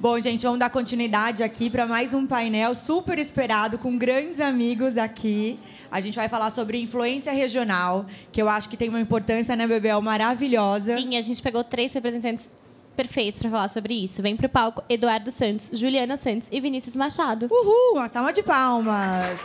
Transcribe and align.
Bom, 0.00 0.18
gente, 0.18 0.44
vamos 0.44 0.58
dar 0.58 0.70
continuidade 0.70 1.42
aqui 1.42 1.68
para 1.68 1.86
mais 1.86 2.14
um 2.14 2.26
painel 2.26 2.74
super 2.74 3.18
esperado 3.18 3.76
com 3.76 3.98
grandes 3.98 4.40
amigos 4.40 4.96
aqui. 4.96 5.60
A 5.90 6.00
gente 6.00 6.16
vai 6.16 6.26
falar 6.26 6.50
sobre 6.50 6.80
influência 6.80 7.30
regional, 7.32 8.06
que 8.32 8.40
eu 8.40 8.48
acho 8.48 8.70
que 8.70 8.78
tem 8.78 8.88
uma 8.88 8.98
importância 8.98 9.54
na 9.54 9.66
Bebel 9.66 10.00
maravilhosa. 10.00 10.96
Sim, 10.96 11.18
a 11.18 11.20
gente 11.20 11.42
pegou 11.42 11.62
três 11.62 11.92
representantes 11.92 12.48
perfeitos 12.96 13.40
para 13.42 13.50
falar 13.50 13.68
sobre 13.68 13.92
isso. 13.92 14.22
Vem 14.22 14.34
para 14.38 14.46
o 14.46 14.48
palco 14.48 14.82
Eduardo 14.88 15.30
Santos, 15.30 15.70
Juliana 15.74 16.16
Santos 16.16 16.48
e 16.50 16.58
Vinícius 16.62 16.96
Machado. 16.96 17.46
Uhul, 17.50 17.98
uma 17.98 18.08
salva 18.08 18.32
de 18.32 18.42
palmas. 18.42 19.38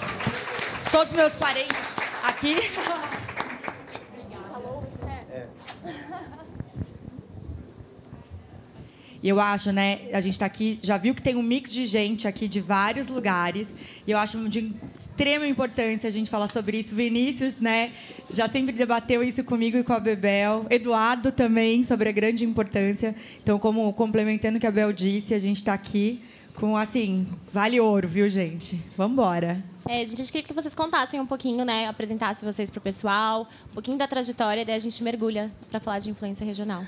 Todos 0.90 1.12
meus 1.12 1.36
parentes 1.36 1.76
aqui. 2.24 2.56
E 9.26 9.30
eu 9.30 9.40
acho, 9.40 9.72
né, 9.72 10.02
a 10.14 10.22
gente 10.22 10.34
está 10.34 10.46
aqui, 10.46 10.78
já 10.84 10.98
viu 10.98 11.16
que 11.16 11.22
tem 11.24 11.36
um 11.36 11.42
mix 11.42 11.74
de 11.74 11.88
gente 11.88 12.28
aqui 12.28 12.48
de 12.48 12.60
vários 12.60 13.08
lugares. 13.08 13.68
E 14.06 14.12
eu 14.12 14.20
acho 14.20 14.38
de 14.48 14.72
extrema 14.96 15.48
importância 15.48 16.08
a 16.08 16.12
gente 16.12 16.30
falar 16.30 16.48
sobre 16.48 16.78
isso. 16.78 16.94
Vinícius, 16.94 17.56
né, 17.56 17.94
já 18.30 18.48
sempre 18.48 18.72
debateu 18.72 19.24
isso 19.24 19.44
comigo 19.44 19.80
e 19.80 19.84
com 19.84 19.94
a 19.94 20.00
Bebel. 20.00 20.68
Eduardo 20.70 21.32
também, 21.32 21.84
sobre 21.84 22.08
a 22.08 22.12
grande 22.12 22.46
importância. 22.46 23.16
Então, 23.42 23.58
como 23.58 23.92
complementando 23.94 24.58
o 24.58 24.60
que 24.60 24.68
a 24.68 24.72
Bel 24.72 24.94
disse, 24.94 25.34
a 25.34 25.40
gente 25.40 25.58
está 25.58 25.74
aqui 25.74 26.22
com, 26.56 26.76
assim, 26.78 27.28
vale 27.52 27.80
ouro, 27.80 28.08
viu, 28.08 28.28
gente? 28.30 28.82
Vamos 28.98 29.14
embora. 29.14 29.64
É, 29.88 30.02
a 30.02 30.06
gente 30.06 30.32
queria 30.32 30.48
que 30.48 30.54
vocês 30.54 30.74
contassem 30.74 31.20
um 31.20 31.26
pouquinho, 31.26 31.64
né, 31.64 31.88
apresentassem 31.88 32.50
vocês 32.52 32.72
para 32.72 32.80
o 32.80 32.82
pessoal, 32.82 33.48
um 33.70 33.74
pouquinho 33.74 33.98
da 33.98 34.08
trajetória, 34.08 34.66
daí 34.66 34.76
a 34.76 34.80
gente 34.80 35.04
mergulha 35.04 35.52
para 35.70 35.80
falar 35.80 36.00
de 36.00 36.10
influência 36.10 36.44
regional. 36.44 36.84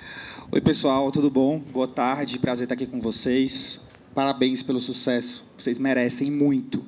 Oi, 0.52 0.62
pessoal, 0.62 1.12
tudo 1.12 1.30
bom? 1.30 1.59
Boa 1.59 1.88
tarde, 1.88 2.40
prazer 2.40 2.63
estar 2.63 2.73
aqui 2.73 2.88
com 2.88 2.99
vocês. 2.99 3.79
Parabéns 4.15 4.63
pelo 4.63 4.82
sucesso, 4.82 5.45
vocês 5.55 5.77
merecem 5.77 6.32
muito. 6.32 6.84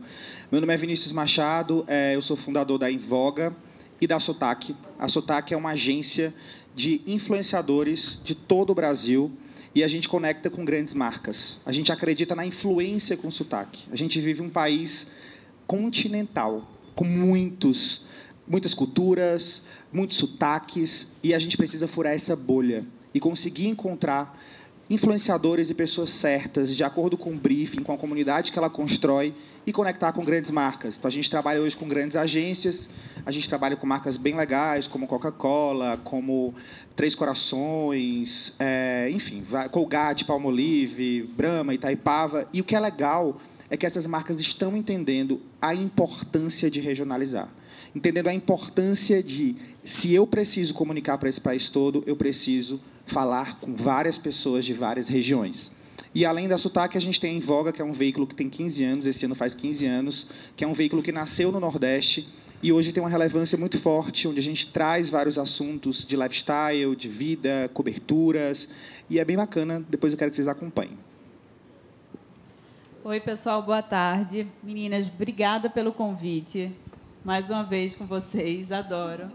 Meu 0.52 0.60
nome 0.60 0.74
é 0.74 0.78
Vinícius 0.78 1.12
Machado, 1.12 1.86
é, 1.88 2.16
eu 2.16 2.22
sou 2.24 2.36
fundador 2.36 2.80
da 2.80 2.90
Invoga 2.90 3.56
e 4.02 4.08
da 4.08 4.20
Sotaque. 4.20 4.76
A 4.98 5.08
Sotaque 5.08 5.54
é 5.54 5.58
uma 5.58 5.72
agência 5.72 6.34
de 6.76 7.02
influenciadores 7.06 8.20
de 8.24 8.34
todo 8.34 8.72
o 8.72 8.76
Brasil 8.76 9.32
e 9.74 9.84
a 9.84 9.88
gente 9.88 10.10
conecta 10.10 10.50
com 10.50 10.66
grandes 10.66 10.94
marcas. 10.94 11.58
A 11.66 11.72
gente 11.72 11.92
acredita 11.92 12.36
na 12.36 12.46
influência 12.46 13.16
com 13.16 13.30
sotaque. 13.30 13.88
A 13.92 13.96
gente 13.96 14.20
vive 14.20 14.42
um 14.42 14.50
país 14.50 15.08
continental, 15.68 16.68
com 16.96 17.06
muitos, 17.06 18.06
muitas 18.48 18.74
culturas, 18.74 19.62
muitos 19.94 20.18
sotaques, 20.18 21.12
e 21.24 21.34
a 21.34 21.40
gente 21.40 21.56
precisa 21.56 21.88
furar 21.88 22.14
essa 22.14 22.36
bolha 22.36 22.86
e 23.14 23.20
conseguir 23.20 23.68
encontrar 23.68 24.38
influenciadores 24.90 25.70
e 25.70 25.74
pessoas 25.76 26.10
certas, 26.10 26.76
de 26.76 26.84
acordo 26.84 27.16
com 27.16 27.32
o 27.32 27.36
briefing, 27.36 27.84
com 27.84 27.94
a 27.94 27.98
comunidade 27.98 28.52
que 28.52 28.58
ela 28.58 28.70
constrói 28.70 29.36
e 29.66 29.72
conectar 29.72 30.12
com 30.12 30.26
grandes 30.26 30.50
marcas. 30.50 30.98
Então, 30.98 31.08
a 31.08 31.12
gente 31.12 31.30
trabalha 31.30 31.62
hoje 31.62 31.78
com 31.78 31.88
grandes 31.88 32.18
agências, 32.18 32.90
a 33.24 33.32
gente 33.32 33.48
trabalha 33.48 33.76
com 33.76 33.86
marcas 33.86 34.18
bem 34.18 34.36
legais, 34.36 34.88
como 34.88 35.06
Coca-Cola, 35.06 36.00
como 36.04 36.56
Três 36.96 37.14
Corações, 37.14 38.54
é, 38.58 39.10
enfim, 39.12 39.44
Colgate, 39.72 40.26
Palmolive, 40.26 41.30
Brahma, 41.38 41.74
Itaipava. 41.76 42.48
E 42.52 42.60
o 42.60 42.64
que 42.64 42.76
é 42.76 42.80
legal 42.80 43.40
é 43.70 43.78
que 43.78 43.86
essas 43.86 44.08
marcas 44.08 44.40
estão 44.40 44.76
entendendo 44.76 45.40
a 45.62 45.76
importância 45.76 46.72
de 46.72 46.80
regionalizar. 46.80 47.48
Entendendo 47.96 48.28
a 48.28 48.34
importância 48.34 49.22
de, 49.22 49.56
se 49.84 50.14
eu 50.14 50.26
preciso 50.26 50.74
comunicar 50.74 51.18
para 51.20 51.30
esse 51.30 51.40
país 51.40 51.70
todo, 51.70 52.04
eu 52.08 52.16
preciso 52.16 52.82
falar 53.10 53.60
com 53.60 53.74
várias 53.74 54.18
pessoas 54.18 54.64
de 54.64 54.74
várias 54.74 55.08
regiões. 55.08 55.72
E 56.14 56.26
além 56.26 56.48
da 56.48 56.58
Sotaque, 56.58 56.98
a 56.98 57.02
gente 57.02 57.20
tem 57.20 57.32
a 57.32 57.34
Invoga, 57.34 57.72
que 57.72 57.82
é 57.82 57.86
um 57.86 57.92
veículo 57.92 58.26
que 58.26 58.36
tem 58.36 58.50
15 58.50 58.84
anos, 58.84 59.06
esse 59.06 59.26
ano 59.26 59.36
faz 59.36 59.54
15 59.54 59.86
anos, 59.86 60.28
que 60.56 60.64
é 60.64 60.68
um 60.68 60.74
veículo 60.74 61.04
que 61.04 61.12
nasceu 61.12 61.52
no 61.52 61.60
Nordeste 61.60 62.28
e 62.62 62.74
hoje 62.74 62.92
tem 62.92 63.02
uma 63.02 63.10
relevância 63.10 63.58
muito 63.58 63.80
forte, 63.80 64.28
onde 64.28 64.40
a 64.40 64.44
gente 64.44 64.68
traz 64.68 65.10
vários 65.10 65.38
assuntos 65.38 66.06
de 66.06 66.18
lifestyle, 66.18 66.94
de 66.96 67.08
vida, 67.08 67.70
coberturas, 67.74 68.68
e 69.10 69.18
é 69.18 69.24
bem 69.24 69.38
bacana, 69.38 69.84
depois 69.90 70.12
eu 70.12 70.20
quero 70.20 70.30
que 70.30 70.36
vocês 70.36 70.48
acompanhem. 70.48 70.98
Oi, 73.02 73.20
pessoal, 73.22 73.62
boa 73.62 73.82
tarde. 73.82 74.46
Meninas, 74.62 75.08
obrigada 75.08 75.70
pelo 75.70 75.94
convite. 75.94 76.72
Mais 77.24 77.50
uma 77.50 77.64
vez 77.64 77.96
com 77.96 78.06
vocês, 78.06 78.74
adoro. 78.74 79.30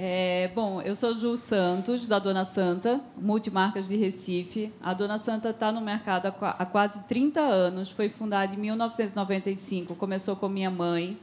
É, 0.00 0.48
bom, 0.54 0.80
eu 0.80 0.94
sou 0.94 1.12
Ju 1.12 1.36
Santos, 1.36 2.06
da 2.06 2.20
Dona 2.20 2.44
Santa, 2.44 3.00
multimarcas 3.20 3.88
de 3.88 3.96
Recife. 3.96 4.72
A 4.80 4.94
Dona 4.94 5.18
Santa 5.18 5.50
está 5.50 5.72
no 5.72 5.80
mercado 5.80 6.32
há 6.40 6.64
quase 6.64 7.00
30 7.08 7.40
anos, 7.40 7.90
foi 7.90 8.08
fundada 8.08 8.54
em 8.54 8.58
1995, 8.58 9.96
começou 9.96 10.36
com 10.36 10.48
minha 10.48 10.70
mãe. 10.70 11.18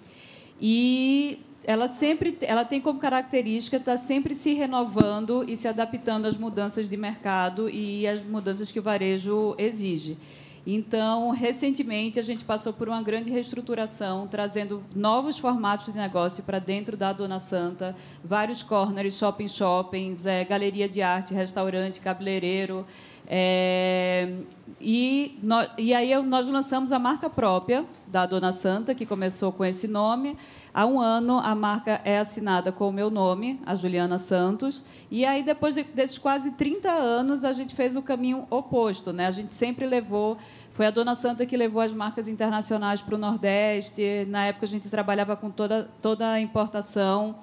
E 0.59 1.39
ela 1.63 1.87
sempre 1.87 2.37
ela 2.41 2.65
tem 2.65 2.81
como 2.81 2.99
característica 2.99 3.77
estar 3.77 3.93
tá 3.93 3.97
sempre 3.97 4.35
se 4.35 4.53
renovando 4.53 5.45
e 5.47 5.55
se 5.55 5.69
adaptando 5.69 6.25
às 6.25 6.37
mudanças 6.37 6.89
de 6.89 6.97
mercado 6.97 7.69
e 7.69 8.05
às 8.05 8.23
mudanças 8.23 8.73
que 8.73 8.79
o 8.79 8.83
varejo 8.83 9.55
exige. 9.57 10.17
Então, 10.65 11.29
recentemente, 11.29 12.19
a 12.19 12.23
gente 12.23 12.43
passou 12.43 12.73
por 12.73 12.89
uma 12.89 13.01
grande 13.01 13.31
reestruturação, 13.31 14.27
trazendo 14.27 14.81
novos 14.95 15.37
formatos 15.37 15.87
de 15.87 15.93
negócio 15.93 16.43
para 16.43 16.57
dentro 16.57 16.97
da 16.97 17.13
Dona 17.13 17.37
Santa, 17.37 17.95
vários 18.23 18.63
corners, 18.63 19.15
shopping 19.15 19.47
shoppings, 19.47 20.25
é, 20.25 20.43
galeria 20.43 20.89
de 20.89 21.03
arte, 21.03 21.35
restaurante, 21.35 22.01
cabeleireiro. 22.01 22.85
É, 23.27 24.33
e, 24.81 25.37
no, 25.41 25.55
e 25.77 25.93
aí 25.93 26.15
nós 26.23 26.47
lançamos 26.47 26.91
a 26.91 26.97
marca 26.97 27.29
própria 27.29 27.85
da 28.07 28.25
Dona 28.25 28.51
Santa, 28.51 28.95
que 28.95 29.05
começou 29.05 29.51
com 29.51 29.63
esse 29.63 29.87
nome. 29.87 30.35
Há 30.77 30.85
um 30.85 30.99
ano, 30.99 31.39
a 31.39 31.55
marca 31.55 32.01
é 32.03 32.19
assinada 32.19 32.69
com 32.69 32.89
o 32.89 32.91
meu 32.91 33.09
nome, 33.09 33.61
a 33.65 33.75
Juliana 33.75 34.19
Santos. 34.19 34.83
E 35.09 35.23
aí, 35.23 35.41
depois 35.41 35.73
de, 35.73 35.83
desses 35.83 36.17
quase 36.17 36.51
30 36.51 36.91
anos, 36.91 37.45
a 37.45 37.53
gente 37.53 37.73
fez 37.73 37.95
o 37.95 38.01
caminho 38.01 38.45
oposto. 38.49 39.13
Né? 39.13 39.25
A 39.25 39.31
gente 39.31 39.53
sempre 39.53 39.85
levou. 39.85 40.37
Foi 40.73 40.85
a 40.85 40.91
Dona 40.91 41.15
Santa 41.15 41.45
que 41.45 41.55
levou 41.55 41.81
as 41.81 41.93
marcas 41.93 42.27
internacionais 42.27 43.01
para 43.01 43.15
o 43.15 43.17
Nordeste. 43.17 44.27
Na 44.27 44.47
época, 44.47 44.65
a 44.65 44.67
gente 44.67 44.89
trabalhava 44.89 45.37
com 45.37 45.49
toda, 45.49 45.89
toda 46.01 46.29
a 46.29 46.41
importação. 46.41 47.37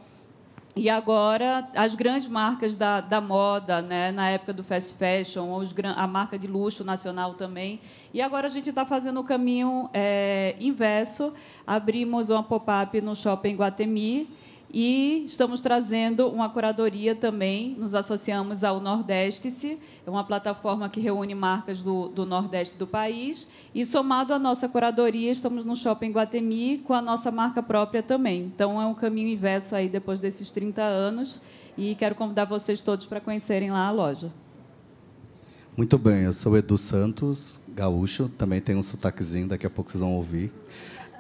E 0.75 0.89
agora, 0.89 1.69
as 1.77 1.95
grandes 1.95 2.27
marcas 2.27 2.77
da, 2.77 3.03
da 3.03 3.21
moda, 3.21 3.83
né? 3.83 4.11
na 4.11 4.31
época 4.31 4.55
do 4.55 4.65
fast 4.65 4.95
fashion, 4.95 5.55
os, 5.55 5.75
a 5.95 6.07
marca 6.07 6.39
de 6.39 6.47
luxo 6.47 6.83
nacional 6.83 7.35
também. 7.35 7.79
E 8.15 8.23
agora 8.23 8.47
a 8.47 8.51
gente 8.51 8.71
está 8.71 8.87
fazendo 8.87 9.21
o 9.21 9.25
caminho 9.25 9.91
é, 9.93 10.57
inverso. 10.59 11.35
Abrimos 11.67 12.31
uma 12.31 12.43
pop-up 12.43 12.99
no 13.03 13.15
Shopping 13.15 13.55
Guatemi 13.55 14.27
e 14.73 15.25
estamos 15.27 15.61
trazendo 15.61 16.29
uma 16.29 16.49
curadoria 16.49 17.15
também, 17.15 17.77
nos 17.79 17.95
associamos 17.95 18.65
ao 18.65 18.81
Nordeste, 18.81 19.79
é 20.07 20.11
uma 20.11 20.25
plataforma 20.25 20.89
que 20.89 20.99
reúne 20.99 21.35
marcas 21.35 21.83
do, 21.83 22.09
do 22.09 22.25
Nordeste 22.25 22.79
do 22.79 22.87
país. 22.87 23.47
E, 23.75 23.85
somado 23.85 24.33
à 24.33 24.39
nossa 24.39 24.67
curadoria, 24.71 25.31
estamos 25.31 25.67
no 25.67 25.77
Shopping 25.77 26.11
Guatemi 26.11 26.79
com 26.79 26.95
a 26.95 27.03
nossa 27.03 27.31
marca 27.31 27.63
própria 27.63 28.03
também. 28.03 28.45
Então, 28.45 28.81
é 28.81 28.87
um 28.87 28.95
caminho 28.95 29.29
inverso 29.29 29.75
aí 29.75 29.91
depois 29.91 30.23
desses 30.23 30.51
30 30.51 30.81
anos. 30.81 31.43
E 31.77 31.95
quero 31.95 32.15
convidar 32.15 32.47
vocês 32.47 32.81
todos 32.81 33.05
para 33.05 33.21
conhecerem 33.21 33.71
lá 33.71 33.87
a 33.87 33.91
loja. 33.91 34.33
Muito 35.77 35.99
bem, 35.99 36.23
eu 36.23 36.33
sou 36.33 36.57
Edu 36.57 36.79
Santos, 36.79 37.61
gaúcho, 37.69 38.31
também 38.39 38.61
tenho 38.61 38.79
um 38.79 38.83
sotaquezinho, 38.83 39.49
daqui 39.49 39.67
a 39.67 39.71
pouco 39.71 39.91
vocês 39.91 40.01
vão 40.01 40.15
ouvir. 40.15 40.53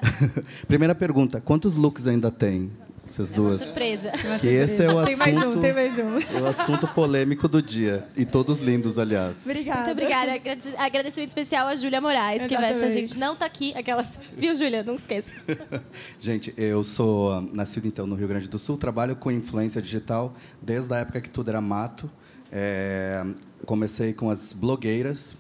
Primeira 0.66 0.94
pergunta: 0.94 1.41
quantos 1.41 1.74
looks 1.74 2.06
ainda 2.06 2.30
tem? 2.30 2.70
Essas 3.12 3.30
é 3.30 3.34
duas. 3.34 3.60
Uma 3.60 3.66
surpresa. 3.66 4.10
Que 4.40 4.46
esse 4.46 4.82
é 4.82 4.90
o 4.90 5.04
tem 5.04 5.14
assunto. 5.14 5.18
Mais 5.18 5.44
um, 5.44 5.60
tem 5.60 5.72
mais 5.74 5.98
um. 5.98 6.18
É 6.18 6.40
o 6.40 6.46
assunto 6.46 6.88
polêmico 6.88 7.47
do 7.47 7.60
dia. 7.60 8.09
E 8.16 8.24
todos 8.24 8.60
lindos, 8.60 8.98
aliás. 8.98 9.44
Obrigada. 9.44 9.80
Muito 9.80 9.91
obrigada. 9.91 10.32
Agradecimento 10.78 11.28
especial 11.28 11.68
a 11.68 11.76
Júlia 11.76 12.00
Moraes, 12.00 12.41
Exatamente. 12.47 12.72
que 12.72 12.80
veste 12.80 12.84
a 12.84 12.91
gente. 12.91 13.18
Não 13.18 13.34
está 13.34 13.44
aqui, 13.44 13.74
aquelas. 13.76 14.18
Viu, 14.34 14.54
Júlia? 14.54 14.82
Não 14.82 14.94
esqueça. 14.94 15.30
gente, 16.18 16.54
eu 16.56 16.82
sou 16.82 17.42
nascido 17.53 17.86
então 17.86 18.06
no 18.06 18.14
Rio 18.14 18.28
Grande 18.28 18.48
do 18.48 18.59
Sul, 18.59 18.78
trabalho 18.78 19.15
com 19.15 19.30
influência 19.30 19.82
digital 19.82 20.34
desde 20.62 20.94
a 20.94 20.98
época 20.98 21.20
que 21.20 21.28
tudo 21.28 21.50
era 21.50 21.60
mato. 21.60 22.10
É, 22.50 23.24
comecei 23.66 24.15
com 24.15 24.30
as 24.30 24.54
blogueiras, 24.54 25.36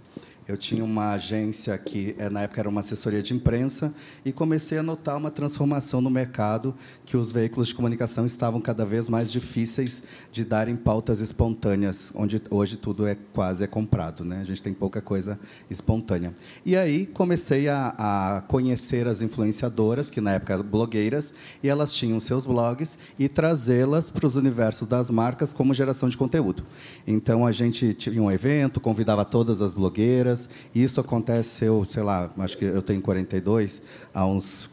eu 0.48 0.56
tinha 0.56 0.84
uma 0.84 1.12
agência 1.12 1.76
que, 1.78 2.16
eh, 2.18 2.28
na 2.28 2.42
época, 2.42 2.60
era 2.60 2.68
uma 2.68 2.80
assessoria 2.80 3.22
de 3.22 3.32
imprensa 3.32 3.94
e 4.24 4.32
comecei 4.32 4.76
a 4.76 4.82
notar 4.82 5.16
uma 5.16 5.30
transformação 5.30 6.00
no 6.00 6.10
mercado, 6.10 6.74
que 7.06 7.16
os 7.16 7.30
veículos 7.30 7.68
de 7.68 7.74
comunicação 7.74 8.26
estavam 8.26 8.60
cada 8.60 8.84
vez 8.84 9.08
mais 9.08 9.30
difíceis 9.30 10.02
de 10.32 10.44
darem 10.44 10.74
pautas 10.74 11.20
espontâneas, 11.20 12.12
onde 12.16 12.42
hoje 12.50 12.76
tudo 12.76 13.06
é 13.06 13.16
quase 13.32 13.62
é 13.62 13.66
comprado, 13.68 14.24
né? 14.24 14.40
A 14.40 14.44
gente 14.44 14.62
tem 14.62 14.74
pouca 14.74 15.00
coisa 15.00 15.38
espontânea. 15.70 16.34
E 16.66 16.76
aí 16.76 17.06
comecei 17.06 17.68
a, 17.68 17.94
a 17.96 18.40
conhecer 18.42 19.06
as 19.06 19.22
influenciadoras, 19.22 20.10
que 20.10 20.20
na 20.20 20.32
época 20.32 20.54
eram 20.54 20.64
blogueiras, 20.64 21.32
e 21.62 21.68
elas 21.68 21.92
tinham 21.92 22.18
seus 22.18 22.46
blogs 22.46 22.98
e 23.16 23.28
trazê-las 23.28 24.10
para 24.10 24.26
os 24.26 24.34
universos 24.34 24.88
das 24.88 25.08
marcas 25.08 25.52
como 25.52 25.72
geração 25.72 26.08
de 26.08 26.16
conteúdo. 26.16 26.64
Então 27.06 27.46
a 27.46 27.52
gente 27.52 27.94
tinha 27.94 28.20
um 28.20 28.30
evento, 28.30 28.80
convidava 28.80 29.24
todas 29.24 29.62
as 29.62 29.72
blogueiras 29.72 30.31
E 30.74 30.82
isso 30.82 31.00
aconteceu, 31.00 31.84
sei 31.84 32.02
lá, 32.02 32.30
acho 32.38 32.56
que 32.56 32.64
eu 32.64 32.82
tenho 32.82 33.00
42, 33.00 33.82
há 34.12 34.26
uns 34.26 34.70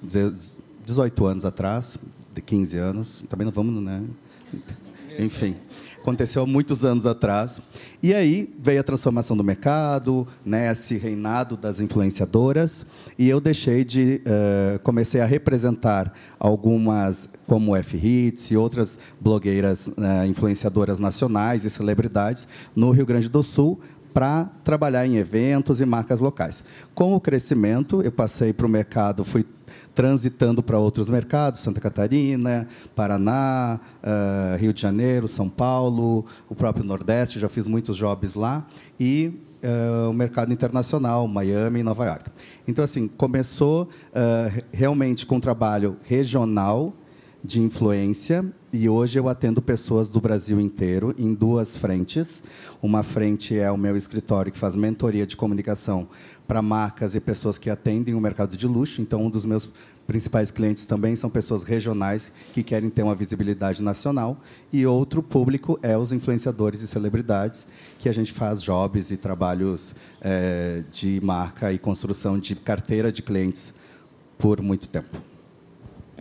18 0.86 1.26
anos 1.26 1.46
atrás, 1.46 1.98
de 2.34 2.42
15 2.42 2.78
anos. 2.78 3.26
Também 3.30 3.46
não 3.46 3.52
vamos, 3.52 3.84
né? 3.84 4.04
Enfim 5.20 5.56
aconteceu 6.02 6.44
há 6.44 6.46
muitos 6.46 6.84
anos 6.84 7.06
atrás. 7.06 7.62
E 8.02 8.14
aí 8.14 8.54
veio 8.60 8.80
a 8.80 8.84
transformação 8.84 9.36
do 9.36 9.44
mercado, 9.44 10.28
né, 10.46 10.72
esse 10.72 10.98
reinado 10.98 11.56
das 11.56 11.80
influenciadoras, 11.80 12.86
e 13.18 13.30
eu 13.30 13.40
deixei 13.40 13.84
de 13.84 14.22
uh, 14.26 14.80
comecei 14.80 15.22
a 15.22 15.26
representar 15.26 16.14
algumas 16.40 17.34
como 17.46 17.76
F 17.76 17.98
Hits 17.98 18.52
e 18.52 18.58
outras 18.58 18.98
blogueiras 19.20 19.88
uh, 19.88 20.26
influenciadoras 20.28 21.00
nacionais 21.00 21.66
e 21.66 21.70
celebridades 21.70 22.48
no 22.76 22.92
Rio 22.92 23.06
Grande 23.06 23.30
do 23.30 23.44
Sul 23.44 23.80
para 24.14 24.50
trabalhar 24.64 25.06
em 25.06 25.18
eventos 25.18 25.80
e 25.80 25.86
marcas 25.86 26.20
locais. 26.20 26.64
Com 26.94 27.16
o 27.16 27.20
crescimento, 27.20 28.02
eu 28.02 28.12
passei 28.12 28.52
para 28.54 28.66
o 28.66 28.70
mercado, 28.70 29.24
fui 29.24 29.46
transitando 29.94 30.64
para 30.64 30.80
outros 30.80 31.08
mercados, 31.10 31.62
Santa 31.62 31.80
Catarina, 31.80 32.68
Paraná, 32.96 33.80
uh, 34.02 34.58
Rio 34.58 34.74
de 34.74 34.82
Janeiro, 34.82 35.28
São 35.28 35.50
Paulo, 35.50 36.26
o 36.48 36.56
próprio 36.56 36.86
Nordeste, 36.86 37.40
já 37.40 37.50
fiz 37.50 37.68
muitos 37.68 37.98
jobs 37.98 38.34
lá, 38.34 38.66
e 39.00 39.40
uh, 39.64 40.10
o 40.10 40.14
mercado 40.14 40.52
internacional, 40.54 41.28
Miami 41.28 41.82
e 41.82 41.84
Nova 41.84 42.06
York. 42.06 42.32
Então, 42.68 42.84
assim, 42.84 43.08
começou 43.08 43.84
uh, 43.84 44.64
realmente 44.72 45.26
com 45.26 45.36
um 45.36 45.40
trabalho 45.40 45.98
regional, 46.04 46.94
de 47.44 47.62
influência 47.62 48.46
e 48.71 48.88
hoje 48.88 49.18
eu 49.18 49.27
atendo 49.27 49.62
pessoas 49.62 50.10
do 50.10 50.21
Brasil 50.21 50.60
inteiro 50.60 51.13
em 51.18 51.33
duas 51.33 51.75
frentes. 51.75 52.44
Uma 52.81 53.01
frente 53.01 53.57
é 53.57 53.71
o 53.71 53.77
meu 53.77 53.98
escritório 53.98 54.51
que 54.51 54.57
faz 54.57 54.75
mentoria 54.75 55.25
de 55.25 55.36
comunicação 55.36 56.07
para 56.48 56.62
marcas 56.62 57.16
e 57.16 57.19
pessoas 57.19 57.57
que 57.57 57.69
atendem 57.69 58.13
o 58.13 58.21
mercado 58.21 58.56
de 58.56 58.68
luxo. 58.68 59.01
Então, 59.01 59.25
um 59.25 59.30
dos 59.30 59.45
meus 59.45 59.69
principais 60.06 60.50
clientes 60.50 60.86
também 60.86 61.16
são 61.16 61.30
pessoas 61.30 61.63
regionais 61.63 62.31
que 62.54 62.63
querem 62.63 62.89
ter 62.89 63.04
uma 63.04 63.16
visibilidade 63.16 63.81
nacional. 63.81 64.38
E 64.71 64.86
outro 64.86 65.24
público 65.24 65.80
é 65.81 65.98
os 65.98 66.12
influenciadores 66.12 66.81
e 66.81 66.88
celebridades, 66.88 67.66
que 67.98 68.07
a 68.07 68.13
gente 68.13 68.33
faz 68.33 68.62
jobs 68.62 69.12
e 69.12 69.18
trabalhos 69.18 69.95
é, 70.21 70.83
de 70.92 71.19
marca 71.24 71.74
e 71.74 71.80
construção 71.80 72.39
de 72.39 72.56
carteira 72.56 73.12
de 73.12 73.21
clientes 73.21 73.74
por 74.38 74.62
muito 74.62 74.88
tempo. 74.88 75.21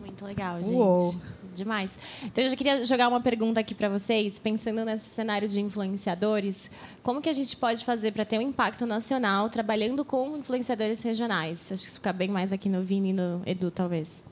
Muito 0.00 0.24
legal, 0.24 0.62
gente. 0.62 0.74
Uou. 0.74 1.14
Demais. 1.58 1.98
Então, 2.24 2.44
eu 2.44 2.50
já 2.50 2.56
queria 2.56 2.86
jogar 2.86 3.08
uma 3.08 3.20
pergunta 3.20 3.58
aqui 3.58 3.74
para 3.74 3.88
vocês, 3.88 4.38
pensando 4.38 4.84
nesse 4.84 5.10
cenário 5.10 5.48
de 5.48 5.60
influenciadores. 5.60 6.70
Como 7.02 7.20
que 7.20 7.28
a 7.28 7.32
gente 7.32 7.56
pode 7.56 7.84
fazer 7.84 8.12
para 8.12 8.24
ter 8.24 8.38
um 8.38 8.42
impacto 8.42 8.86
nacional 8.86 9.50
trabalhando 9.50 10.04
com 10.04 10.36
influenciadores 10.36 11.02
regionais? 11.02 11.72
Acho 11.72 11.82
que 11.82 11.88
isso 11.88 11.94
fica 11.96 12.12
bem 12.12 12.28
mais 12.28 12.52
aqui 12.52 12.68
no 12.68 12.82
Vini 12.82 13.10
e 13.10 13.12
no 13.12 13.42
Edu, 13.44 13.72
talvez. 13.72 14.22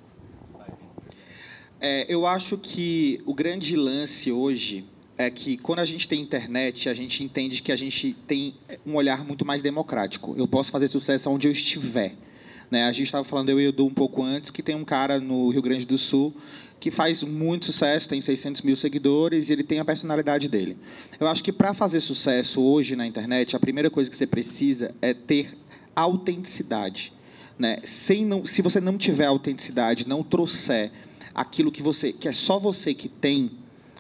É, 1.81 2.06
eu 2.08 2.26
acho 2.26 2.56
que 2.56 3.20
o 3.26 3.34
grande 3.34 3.76
lance 3.76 4.31
hoje 4.31 4.84
é 5.19 5.28
que 5.31 5.56
quando 5.56 5.81
a 5.81 5.84
gente 5.84 6.06
tem 6.06 6.20
internet, 6.20 6.88
a 6.88 6.94
gente 6.94 7.25
entende 7.25 7.61
que 7.61 7.73
a 7.73 7.76
gente 7.76 8.14
tem 8.26 8.55
um 8.87 8.94
olhar 8.94 9.25
muito 9.25 9.44
mais 9.44 9.62
democrático. 9.62 10.34
Eu 10.38 10.46
posso 10.46 10.70
fazer 10.70 10.87
sucesso 10.87 11.28
onde 11.28 11.49
eu 11.49 11.52
estiver. 11.52 12.14
Né? 12.70 12.84
A 12.84 12.93
gente 12.93 13.05
estava 13.05 13.25
falando, 13.25 13.49
eu 13.49 13.61
e 13.61 13.67
o 13.67 13.69
Edu, 13.69 13.87
um 13.87 13.94
pouco 13.94 14.23
antes, 14.23 14.50
que 14.50 14.62
tem 14.62 14.75
um 14.75 14.84
cara 14.84 15.20
no 15.20 15.49
Rio 15.50 15.62
Grande 15.62 15.87
do 15.87 15.96
Sul 15.96 16.34
que 16.78 16.90
faz 16.90 17.23
muito 17.23 17.67
sucesso, 17.67 18.08
tem 18.08 18.20
600 18.20 18.62
mil 18.62 18.76
seguidores 18.76 19.49
e 19.49 19.52
ele 19.52 19.62
tem 19.62 19.81
a 19.81 19.84
personalidade 19.84 20.49
dele. 20.49 20.76
Eu 21.19 21.26
acho 21.26 21.43
que 21.43 21.52
para 21.52 21.73
fazer 21.73 22.00
sucesso 22.00 22.61
hoje 22.62 22.94
na 22.94 23.06
internet, 23.06 23.56
a 23.56 23.61
primeira 23.61 23.90
coisa 23.90 24.11
que 24.11 24.17
você 24.17 24.26
precisa 24.26 24.94
é 25.00 25.14
ter 25.14 25.56
autenticidade. 25.94 27.12
Né? 27.58 27.78
Sem 27.84 28.25
não, 28.25 28.44
se 28.44 28.61
você 28.61 28.81
não 28.81 28.99
tiver 28.99 29.26
autenticidade, 29.26 30.06
não 30.06 30.23
trouxer 30.23 30.93
aquilo 31.34 31.73
que 31.73 31.82
você 31.82 32.12
que 32.12 32.28
é 32.28 32.32
só 32.32 32.58
você 32.58 32.93
que 32.93 33.08
tem, 33.08 33.50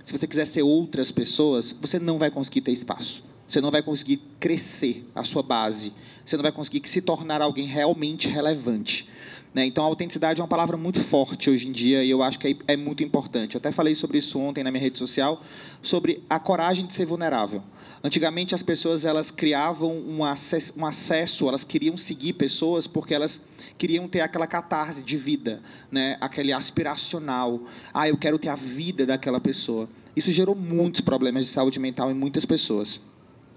se 0.04 0.16
você 0.16 0.26
quiser 0.26 0.46
ser 0.46 0.62
outras 0.62 1.10
pessoas, 1.10 1.74
você 1.80 1.98
não 1.98 2.18
vai 2.18 2.30
conseguir 2.30 2.60
ter 2.60 2.72
espaço. 2.72 3.24
Você 3.48 3.60
não 3.60 3.70
vai 3.70 3.82
conseguir 3.82 4.20
crescer 4.40 5.08
a 5.14 5.22
sua 5.24 5.42
base. 5.42 5.92
Você 6.24 6.36
não 6.36 6.42
vai 6.42 6.52
conseguir 6.52 6.86
se 6.88 7.00
tornar 7.00 7.40
alguém 7.40 7.66
realmente 7.66 8.28
relevante. 8.28 9.08
Né? 9.56 9.64
Então, 9.64 9.84
a 9.84 9.86
autenticidade 9.86 10.38
é 10.38 10.42
uma 10.42 10.48
palavra 10.48 10.76
muito 10.76 11.00
forte 11.00 11.48
hoje 11.48 11.66
em 11.66 11.72
dia 11.72 12.04
e 12.04 12.10
eu 12.10 12.22
acho 12.22 12.38
que 12.38 12.48
é, 12.68 12.74
é 12.74 12.76
muito 12.76 13.02
importante. 13.02 13.54
Eu 13.54 13.58
até 13.58 13.72
falei 13.72 13.94
sobre 13.94 14.18
isso 14.18 14.38
ontem 14.38 14.62
na 14.62 14.70
minha 14.70 14.82
rede 14.82 14.98
social, 14.98 15.42
sobre 15.80 16.22
a 16.28 16.38
coragem 16.38 16.84
de 16.84 16.94
ser 16.94 17.06
vulnerável. 17.06 17.62
Antigamente, 18.04 18.54
as 18.54 18.62
pessoas 18.62 19.06
elas 19.06 19.30
criavam 19.30 19.96
um 19.96 20.22
acesso, 20.22 20.78
um 20.78 20.84
acesso, 20.84 21.48
elas 21.48 21.64
queriam 21.64 21.96
seguir 21.96 22.34
pessoas 22.34 22.86
porque 22.86 23.14
elas 23.14 23.40
queriam 23.78 24.06
ter 24.06 24.20
aquela 24.20 24.46
catarse 24.46 25.02
de 25.02 25.16
vida, 25.16 25.62
né? 25.90 26.18
aquele 26.20 26.52
aspiracional. 26.52 27.62
Ah, 27.94 28.06
eu 28.06 28.18
quero 28.18 28.38
ter 28.38 28.50
a 28.50 28.56
vida 28.56 29.06
daquela 29.06 29.40
pessoa. 29.40 29.88
Isso 30.14 30.30
gerou 30.32 30.54
muitos 30.54 31.00
problemas 31.00 31.46
de 31.46 31.50
saúde 31.50 31.80
mental 31.80 32.10
em 32.10 32.14
muitas 32.14 32.44
pessoas. 32.44 33.00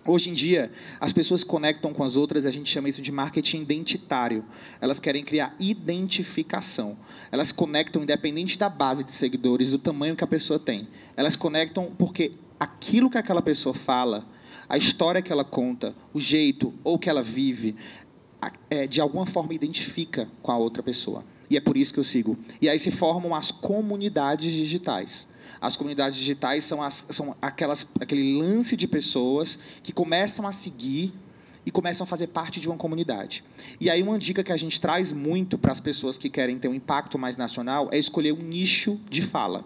Hoje 0.09 0.31
em 0.31 0.33
dia, 0.33 0.71
as 0.99 1.13
pessoas 1.13 1.43
conectam 1.43 1.93
com 1.93 2.03
as 2.03 2.15
outras, 2.15 2.43
a 2.47 2.49
gente 2.49 2.67
chama 2.67 2.89
isso 2.89 2.99
de 2.99 3.11
marketing 3.11 3.61
identitário. 3.61 4.43
Elas 4.81 4.99
querem 4.99 5.23
criar 5.23 5.55
identificação. 5.59 6.97
Elas 7.31 7.51
conectam 7.51 8.01
independente 8.01 8.57
da 8.57 8.69
base 8.69 9.03
de 9.03 9.11
seguidores, 9.11 9.69
do 9.69 9.77
tamanho 9.77 10.15
que 10.15 10.23
a 10.23 10.27
pessoa 10.27 10.57
tem. 10.57 10.87
Elas 11.15 11.35
conectam 11.35 11.91
porque 11.95 12.31
aquilo 12.59 13.07
que 13.07 13.19
aquela 13.19 13.39
pessoa 13.39 13.75
fala, 13.75 14.27
a 14.67 14.79
história 14.79 15.21
que 15.21 15.31
ela 15.31 15.45
conta, 15.45 15.95
o 16.11 16.19
jeito 16.19 16.73
ou 16.83 16.97
que 16.97 17.07
ela 17.07 17.21
vive, 17.21 17.75
é, 18.67 18.87
de 18.87 18.99
alguma 18.99 19.27
forma 19.27 19.53
identifica 19.53 20.27
com 20.41 20.51
a 20.51 20.57
outra 20.57 20.81
pessoa. 20.81 21.23
E 21.51 21.55
é 21.55 21.61
por 21.61 21.77
isso 21.77 21.93
que 21.93 21.99
eu 21.99 22.03
sigo. 22.03 22.35
E 22.59 22.67
aí 22.67 22.79
se 22.79 22.89
formam 22.89 23.35
as 23.35 23.51
comunidades 23.51 24.51
digitais. 24.53 25.27
As 25.61 25.75
comunidades 25.75 26.17
digitais 26.17 26.63
são, 26.63 26.81
as, 26.81 27.05
são 27.09 27.35
aquelas, 27.41 27.85
aquele 27.99 28.37
lance 28.37 28.75
de 28.77 28.87
pessoas 28.87 29.59
que 29.83 29.91
começam 29.91 30.47
a 30.47 30.51
seguir 30.51 31.13
e 31.65 31.71
começam 31.71 32.03
a 32.03 32.07
fazer 32.07 32.27
parte 32.27 32.59
de 32.59 32.67
uma 32.67 32.77
comunidade. 32.77 33.43
E 33.79 33.89
aí 33.89 34.01
uma 34.01 34.17
dica 34.17 34.43
que 34.43 34.51
a 34.51 34.57
gente 34.57 34.79
traz 34.79 35.11
muito 35.11 35.57
para 35.57 35.71
as 35.71 35.79
pessoas 35.79 36.17
que 36.17 36.29
querem 36.29 36.57
ter 36.57 36.67
um 36.67 36.73
impacto 36.73 37.19
mais 37.19 37.37
nacional 37.37 37.89
é 37.91 37.97
escolher 37.97 38.31
um 38.31 38.41
nicho 38.41 38.99
de 39.09 39.21
fala. 39.21 39.65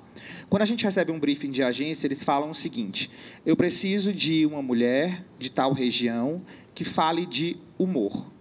Quando 0.50 0.64
a 0.64 0.66
gente 0.66 0.84
recebe 0.84 1.12
um 1.12 1.20
briefing 1.20 1.52
de 1.52 1.64
agência, 1.64 2.08
eles 2.08 2.24
falam 2.24 2.52
o 2.52 2.56
seguinte: 2.56 3.10
eu 3.46 3.56
preciso 3.56 4.12
de 4.12 4.46
uma 4.46 4.62
mulher 4.62 5.26
de 5.40 5.50
tal 5.50 5.72
região 5.72 6.42
que 6.74 6.84
fale 6.84 7.26
de 7.26 7.58
humor 7.78 8.32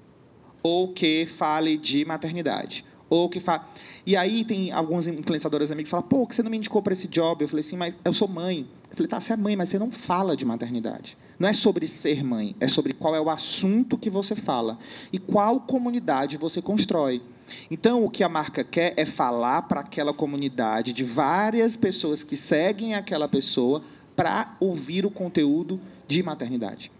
ou 0.62 0.92
que 0.92 1.26
fale 1.26 1.76
de 1.76 2.04
maternidade 2.04 2.84
ou 3.12 3.28
que 3.28 3.40
fala. 3.40 3.68
E 4.06 4.16
aí 4.16 4.42
tem 4.42 4.72
alguns 4.72 5.06
influenciadores 5.06 5.70
amigos 5.70 5.88
que 5.88 5.90
falam, 5.90 6.06
pô, 6.06 6.26
que 6.26 6.34
você 6.34 6.42
não 6.42 6.50
me 6.50 6.56
indicou 6.56 6.80
para 6.80 6.94
esse 6.94 7.06
job? 7.06 7.44
Eu 7.44 7.48
falei 7.48 7.62
assim, 7.62 7.76
mas 7.76 7.94
eu 8.02 8.12
sou 8.14 8.26
mãe. 8.26 8.66
Eu 8.90 8.96
falei, 8.96 9.06
tá, 9.06 9.20
você 9.20 9.34
é 9.34 9.36
mãe, 9.36 9.54
mas 9.54 9.68
você 9.68 9.78
não 9.78 9.90
fala 9.90 10.34
de 10.34 10.46
maternidade. 10.46 11.18
Não 11.38 11.46
é 11.46 11.52
sobre 11.52 11.86
ser 11.86 12.24
mãe, 12.24 12.56
é 12.58 12.66
sobre 12.68 12.94
qual 12.94 13.14
é 13.14 13.20
o 13.20 13.28
assunto 13.28 13.98
que 13.98 14.08
você 14.08 14.34
fala 14.34 14.78
e 15.12 15.18
qual 15.18 15.60
comunidade 15.60 16.38
você 16.38 16.62
constrói. 16.62 17.22
Então, 17.70 18.02
o 18.02 18.08
que 18.08 18.24
a 18.24 18.30
marca 18.30 18.64
quer 18.64 18.94
é 18.96 19.04
falar 19.04 19.62
para 19.62 19.80
aquela 19.80 20.14
comunidade 20.14 20.94
de 20.94 21.04
várias 21.04 21.76
pessoas 21.76 22.24
que 22.24 22.36
seguem 22.36 22.94
aquela 22.94 23.28
pessoa 23.28 23.82
para 24.16 24.56
ouvir 24.58 25.04
o 25.04 25.10
conteúdo 25.10 25.78
de 26.08 26.22
maternidade. 26.22 26.90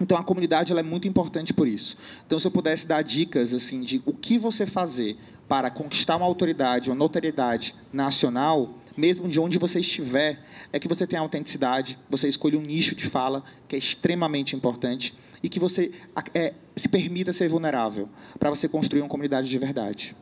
Então 0.00 0.16
a 0.16 0.22
comunidade 0.22 0.70
ela 0.70 0.80
é 0.80 0.84
muito 0.84 1.08
importante 1.08 1.52
por 1.52 1.66
isso. 1.66 1.96
Então 2.26 2.38
se 2.38 2.46
eu 2.46 2.50
pudesse 2.50 2.86
dar 2.86 3.02
dicas 3.02 3.52
assim 3.52 3.80
de 3.80 4.02
o 4.06 4.12
que 4.12 4.38
você 4.38 4.64
fazer 4.64 5.16
para 5.48 5.70
conquistar 5.70 6.16
uma 6.16 6.26
autoridade, 6.26 6.90
uma 6.90 6.96
notoriedade 6.96 7.74
nacional, 7.92 8.74
mesmo 8.96 9.28
de 9.28 9.40
onde 9.40 9.58
você 9.58 9.80
estiver, 9.80 10.44
é 10.72 10.78
que 10.78 10.86
você 10.86 11.06
tenha 11.06 11.22
autenticidade, 11.22 11.98
você 12.10 12.28
escolha 12.28 12.58
um 12.58 12.62
nicho 12.62 12.94
de 12.94 13.06
fala 13.06 13.42
que 13.66 13.74
é 13.74 13.78
extremamente 13.78 14.54
importante 14.54 15.14
e 15.42 15.48
que 15.48 15.58
você 15.58 15.92
é, 16.34 16.52
se 16.76 16.88
permita 16.88 17.32
ser 17.32 17.48
vulnerável 17.48 18.08
para 18.38 18.50
você 18.50 18.68
construir 18.68 19.00
uma 19.00 19.08
comunidade 19.08 19.48
de 19.48 19.58
verdade. 19.58 20.16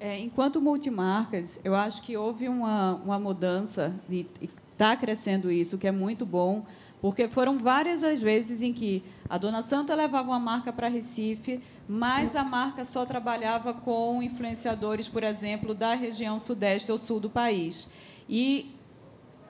É, 0.00 0.18
enquanto 0.18 0.60
multimarcas, 0.60 1.60
eu 1.62 1.74
acho 1.74 2.02
que 2.02 2.16
houve 2.16 2.48
uma, 2.48 2.96
uma 2.96 3.18
mudança 3.18 3.94
e 4.10 4.26
está 4.72 4.96
crescendo 4.96 5.50
isso, 5.50 5.78
que 5.78 5.86
é 5.86 5.92
muito 5.92 6.26
bom, 6.26 6.66
porque 7.04 7.28
foram 7.28 7.58
várias 7.58 8.02
as 8.02 8.22
vezes 8.22 8.62
em 8.62 8.72
que 8.72 9.04
a 9.28 9.36
Dona 9.36 9.60
Santa 9.60 9.94
levava 9.94 10.30
uma 10.30 10.38
marca 10.38 10.72
para 10.72 10.88
Recife, 10.88 11.60
mas 11.86 12.34
a 12.34 12.42
marca 12.42 12.82
só 12.82 13.04
trabalhava 13.04 13.74
com 13.74 14.22
influenciadores, 14.22 15.06
por 15.06 15.22
exemplo, 15.22 15.74
da 15.74 15.92
região 15.92 16.38
sudeste 16.38 16.90
ou 16.90 16.96
sul 16.96 17.20
do 17.20 17.28
país. 17.28 17.90
E 18.26 18.74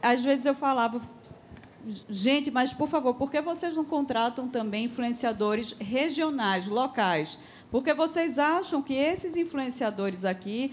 às 0.03 0.25
vezes 0.25 0.47
eu 0.47 0.55
falava, 0.57 1.01
gente, 2.11 2.51
mas 2.51 2.73
por 2.73 2.89
favor, 2.89 3.15
por 3.15 3.31
que 3.31 3.41
vocês 3.41 3.77
não 3.77 3.85
contratam 3.85 4.49
também 4.49 4.87
influenciadores 4.87 5.77
regionais, 5.79 6.67
locais? 6.67 7.39
Porque 7.71 7.95
vocês 7.95 8.37
acham 8.37 8.83
que 8.83 8.95
esses 8.95 9.37
influenciadores 9.37 10.25
aqui 10.25 10.73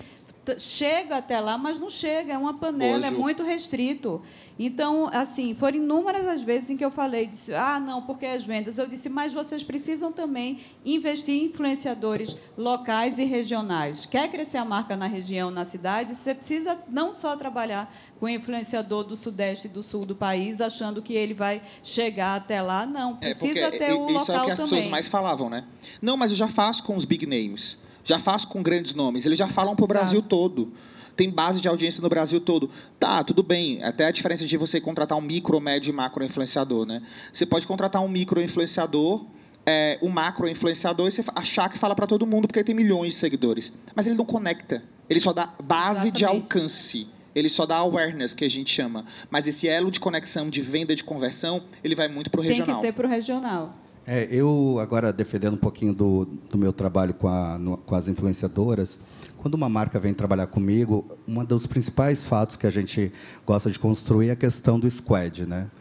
chega 0.57 1.17
até 1.17 1.39
lá, 1.39 1.57
mas 1.57 1.79
não 1.79 1.89
chega, 1.89 2.33
é 2.33 2.37
uma 2.37 2.55
panela, 2.55 2.99
Hoje. 2.99 3.07
é 3.07 3.11
muito 3.11 3.43
restrito. 3.43 4.21
Então, 4.57 5.09
assim, 5.11 5.55
foram 5.55 5.77
inúmeras 5.77 6.27
as 6.27 6.41
vezes 6.41 6.69
em 6.69 6.77
que 6.77 6.85
eu 6.85 6.91
falei, 6.91 7.25
disse, 7.27 7.53
ah, 7.53 7.79
não, 7.79 8.01
porque 8.01 8.25
as 8.25 8.45
vendas. 8.45 8.77
Eu 8.77 8.87
disse, 8.87 9.09
mas 9.09 9.33
vocês 9.33 9.63
precisam 9.63 10.11
também 10.11 10.59
investir 10.85 11.35
em 11.35 11.45
influenciadores 11.45 12.35
locais 12.57 13.17
e 13.17 13.23
regionais. 13.23 14.05
Quer 14.05 14.29
crescer 14.29 14.57
a 14.57 14.65
marca 14.65 14.95
na 14.95 15.07
região, 15.07 15.49
na 15.49 15.65
cidade, 15.65 16.15
você 16.15 16.33
precisa 16.33 16.77
não 16.89 17.13
só 17.13 17.35
trabalhar 17.35 17.93
com 18.19 18.27
influenciador 18.27 19.03
do 19.03 19.15
sudeste 19.15 19.67
e 19.67 19.69
do 19.69 19.81
sul 19.81 20.05
do 20.05 20.15
país, 20.15 20.61
achando 20.61 21.01
que 21.01 21.13
ele 21.13 21.33
vai 21.33 21.61
chegar 21.83 22.35
até 22.35 22.61
lá. 22.61 22.85
Não, 22.85 23.13
é, 23.21 23.29
precisa 23.29 23.59
é, 23.59 23.71
ter 23.71 23.93
o 23.93 24.09
isso 24.09 24.31
local 24.31 24.35
é 24.35 24.41
o 24.41 24.45
que 24.45 24.51
as 24.51 24.57
também. 24.57 24.69
pessoas 24.75 24.87
mais 24.87 25.07
falavam, 25.07 25.49
né? 25.49 25.65
Não, 26.01 26.17
mas 26.17 26.31
eu 26.31 26.37
já 26.37 26.47
faço 26.47 26.83
com 26.83 26.95
os 26.95 27.05
big 27.05 27.25
names 27.25 27.77
já 28.03 28.19
faço 28.19 28.47
com 28.47 28.61
grandes 28.61 28.93
nomes, 28.93 29.25
eles 29.25 29.37
já 29.37 29.47
falam 29.47 29.75
para 29.75 29.85
o 29.85 29.87
Brasil 29.87 30.21
todo. 30.21 30.71
Tem 31.15 31.29
base 31.29 31.61
de 31.61 31.67
audiência 31.67 32.01
no 32.01 32.09
Brasil 32.09 32.39
todo. 32.39 32.69
Tá, 32.99 33.23
tudo 33.23 33.43
bem. 33.43 33.83
Até 33.83 34.05
a 34.05 34.11
diferença 34.11 34.45
de 34.45 34.57
você 34.57 34.79
contratar 34.79 35.17
um 35.17 35.21
micro, 35.21 35.59
médio 35.59 35.89
e 35.89 35.93
macro 35.93 36.23
influenciador, 36.23 36.85
né? 36.85 37.01
Você 37.33 37.45
pode 37.45 37.67
contratar 37.67 38.01
um 38.01 38.07
micro 38.07 38.41
influenciador, 38.41 39.25
é, 39.65 39.99
um 40.01 40.09
macro 40.09 40.47
influenciador 40.47 41.07
e 41.07 41.11
você 41.11 41.23
achar 41.35 41.69
que 41.69 41.77
fala 41.77 41.95
para 41.95 42.07
todo 42.07 42.25
mundo 42.25 42.47
porque 42.47 42.63
tem 42.63 42.73
milhões 42.73 43.13
de 43.13 43.19
seguidores. 43.19 43.71
Mas 43.95 44.07
ele 44.07 44.15
não 44.15 44.25
conecta. 44.25 44.83
Ele 45.09 45.19
só 45.19 45.33
dá 45.33 45.49
base 45.61 46.07
Exatamente. 46.07 46.17
de 46.17 46.25
alcance. 46.25 47.07
Ele 47.33 47.49
só 47.49 47.65
dá 47.65 47.77
awareness, 47.77 48.33
que 48.33 48.43
a 48.43 48.49
gente 48.49 48.73
chama. 48.73 49.05
Mas 49.29 49.47
esse 49.47 49.67
elo 49.67 49.89
de 49.89 49.99
conexão, 49.99 50.49
de 50.49 50.61
venda, 50.61 50.95
de 50.95 51.03
conversão, 51.03 51.63
ele 51.83 51.95
vai 51.95 52.07
muito 52.07 52.29
para 52.29 52.39
o 52.39 52.43
regional. 52.43 52.65
Tem 52.65 52.75
que 52.75 52.81
ser 52.81 52.93
para 52.93 53.07
o 53.07 53.09
regional. 53.09 53.75
É, 54.13 54.27
eu, 54.29 54.77
agora, 54.81 55.13
defendendo 55.13 55.53
um 55.53 55.57
pouquinho 55.57 55.93
do, 55.93 56.25
do 56.49 56.57
meu 56.57 56.73
trabalho 56.73 57.13
com, 57.13 57.29
a, 57.29 57.57
no, 57.57 57.77
com 57.77 57.95
as 57.95 58.09
influenciadoras, 58.09 58.99
quando 59.37 59.53
uma 59.53 59.69
marca 59.69 60.01
vem 60.01 60.13
trabalhar 60.13 60.47
comigo, 60.47 61.17
um 61.25 61.45
dos 61.45 61.65
principais 61.65 62.21
fatos 62.21 62.57
que 62.57 62.67
a 62.67 62.69
gente 62.69 63.09
gosta 63.45 63.71
de 63.71 63.79
construir 63.79 64.27
é 64.27 64.31
a 64.33 64.35
questão 64.35 64.77
do 64.77 64.91
squad, 64.91 65.45
né? 65.45 65.71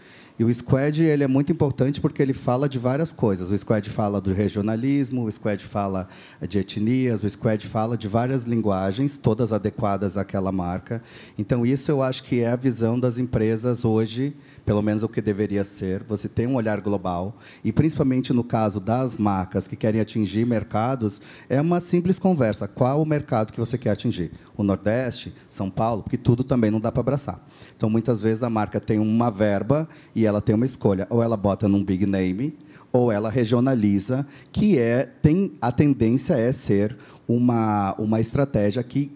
E 0.40 0.44
o 0.44 0.54
Squad 0.54 1.02
ele 1.02 1.22
é 1.22 1.26
muito 1.26 1.52
importante 1.52 2.00
porque 2.00 2.22
ele 2.22 2.32
fala 2.32 2.66
de 2.66 2.78
várias 2.78 3.12
coisas. 3.12 3.50
O 3.50 3.58
Squad 3.58 3.90
fala 3.90 4.22
do 4.22 4.32
regionalismo, 4.32 5.24
o 5.24 5.30
Squad 5.30 5.62
fala 5.62 6.08
de 6.40 6.58
etnias, 6.58 7.22
o 7.22 7.28
Squad 7.28 7.66
fala 7.66 7.94
de 7.94 8.08
várias 8.08 8.44
linguagens, 8.44 9.18
todas 9.18 9.52
adequadas 9.52 10.16
àquela 10.16 10.50
marca. 10.50 11.02
Então, 11.36 11.66
isso 11.66 11.90
eu 11.90 12.00
acho 12.00 12.22
que 12.24 12.40
é 12.40 12.48
a 12.48 12.56
visão 12.56 12.98
das 12.98 13.18
empresas 13.18 13.84
hoje, 13.84 14.34
pelo 14.70 14.82
menos 14.82 15.02
o 15.02 15.08
que 15.08 15.20
deveria 15.20 15.64
ser. 15.64 16.04
Você 16.04 16.28
tem 16.28 16.46
um 16.46 16.54
olhar 16.54 16.80
global, 16.80 17.36
e 17.64 17.72
principalmente 17.72 18.32
no 18.32 18.44
caso 18.44 18.78
das 18.78 19.16
marcas 19.16 19.66
que 19.66 19.74
querem 19.74 20.00
atingir 20.00 20.46
mercados, 20.46 21.20
é 21.48 21.60
uma 21.60 21.80
simples 21.80 22.20
conversa. 22.20 22.68
Qual 22.68 23.02
o 23.02 23.04
mercado 23.04 23.52
que 23.52 23.58
você 23.58 23.76
quer 23.76 23.90
atingir? 23.90 24.30
O 24.56 24.62
Nordeste, 24.62 25.34
São 25.48 25.68
Paulo? 25.68 26.04
Porque 26.04 26.16
tudo 26.16 26.44
também 26.44 26.70
não 26.70 26.78
dá 26.78 26.92
para 26.92 27.00
abraçar. 27.00 27.44
Então, 27.76 27.90
muitas 27.90 28.22
vezes, 28.22 28.44
a 28.44 28.48
marca 28.48 28.78
tem 28.78 29.00
uma 29.00 29.28
verba 29.28 29.88
e 30.14 30.24
ela 30.24 30.40
tem 30.40 30.54
uma 30.54 30.66
escolha. 30.66 31.04
Ou 31.10 31.20
ela 31.20 31.36
bota 31.36 31.68
num 31.68 31.82
big 31.82 32.06
name, 32.06 32.56
ou 32.92 33.10
ela 33.10 33.28
regionaliza, 33.28 34.24
que 34.52 34.78
é 34.78 35.02
tem 35.02 35.52
a 35.60 35.72
tendência 35.72 36.34
é 36.34 36.52
ser 36.52 36.96
uma, 37.26 37.96
uma 37.98 38.20
estratégia 38.20 38.84
que 38.84 39.10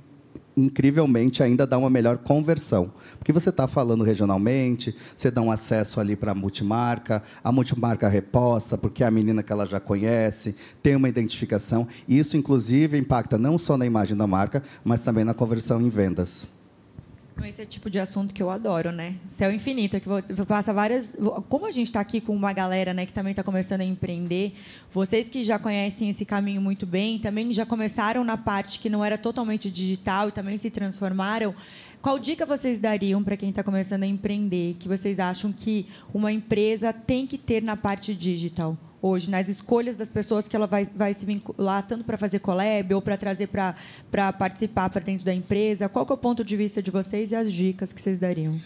incrivelmente 0.56 1.42
ainda 1.42 1.66
dá 1.66 1.76
uma 1.76 1.90
melhor 1.90 2.18
conversão. 2.18 2.92
Porque 3.18 3.32
você 3.32 3.50
está 3.50 3.66
falando 3.66 4.04
regionalmente, 4.04 4.94
você 5.16 5.30
dá 5.30 5.40
um 5.40 5.50
acesso 5.50 6.00
ali 6.00 6.16
para 6.16 6.32
a 6.32 6.34
multimarca, 6.34 7.22
a 7.42 7.50
multimarca 7.50 8.08
reposta, 8.08 8.78
porque 8.78 9.02
é 9.02 9.06
a 9.06 9.10
menina 9.10 9.42
que 9.42 9.52
ela 9.52 9.66
já 9.66 9.80
conhece, 9.80 10.56
tem 10.82 10.96
uma 10.96 11.08
identificação. 11.08 11.86
E 12.06 12.18
isso, 12.18 12.36
inclusive, 12.36 12.98
impacta 12.98 13.38
não 13.38 13.58
só 13.58 13.76
na 13.76 13.86
imagem 13.86 14.16
da 14.16 14.26
marca, 14.26 14.62
mas 14.84 15.02
também 15.02 15.24
na 15.24 15.34
conversão 15.34 15.80
em 15.80 15.88
vendas. 15.88 16.53
Esse 17.42 17.60
é 17.60 17.64
o 17.64 17.66
tipo 17.66 17.90
de 17.90 17.98
assunto 17.98 18.32
que 18.32 18.42
eu 18.42 18.48
adoro, 18.48 18.90
né? 18.90 19.16
Céu 19.26 19.52
infinito, 19.52 20.00
que 20.00 20.08
vou, 20.08 20.22
passar 20.46 20.72
várias. 20.72 21.14
Como 21.48 21.66
a 21.66 21.70
gente 21.70 21.86
está 21.86 22.00
aqui 22.00 22.20
com 22.20 22.34
uma 22.34 22.52
galera, 22.52 22.94
né, 22.94 23.04
que 23.04 23.12
também 23.12 23.32
está 23.32 23.42
começando 23.42 23.82
a 23.82 23.84
empreender, 23.84 24.54
vocês 24.90 25.28
que 25.28 25.44
já 25.44 25.58
conhecem 25.58 26.08
esse 26.08 26.24
caminho 26.24 26.60
muito 26.60 26.86
bem, 26.86 27.18
também 27.18 27.52
já 27.52 27.66
começaram 27.66 28.24
na 28.24 28.36
parte 28.36 28.78
que 28.78 28.88
não 28.88 29.04
era 29.04 29.18
totalmente 29.18 29.70
digital 29.70 30.28
e 30.28 30.32
também 30.32 30.56
se 30.56 30.70
transformaram. 30.70 31.54
Qual 32.00 32.18
dica 32.18 32.46
vocês 32.46 32.78
dariam 32.78 33.22
para 33.22 33.36
quem 33.36 33.50
está 33.50 33.62
começando 33.62 34.04
a 34.04 34.06
empreender? 34.06 34.76
Que 34.78 34.88
vocês 34.88 35.18
acham 35.18 35.52
que 35.52 35.86
uma 36.12 36.30
empresa 36.30 36.92
tem 36.92 37.26
que 37.26 37.36
ter 37.36 37.62
na 37.62 37.76
parte 37.76 38.14
digital? 38.14 38.76
Hoje, 39.04 39.30
nas 39.30 39.48
escolhas 39.48 39.96
das 39.96 40.08
pessoas 40.08 40.48
que 40.48 40.56
ela 40.56 40.66
vai, 40.66 40.88
vai 40.96 41.12
se 41.12 41.26
vincular, 41.26 41.86
tanto 41.86 42.04
para 42.04 42.16
fazer 42.16 42.38
collab 42.38 42.94
ou 42.94 43.02
para 43.02 43.18
trazer 43.18 43.48
para 43.48 44.32
participar 44.32 44.88
para 44.88 45.02
dentro 45.02 45.26
da 45.26 45.34
empresa? 45.34 45.90
Qual 45.90 46.06
é 46.08 46.12
o 46.12 46.16
ponto 46.16 46.42
de 46.42 46.56
vista 46.56 46.82
de 46.82 46.90
vocês 46.90 47.30
e 47.30 47.36
as 47.36 47.52
dicas 47.52 47.92
que 47.92 48.00
vocês 48.00 48.18
dariam? 48.18 48.58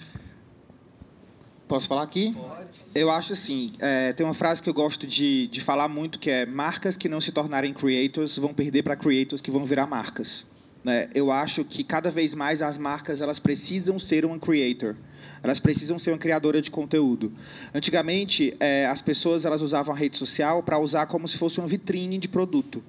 Posso 1.67 1.89
falar 1.89 2.05
aqui? 2.05 2.33
Pode. 2.33 2.69
Eu 2.95 3.11
acho 3.11 3.33
assim, 3.33 3.73
é, 3.81 4.13
tem 4.13 4.25
uma 4.25 4.33
frase 4.33 4.63
que 4.63 4.71
eu 4.71 4.75
gosto 4.75 5.07
de, 5.09 5.49
de 5.49 5.61
falar 5.61 5.89
muito, 5.89 6.21
que 6.21 6.31
é 6.31 6.47
marcas 6.47 6.97
que 6.97 7.09
não 7.09 7.21
se 7.21 7.33
tornarem 7.33 7.75
creators 7.75 8.39
vão 8.39 8.55
perder 8.55 8.85
para 8.85 8.95
creators 8.95 9.41
que 9.43 9.51
vão 9.51 9.65
virar 9.67 9.87
marcas. 9.89 10.47
Né? 10.85 11.11
Eu 11.15 11.33
acho 11.33 11.65
que 11.65 11.83
cada 11.83 12.13
vez 12.13 12.33
mais 12.33 12.63
as 12.63 12.79
marcas 12.79 13.21
elas 13.21 13.41
precisam 13.41 13.99
ser 13.99 14.25
um 14.25 14.39
creator. 14.39 14.95
Elas 15.43 15.61
precisam 15.61 15.99
ser 15.99 16.11
uma 16.11 16.19
criadora 16.19 16.61
de 16.61 16.71
conteúdo. 16.71 17.33
Antigamente, 17.75 18.55
é, 18.59 18.87
as 18.87 19.03
pessoas 19.03 19.45
elas 19.45 19.63
usavam 19.63 19.95
a 19.95 19.99
rede 19.99 20.19
social 20.19 20.63
para 20.63 20.79
usar 20.79 21.07
como 21.07 21.29
se 21.29 21.39
fosse 21.39 21.59
uma 21.59 21.69
vitrine 21.69 22.19
de 22.19 22.29
produto. 22.29 22.83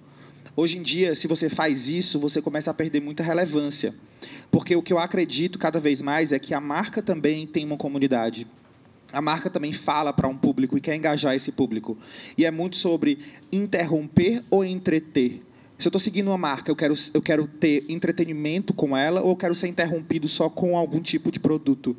Hoje 0.56 0.78
em 0.78 0.82
dia, 0.82 1.16
se 1.16 1.28
você 1.28 1.48
faz 1.48 1.88
isso, 1.88 2.20
você 2.20 2.42
começa 2.42 2.72
a 2.72 2.74
perder 2.74 3.02
muita 3.02 3.24
relevância. 3.24 3.96
Porque 4.52 4.76
o 4.76 4.82
que 4.82 4.92
eu 4.92 5.00
acredito 5.00 5.58
cada 5.58 5.80
vez 5.80 6.02
mais 6.02 6.32
é 6.32 6.40
que 6.40 6.54
a 6.54 6.60
marca 6.60 7.02
também 7.02 7.48
tem 7.48 7.64
uma 7.66 7.78
comunidade. 7.78 8.46
A 9.12 9.22
marca 9.22 9.50
também 9.50 9.72
fala 9.72 10.14
para 10.14 10.28
um 10.28 10.38
público 10.38 10.78
e 10.78 10.82
quer 10.82 10.96
engajar 10.96 11.36
esse 11.36 11.52
público. 11.52 11.98
E 12.38 12.46
é 12.46 12.52
muito 12.52 12.76
sobre 12.76 13.20
interromper 13.52 14.44
ou 14.50 14.64
entreter. 14.64 15.42
Se 15.80 15.88
eu 15.88 15.90
estou 15.92 16.00
seguindo 16.02 16.28
uma 16.28 16.38
marca, 16.38 16.70
eu 16.70 16.76
quero, 16.76 16.94
eu 17.14 17.22
quero 17.22 17.48
ter 17.48 17.86
entretenimento 17.88 18.74
com 18.74 18.98
ela 18.98 19.22
ou 19.22 19.30
eu 19.30 19.36
quero 19.38 19.56
ser 19.56 19.70
interrompido 19.70 20.28
só 20.28 20.50
com 20.50 20.76
algum 20.76 21.00
tipo 21.00 21.32
de 21.32 21.40
produto? 21.40 21.96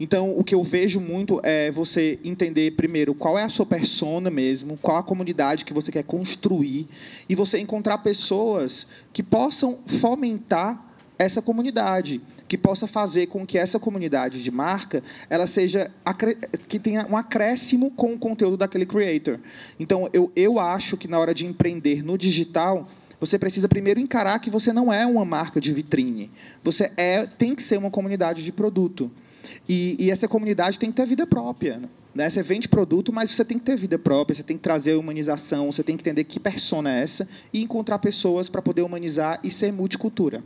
Então, 0.00 0.36
o 0.36 0.42
que 0.42 0.52
eu 0.52 0.64
vejo 0.64 0.98
muito 1.00 1.40
é 1.44 1.70
você 1.70 2.18
entender, 2.24 2.72
primeiro, 2.72 3.14
qual 3.14 3.38
é 3.38 3.44
a 3.44 3.48
sua 3.48 3.64
persona 3.64 4.30
mesmo, 4.30 4.76
qual 4.82 4.96
a 4.96 5.02
comunidade 5.04 5.64
que 5.64 5.72
você 5.72 5.92
quer 5.92 6.02
construir 6.02 6.88
e 7.28 7.36
você 7.36 7.60
encontrar 7.60 7.98
pessoas 7.98 8.84
que 9.12 9.22
possam 9.22 9.78
fomentar 9.86 10.84
essa 11.16 11.40
comunidade 11.40 12.20
que 12.48 12.58
possa 12.58 12.88
fazer 12.88 13.28
com 13.28 13.46
que 13.46 13.56
essa 13.56 13.78
comunidade 13.78 14.42
de 14.42 14.50
marca 14.50 15.04
ela 15.28 15.46
seja 15.46 15.88
que 16.66 16.80
tenha 16.80 17.06
um 17.08 17.16
acréscimo 17.16 17.92
com 17.92 18.12
o 18.12 18.18
conteúdo 18.18 18.56
daquele 18.56 18.84
creator. 18.84 19.38
Então 19.78 20.10
eu, 20.12 20.32
eu 20.34 20.58
acho 20.58 20.96
que 20.96 21.06
na 21.06 21.16
hora 21.16 21.32
de 21.32 21.46
empreender 21.46 22.02
no 22.02 22.18
digital 22.18 22.88
você 23.20 23.38
precisa 23.38 23.68
primeiro 23.68 24.00
encarar 24.00 24.38
que 24.38 24.48
você 24.48 24.72
não 24.72 24.92
é 24.92 25.04
uma 25.06 25.24
marca 25.24 25.60
de 25.60 25.72
vitrine. 25.72 26.30
Você 26.64 26.90
é, 26.96 27.26
tem 27.26 27.54
que 27.54 27.62
ser 27.62 27.78
uma 27.78 27.90
comunidade 27.90 28.42
de 28.42 28.50
produto. 28.50 29.10
E, 29.68 29.94
e 29.98 30.10
essa 30.10 30.26
comunidade 30.26 30.78
tem 30.78 30.90
que 30.90 30.96
ter 30.96 31.06
vida 31.06 31.26
própria. 31.26 31.82
Né? 32.14 32.28
Você 32.28 32.42
vende 32.42 32.68
produto, 32.68 33.12
mas 33.12 33.30
você 33.30 33.44
tem 33.44 33.58
que 33.58 33.64
ter 33.64 33.76
vida 33.76 33.98
própria, 33.98 34.34
você 34.34 34.42
tem 34.42 34.56
que 34.56 34.62
trazer 34.62 34.94
humanização, 34.94 35.70
você 35.70 35.82
tem 35.82 35.96
que 35.96 36.02
entender 36.02 36.24
que 36.24 36.40
persona 36.40 36.96
é 36.96 37.02
essa 37.02 37.28
e 37.52 37.62
encontrar 37.62 37.98
pessoas 37.98 38.48
para 38.48 38.62
poder 38.62 38.82
humanizar 38.82 39.38
e 39.44 39.50
ser 39.50 39.72
multicultura. 39.72 40.42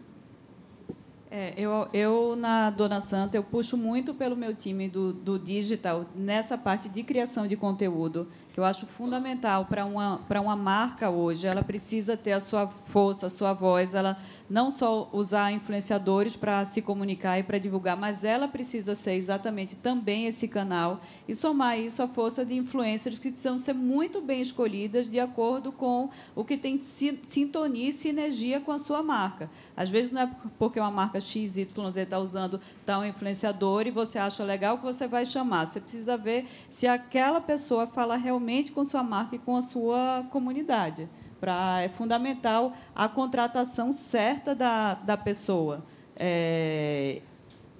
É, 1.30 1.52
eu, 1.56 1.88
eu, 1.92 2.36
na 2.36 2.70
Dona 2.70 3.00
Santa, 3.00 3.36
eu 3.36 3.42
puxo 3.42 3.76
muito 3.76 4.14
pelo 4.14 4.36
meu 4.36 4.54
time 4.54 4.88
do, 4.88 5.12
do 5.12 5.36
digital, 5.36 6.06
nessa 6.14 6.56
parte 6.56 6.88
de 6.88 7.02
criação 7.02 7.48
de 7.48 7.56
conteúdo, 7.56 8.28
que 8.54 8.60
eu 8.60 8.64
acho 8.64 8.86
fundamental 8.86 9.64
para 9.64 9.84
uma, 9.84 10.18
para 10.28 10.40
uma 10.40 10.54
marca 10.54 11.10
hoje. 11.10 11.44
Ela 11.44 11.60
precisa 11.60 12.16
ter 12.16 12.30
a 12.30 12.38
sua 12.38 12.68
força, 12.68 13.26
a 13.26 13.30
sua 13.30 13.52
voz, 13.52 13.96
ela 13.96 14.16
não 14.48 14.70
só 14.70 15.10
usar 15.12 15.50
influenciadores 15.50 16.36
para 16.36 16.64
se 16.64 16.80
comunicar 16.80 17.36
e 17.36 17.42
para 17.42 17.58
divulgar, 17.58 17.96
mas 17.96 18.22
ela 18.22 18.46
precisa 18.46 18.94
ser 18.94 19.14
exatamente 19.14 19.74
também 19.74 20.26
esse 20.26 20.46
canal 20.46 21.00
e 21.26 21.34
somar 21.34 21.80
isso 21.80 22.00
à 22.00 22.06
força 22.06 22.44
de 22.44 22.54
influencers 22.54 23.18
que 23.18 23.32
precisam 23.32 23.58
ser 23.58 23.72
muito 23.72 24.20
bem 24.20 24.40
escolhidas 24.40 25.10
de 25.10 25.18
acordo 25.18 25.72
com 25.72 26.10
o 26.36 26.44
que 26.44 26.56
tem 26.56 26.76
sintonia 26.76 27.88
e 27.88 27.92
sinergia 27.92 28.60
com 28.60 28.70
a 28.70 28.78
sua 28.78 29.02
marca. 29.02 29.50
Às 29.76 29.90
vezes 29.90 30.12
não 30.12 30.22
é 30.22 30.30
porque 30.60 30.78
uma 30.78 30.92
marca 30.92 31.20
XYZ 31.20 31.56
está 31.96 32.20
usando 32.20 32.60
tal 32.86 33.04
influenciador 33.04 33.88
e 33.88 33.90
você 33.90 34.16
acha 34.16 34.44
legal 34.44 34.78
que 34.78 34.84
você 34.84 35.08
vai 35.08 35.26
chamar. 35.26 35.66
Você 35.66 35.80
precisa 35.80 36.16
ver 36.16 36.46
se 36.70 36.86
aquela 36.86 37.40
pessoa 37.40 37.88
fala 37.88 38.14
realmente 38.14 38.43
com 38.72 38.84
sua 38.84 39.02
marca 39.02 39.36
e 39.36 39.38
com 39.38 39.56
a 39.56 39.62
sua 39.62 40.24
comunidade. 40.30 41.08
Pra, 41.40 41.82
é 41.82 41.88
fundamental 41.88 42.72
a 42.94 43.08
contratação 43.08 43.92
certa 43.92 44.54
da, 44.54 44.94
da 44.94 45.16
pessoa. 45.16 45.84
É, 46.16 47.20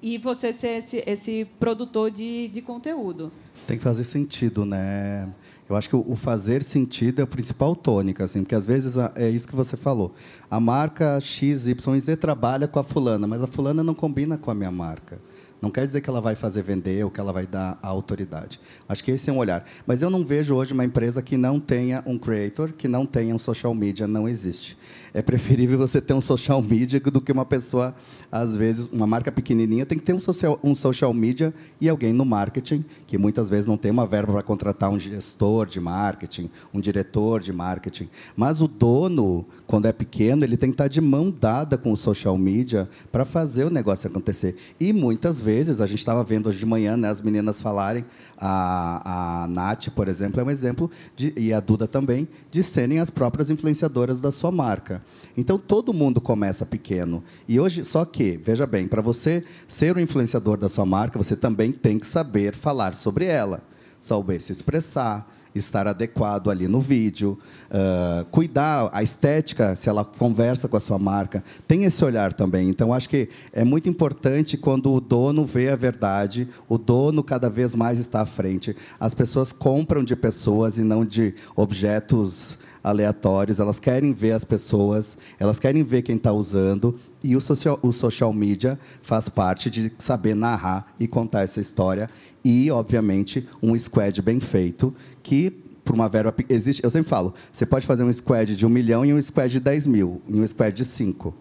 e 0.03 0.19
você 0.19 0.53
ser 0.53 0.79
esse, 0.79 1.03
esse 1.07 1.47
produtor 1.59 2.11
de, 2.11 2.49
de 2.49 2.61
conteúdo. 2.61 3.33
Tem 3.67 3.79
que 3.79 3.83
fazer 3.83 4.05
sentido, 4.05 4.67
né? 4.67 5.33
Eu 5.67 5.75
acho 5.77 5.89
que 5.89 5.97
o 5.97 6.15
fazer 6.15 6.63
sentido 6.63 7.21
é 7.21 7.23
a 7.23 7.27
principal 7.27 7.75
tônica, 7.75 8.23
assim, 8.23 8.43
porque 8.43 8.55
às 8.55 8.67
vezes 8.67 8.97
é 9.15 9.31
isso 9.31 9.49
que 9.49 9.57
você 9.57 9.79
falou. 9.79 10.15
A 10.51 10.61
marca 10.61 11.19
XYZ 11.21 12.19
trabalha 12.21 12.69
com 12.69 12.79
a 12.79 12.85
fulana, 12.85 13.27
mas 13.27 13.43
a 13.43 13.47
fulana 13.47 13.83
não 13.83 13.95
combina 13.95 14.37
com 14.37 14.51
a 14.51 14.55
minha 14.55 14.71
marca. 14.71 15.19
Não 15.65 15.71
quer 15.71 15.87
dizer 15.87 16.03
que 16.03 16.11
ela 16.11 16.21
vai 16.21 16.35
fazer 16.35 16.61
vender 16.61 17.03
ou 17.03 17.11
que 17.11 17.19
ela 17.19 17.33
vai 17.33 17.47
dar 17.47 17.79
a 17.83 17.89
autoridade. 17.89 18.61
Acho 18.87 19.03
que 19.03 19.11
esse 19.11 19.31
é 19.31 19.33
um 19.33 19.39
olhar. 19.39 19.65
Mas 19.87 20.03
eu 20.03 20.11
não 20.11 20.23
vejo 20.23 20.55
hoje 20.55 20.75
uma 20.75 20.85
empresa 20.85 21.23
que 21.23 21.39
não 21.39 21.59
tenha 21.59 22.03
um 22.05 22.19
creator, 22.19 22.71
que 22.75 22.87
não 22.87 23.07
tenha 23.07 23.35
um 23.35 23.39
social 23.39 23.73
media. 23.73 24.07
Não 24.07 24.29
existe 24.29 24.77
é 25.15 25.23
preferível 25.23 25.79
você 25.79 26.01
ter 26.01 26.13
um 26.13 26.21
social 26.21 26.61
media 26.61 26.99
do 26.99 27.21
que 27.21 27.31
uma 27.31 27.45
pessoa, 27.45 27.95
às 28.33 28.57
vezes, 28.57 28.89
uma 28.89 29.07
marca 29.07 29.31
pequenininha 29.31 29.87
tem 29.87 29.97
que 29.97 30.03
ter 30.03 30.13
um 30.13 30.19
social, 30.19 30.59
um 30.63 30.75
social 30.75 31.15
media 31.15 31.55
e 31.81 31.89
alguém 31.89 32.13
no 32.13 32.25
marketing, 32.25 32.85
que 33.07 33.17
muitas 33.17 33.49
vezes 33.49 33.67
não 33.67 33.77
tem 33.77 33.93
uma 33.93 34.09
verba 34.09 34.33
para 34.33 34.43
contratar 34.43 34.91
um 34.91 34.99
gestor 34.99 35.67
de 35.67 35.79
marketing, 35.79 36.51
um 36.75 36.81
diretor 36.81 37.41
de 37.41 37.53
marketing. 37.53 38.09
Mas 38.35 38.61
o 38.61 38.67
dono, 38.67 39.47
quando 39.69 39.87
é 39.87 39.93
pequeno, 39.93 40.43
ele 40.43 40.57
tem 40.57 40.71
que 40.71 40.75
estar 40.75 40.89
de 40.89 41.01
mão 41.01 41.31
dada 41.31 41.79
com 41.79 41.93
o 41.93 41.97
social 41.97 42.37
media 42.37 42.89
para 43.13 43.25
fazer 43.25 43.65
o 43.65 43.71
negócio 43.71 44.11
acontecer. 44.11 44.57
E 44.81 44.93
muitas 44.93 45.39
vezes, 45.39 45.81
a 45.81 45.87
gente 45.87 46.01
estava 46.01 46.25
vendo 46.25 46.49
hoje 46.49 46.59
de 46.59 46.67
manhã 46.67 46.97
né, 46.97 47.09
as 47.09 47.21
meninas 47.21 47.61
falarem, 47.61 48.05
a, 48.47 49.45
a 49.45 49.49
Nath, 49.49 49.89
por 49.89 50.07
exemplo, 50.07 50.39
é 50.39 50.45
um 50.45 50.51
exemplo, 50.51 50.91
de, 51.17 51.33
e 51.35 51.51
a 51.51 51.61
Duda 51.61 51.89
também, 51.89 52.29
de 52.51 52.63
serem 52.63 52.99
as 52.99 53.09
próprias 53.09 53.49
influenciadoras 53.49 54.21
da 54.21 54.31
sua 54.31 54.53
marca. 54.53 55.03
Então 55.35 55.57
todo 55.57 55.95
mundo 55.95 56.21
começa 56.21 56.67
pequeno. 56.67 57.25
E 57.49 57.59
hoje, 57.59 57.83
só 57.85 58.05
que, 58.05 58.37
veja 58.37 58.67
bem, 58.67 58.87
para 58.87 59.01
você 59.01 59.43
ser 59.67 59.97
o 59.97 60.01
influenciador 60.01 60.59
da 60.59 60.69
sua 60.69 60.85
marca, 60.85 61.19
você 61.19 61.35
também 61.35 61.73
tem 61.73 61.99
que 61.99 62.07
saber 62.07 62.55
falar 62.55 62.95
sobre 62.95 63.25
ela, 63.25 63.63
saber 63.99 64.39
se 64.41 64.53
expressar, 64.53 65.27
estar 65.55 65.87
adequado 65.87 66.51
ali 66.51 66.67
no 66.67 66.81
vídeo, 66.81 67.39
uh, 67.71 68.25
cuidar 68.27 68.91
a 68.93 69.03
estética, 69.03 69.77
se 69.77 69.89
ela 69.89 70.05
conversa 70.05 70.69
com 70.69 70.77
a 70.77 70.81
sua 70.81 70.99
marca, 70.99 71.45
tem 71.67 71.85
esse 71.85 72.05
olhar 72.05 72.33
também. 72.33 72.69
Então, 72.69 72.93
acho 72.93 73.09
que 73.09 73.29
é 73.53 73.65
muito 73.65 73.89
importante 73.89 74.57
quando 74.57 74.93
o 74.93 75.01
dono 75.01 75.45
vê 75.45 75.69
a 75.71 75.77
verdade, 75.77 76.49
o 76.69 76.77
dono 76.77 77.23
cada 77.23 77.49
vez 77.49 77.75
mais 77.75 78.01
está 78.01 78.21
à 78.21 78.27
frente. 78.27 78.77
As 78.99 79.15
pessoas 79.15 79.53
compram 79.53 80.03
de 80.03 80.17
pessoas 80.17 80.79
e 80.79 80.83
não 80.83 81.05
de 81.05 81.35
objetos 81.55 82.57
aleatórios, 82.83 83.61
elas 83.61 83.79
querem 83.79 84.13
ver 84.13 84.33
as 84.33 84.45
pessoas, 84.45 85.17
elas 85.39 85.59
querem 85.59 85.83
ver 85.83 86.03
quem 86.03 86.17
está 86.17 86.33
usando, 86.33 87.01
e 87.23 87.35
o 87.35 87.41
social, 87.41 87.79
o 87.81 87.91
social 87.91 88.31
media 88.35 88.79
faz 89.01 89.31
parte 89.31 89.71
de 89.71 89.91
saber 89.99 90.35
narrar 90.37 90.93
e 91.01 91.09
contar 91.09 91.41
essa 91.41 91.59
história. 91.59 92.11
E, 92.45 92.71
obviamente, 92.71 93.49
um 93.63 93.77
squad 93.79 94.21
bem 94.21 94.39
feito, 94.39 94.95
que, 95.25 95.51
por 95.85 95.95
uma 95.95 96.09
verba. 96.09 96.33
Existe, 96.49 96.85
eu 96.85 96.91
sempre 96.91 97.09
falo: 97.09 97.35
você 97.53 97.67
pode 97.67 97.85
fazer 97.85 98.05
um 98.05 98.13
squad 98.13 98.55
de 98.55 98.65
um 98.65 98.69
milhão 98.69 99.05
e 99.05 99.13
um 99.13 99.21
squad 99.21 99.51
de 99.51 99.59
10 99.59 99.89
mil, 99.89 100.23
e 100.29 100.41
um 100.41 100.47
squad 100.47 100.73
de 100.73 100.85
5. 100.85 101.35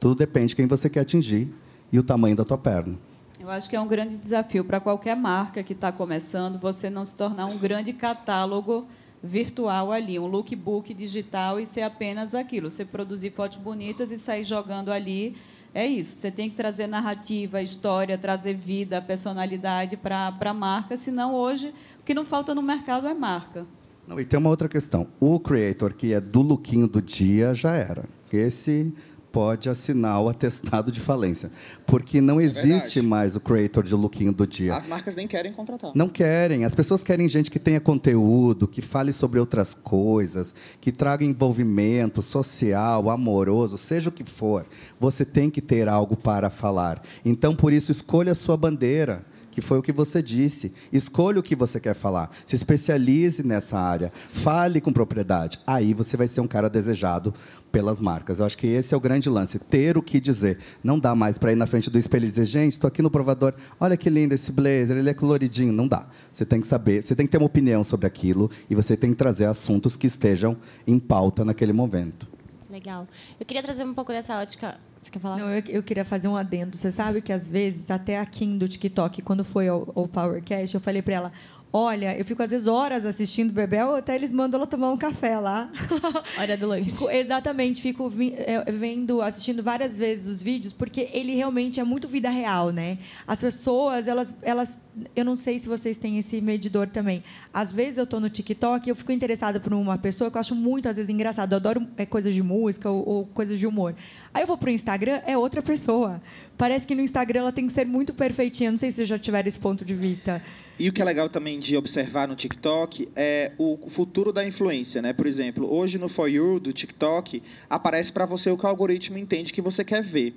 Tudo 0.00 0.14
depende 0.14 0.48
de 0.48 0.56
quem 0.56 0.66
você 0.66 0.88
quer 0.88 1.00
atingir 1.00 1.52
e 1.92 1.98
o 1.98 2.02
tamanho 2.02 2.36
da 2.36 2.44
tua 2.44 2.56
perna. 2.56 2.98
Eu 3.38 3.50
acho 3.50 3.68
que 3.68 3.76
é 3.76 3.80
um 3.80 3.86
grande 3.86 4.16
desafio 4.16 4.64
para 4.64 4.80
qualquer 4.80 5.14
marca 5.14 5.62
que 5.62 5.72
está 5.72 5.92
começando 5.92 6.58
você 6.58 6.88
não 6.88 7.04
se 7.04 7.14
tornar 7.14 7.46
um 7.46 7.58
grande 7.58 7.92
catálogo 7.92 8.86
virtual 9.22 9.92
ali, 9.92 10.18
um 10.18 10.26
lookbook 10.26 10.92
digital 10.94 11.60
e 11.60 11.66
ser 11.66 11.82
apenas 11.82 12.34
aquilo. 12.34 12.70
Você 12.70 12.84
produzir 12.84 13.30
fotos 13.30 13.58
bonitas 13.58 14.12
e 14.12 14.18
sair 14.18 14.44
jogando 14.44 14.90
ali. 14.90 15.36
É 15.76 15.86
isso. 15.86 16.16
Você 16.16 16.30
tem 16.30 16.48
que 16.48 16.56
trazer 16.56 16.86
narrativa, 16.86 17.60
história, 17.60 18.16
trazer 18.16 18.54
vida, 18.54 19.02
personalidade 19.02 19.94
para 19.94 20.34
a 20.40 20.54
marca, 20.54 20.96
senão 20.96 21.34
hoje 21.34 21.74
o 22.00 22.02
que 22.02 22.14
não 22.14 22.24
falta 22.24 22.54
no 22.54 22.62
mercado 22.62 23.06
é 23.06 23.12
marca. 23.12 23.66
Não, 24.08 24.18
e 24.18 24.24
tem 24.24 24.38
uma 24.38 24.48
outra 24.48 24.70
questão. 24.70 25.06
O 25.20 25.38
creator 25.38 25.92
que 25.92 26.14
é 26.14 26.20
do 26.20 26.40
lookinho 26.40 26.88
do 26.88 27.02
dia 27.02 27.52
já 27.52 27.74
era. 27.74 28.06
Esse 28.32 28.90
pode 29.36 29.68
assinar 29.68 30.18
o 30.22 30.30
atestado 30.30 30.90
de 30.90 30.98
falência. 30.98 31.50
Porque 31.86 32.22
não 32.22 32.40
é 32.40 32.44
existe 32.44 33.02
mais 33.02 33.36
o 33.36 33.40
creator 33.40 33.84
de 33.84 33.94
lookinho 33.94 34.32
do 34.32 34.46
dia. 34.46 34.74
As 34.74 34.86
marcas 34.86 35.14
nem 35.14 35.28
querem 35.28 35.52
contratar. 35.52 35.92
Não 35.94 36.08
querem. 36.08 36.64
As 36.64 36.74
pessoas 36.74 37.04
querem 37.04 37.28
gente 37.28 37.50
que 37.50 37.58
tenha 37.58 37.78
conteúdo, 37.78 38.66
que 38.66 38.80
fale 38.80 39.12
sobre 39.12 39.38
outras 39.38 39.74
coisas, 39.74 40.54
que 40.80 40.90
traga 40.90 41.22
envolvimento 41.22 42.22
social, 42.22 43.10
amoroso, 43.10 43.76
seja 43.76 44.08
o 44.08 44.12
que 44.12 44.24
for. 44.24 44.64
Você 44.98 45.22
tem 45.22 45.50
que 45.50 45.60
ter 45.60 45.86
algo 45.86 46.16
para 46.16 46.48
falar. 46.48 47.02
Então, 47.22 47.54
por 47.54 47.74
isso, 47.74 47.92
escolha 47.92 48.32
a 48.32 48.34
sua 48.34 48.56
bandeira 48.56 49.22
que 49.56 49.62
foi 49.62 49.78
o 49.78 49.82
que 49.82 49.90
você 49.90 50.22
disse. 50.22 50.74
Escolha 50.92 51.40
o 51.40 51.42
que 51.42 51.56
você 51.56 51.80
quer 51.80 51.94
falar. 51.94 52.30
Se 52.44 52.54
especialize 52.54 53.42
nessa 53.42 53.78
área. 53.78 54.12
Fale 54.30 54.82
com 54.82 54.92
propriedade. 54.92 55.58
Aí 55.66 55.94
você 55.94 56.14
vai 56.14 56.28
ser 56.28 56.42
um 56.42 56.46
cara 56.46 56.68
desejado 56.68 57.32
pelas 57.72 57.98
marcas. 57.98 58.38
Eu 58.38 58.44
acho 58.44 58.58
que 58.58 58.66
esse 58.66 58.92
é 58.92 58.96
o 58.98 59.00
grande 59.00 59.30
lance. 59.30 59.58
Ter 59.58 59.96
o 59.96 60.02
que 60.02 60.20
dizer. 60.20 60.58
Não 60.84 60.98
dá 60.98 61.14
mais 61.14 61.38
para 61.38 61.52
ir 61.52 61.56
na 61.56 61.66
frente 61.66 61.88
do 61.88 61.98
espelho 61.98 62.26
e 62.26 62.28
dizer, 62.28 62.44
gente, 62.44 62.72
estou 62.72 62.86
aqui 62.86 63.00
no 63.00 63.10
provador. 63.10 63.54
Olha 63.80 63.96
que 63.96 64.10
lindo 64.10 64.34
esse 64.34 64.52
blazer, 64.52 64.98
ele 64.98 65.08
é 65.08 65.14
coloridinho. 65.14 65.72
Não 65.72 65.88
dá. 65.88 66.06
Você 66.30 66.44
tem 66.44 66.60
que 66.60 66.66
saber, 66.66 67.02
você 67.02 67.16
tem 67.16 67.24
que 67.24 67.32
ter 67.32 67.38
uma 67.38 67.46
opinião 67.46 67.82
sobre 67.82 68.06
aquilo 68.06 68.50
e 68.68 68.74
você 68.74 68.94
tem 68.94 69.12
que 69.12 69.16
trazer 69.16 69.46
assuntos 69.46 69.96
que 69.96 70.06
estejam 70.06 70.54
em 70.86 70.98
pauta 70.98 71.46
naquele 71.46 71.72
momento. 71.72 72.28
Legal. 72.68 73.08
Eu 73.40 73.46
queria 73.46 73.62
trazer 73.62 73.84
um 73.84 73.94
pouco 73.94 74.12
dessa 74.12 74.38
ótica 74.38 74.78
você 75.06 75.12
quer 75.12 75.18
falar? 75.18 75.38
Não, 75.38 75.48
eu, 75.48 75.62
eu, 75.68 75.82
queria 75.82 76.04
fazer 76.04 76.28
um 76.28 76.36
adendo. 76.36 76.76
Você 76.76 76.92
sabe 76.92 77.20
que, 77.20 77.32
às 77.32 77.48
vezes, 77.48 77.90
até 77.90 78.18
a 78.18 78.26
Kim 78.26 78.58
do 78.58 78.68
TikTok, 78.68 79.22
quando 79.22 79.44
foi 79.44 79.68
ao, 79.68 79.90
ao 79.94 80.06
Powercast, 80.06 80.74
eu 80.74 80.80
falei 80.80 81.02
para 81.02 81.14
ela: 81.14 81.32
Olha, 81.72 82.16
eu 82.16 82.24
fico 82.24 82.42
às 82.42 82.50
vezes 82.50 82.66
horas 82.66 83.04
assistindo 83.04 83.50
o 83.50 83.52
Bebel, 83.52 83.96
até 83.96 84.14
eles 84.14 84.32
mandam 84.32 84.58
ela 84.58 84.66
tomar 84.66 84.90
um 84.90 84.96
café 84.96 85.38
lá. 85.38 85.68
Hora 86.38 86.56
do 86.56 86.66
lanche. 86.66 86.90
Fico, 86.90 87.10
exatamente, 87.10 87.82
fico 87.82 88.10
é, 88.38 88.70
vendo, 88.72 89.20
assistindo 89.20 89.62
várias 89.62 89.96
vezes 89.96 90.26
os 90.26 90.42
vídeos, 90.42 90.72
porque 90.72 91.08
ele 91.12 91.34
realmente 91.34 91.78
é 91.78 91.84
muito 91.84 92.08
vida 92.08 92.30
real, 92.30 92.70
né? 92.70 92.98
As 93.26 93.40
pessoas, 93.40 94.08
elas, 94.08 94.34
elas 94.42 94.70
eu 95.14 95.24
não 95.24 95.36
sei 95.36 95.58
se 95.58 95.68
vocês 95.68 95.96
têm 95.96 96.18
esse 96.18 96.40
medidor 96.40 96.88
também. 96.88 97.22
Às 97.52 97.72
vezes 97.72 97.98
eu 97.98 98.04
estou 98.04 98.18
no 98.18 98.30
TikTok 98.30 98.88
e 98.88 98.90
eu 98.90 98.96
fico 98.96 99.12
interessada 99.12 99.60
por 99.60 99.74
uma 99.74 99.98
pessoa 99.98 100.30
que 100.30 100.36
eu 100.36 100.40
acho 100.40 100.54
muito, 100.54 100.88
às 100.88 100.96
vezes, 100.96 101.10
engraçado. 101.10 101.52
Eu 101.52 101.56
adoro 101.56 101.86
é, 101.98 102.06
coisas 102.06 102.34
de 102.34 102.42
música 102.42 102.88
ou, 102.88 103.06
ou 103.06 103.26
coisas 103.26 103.58
de 103.58 103.66
humor. 103.66 103.94
Aí 104.32 104.42
eu 104.42 104.46
vou 104.46 104.56
para 104.56 104.68
o 104.68 104.72
Instagram, 104.72 105.20
é 105.26 105.36
outra 105.36 105.60
pessoa. 105.60 106.22
Parece 106.56 106.86
que 106.86 106.94
no 106.94 107.02
Instagram 107.02 107.40
ela 107.40 107.52
tem 107.52 107.66
que 107.66 107.72
ser 107.72 107.84
muito 107.84 108.14
perfeitinha. 108.14 108.70
Não 108.70 108.78
sei 108.78 108.90
se 108.90 108.96
vocês 108.96 109.08
já 109.08 109.18
tiveram 109.18 109.48
esse 109.48 109.58
ponto 109.58 109.84
de 109.84 109.94
vista. 109.94 110.42
E 110.78 110.90
o 110.90 110.92
que 110.92 111.00
é 111.00 111.04
legal 111.06 111.30
também 111.30 111.58
de 111.58 111.74
observar 111.74 112.28
no 112.28 112.36
TikTok 112.36 113.08
é 113.16 113.52
o 113.56 113.78
futuro 113.88 114.30
da 114.30 114.46
influência, 114.46 115.00
né? 115.00 115.14
Por 115.14 115.26
exemplo, 115.26 115.72
hoje 115.72 115.96
no 115.96 116.06
For 116.06 116.28
You 116.28 116.60
do 116.60 116.70
TikTok 116.70 117.42
aparece 117.68 118.12
para 118.12 118.26
você 118.26 118.50
o 118.50 118.58
que 118.58 118.66
o 118.66 118.68
algoritmo 118.68 119.16
entende 119.16 119.54
que 119.54 119.62
você 119.62 119.82
quer 119.82 120.02
ver. 120.02 120.34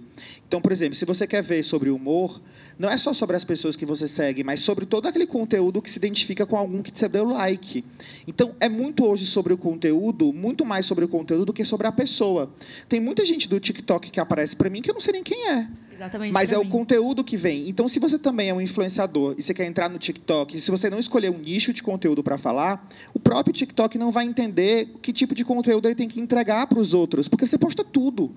Então, 0.47 0.62
por 0.62 0.71
exemplo, 0.71 0.95
se 0.95 1.04
você 1.04 1.28
quer 1.28 1.43
ver 1.43 1.62
sobre 1.62 1.89
humor, 1.89 2.41
não 2.78 2.89
é 2.89 2.95
só 2.95 3.13
sobre 3.13 3.36
as 3.36 3.43
pessoas 3.43 3.75
que 3.75 3.86
você 3.86 4.08
segue, 4.08 4.41
mas 4.41 4.62
sobre 4.62 4.86
todo 4.86 5.10
aquele 5.10 5.28
conteúdo 5.28 5.82
que 5.82 5.91
se 5.91 5.97
identifica 5.97 6.45
com 6.45 6.56
algum 6.56 6.82
que 6.82 6.97
você 6.97 7.10
deu 7.10 7.25
like. 7.25 7.84
Então, 8.25 8.56
é 8.62 8.69
muito 8.69 9.06
hoje 9.06 9.25
sobre 9.25 9.52
o 9.52 9.58
conteúdo, 9.58 10.32
muito 10.32 10.65
mais 10.65 10.86
sobre 10.86 11.04
o 11.04 11.10
conteúdo 11.10 11.47
do 11.47 11.54
que 11.54 11.65
sobre 11.65 11.86
a 11.86 11.91
pessoa. 11.91 12.49
Tem 12.88 13.02
muita 13.02 13.25
gente 13.25 13.49
do 13.49 13.60
TikTok 13.60 14.10
que 14.10 14.21
aparece 14.21 14.56
para 14.56 14.69
mim 14.69 14.82
que 14.82 14.89
eu 14.89 14.93
não 14.93 15.02
sei 15.02 15.12
nem 15.12 15.23
quem 15.23 15.49
é. 15.49 15.67
Exatamente. 16.00 16.34
Mas 16.34 16.54
é 16.54 16.58
mim. 16.58 16.66
o 16.66 16.70
conteúdo 16.70 17.24
que 17.26 17.36
vem. 17.36 17.68
Então, 17.68 17.90
se 17.90 18.00
você 18.00 18.18
também 18.18 18.50
é 18.50 18.54
um 18.54 18.62
influenciador 18.62 19.36
e 19.38 19.44
você 19.44 19.54
quer 19.54 19.66
entrar 19.66 19.90
no 19.90 20.00
TikTok, 20.00 20.60
se 20.60 20.72
você 20.72 20.90
não 20.90 20.98
escolher 20.98 21.30
um 21.30 21.38
nicho 21.38 21.74
de 21.74 21.84
conteúdo 21.84 22.24
para 22.24 22.38
falar, 22.38 22.88
o 23.14 23.20
próprio 23.20 23.54
TikTok 23.54 23.98
não 23.98 24.10
vai 24.10 24.26
entender 24.26 24.94
que 25.02 25.12
tipo 25.12 25.36
de 25.36 25.44
conteúdo 25.44 25.88
ele 25.88 25.96
tem 25.96 26.08
que 26.08 26.22
entregar 26.22 26.68
para 26.68 26.80
os 26.80 26.94
outros, 26.94 27.28
porque 27.28 27.46
você 27.46 27.58
posta 27.58 27.84
tudo. 27.84 28.34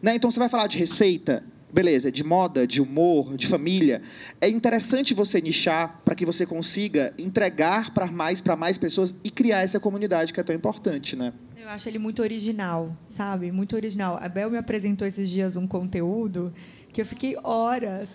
Né? 0.00 0.14
Então, 0.14 0.30
você 0.30 0.38
vai 0.38 0.48
falar 0.48 0.66
de 0.66 0.78
receita, 0.78 1.44
beleza, 1.70 2.10
de 2.10 2.24
moda, 2.24 2.66
de 2.66 2.80
humor, 2.80 3.36
de 3.36 3.46
família. 3.46 4.00
É 4.40 4.48
interessante 4.48 5.12
você 5.12 5.38
nichar 5.38 6.00
para 6.06 6.14
que 6.14 6.24
você 6.24 6.46
consiga 6.46 7.12
entregar 7.18 7.92
para 7.92 8.06
mais, 8.06 8.40
para 8.40 8.56
mais 8.56 8.78
pessoas 8.78 9.14
e 9.22 9.30
criar 9.30 9.60
essa 9.60 9.78
comunidade 9.78 10.32
que 10.32 10.40
é 10.40 10.42
tão 10.42 10.56
importante, 10.56 11.14
né? 11.14 11.34
Eu 11.62 11.68
acho 11.68 11.88
ele 11.88 11.98
muito 11.98 12.20
original, 12.22 12.96
sabe? 13.08 13.52
Muito 13.52 13.76
original. 13.76 14.18
A 14.20 14.28
Bel 14.28 14.50
me 14.50 14.58
apresentou 14.58 15.06
esses 15.06 15.30
dias 15.30 15.54
um 15.54 15.64
conteúdo 15.64 16.52
que 16.92 17.00
eu 17.00 17.06
fiquei 17.06 17.36
horas. 17.42 18.10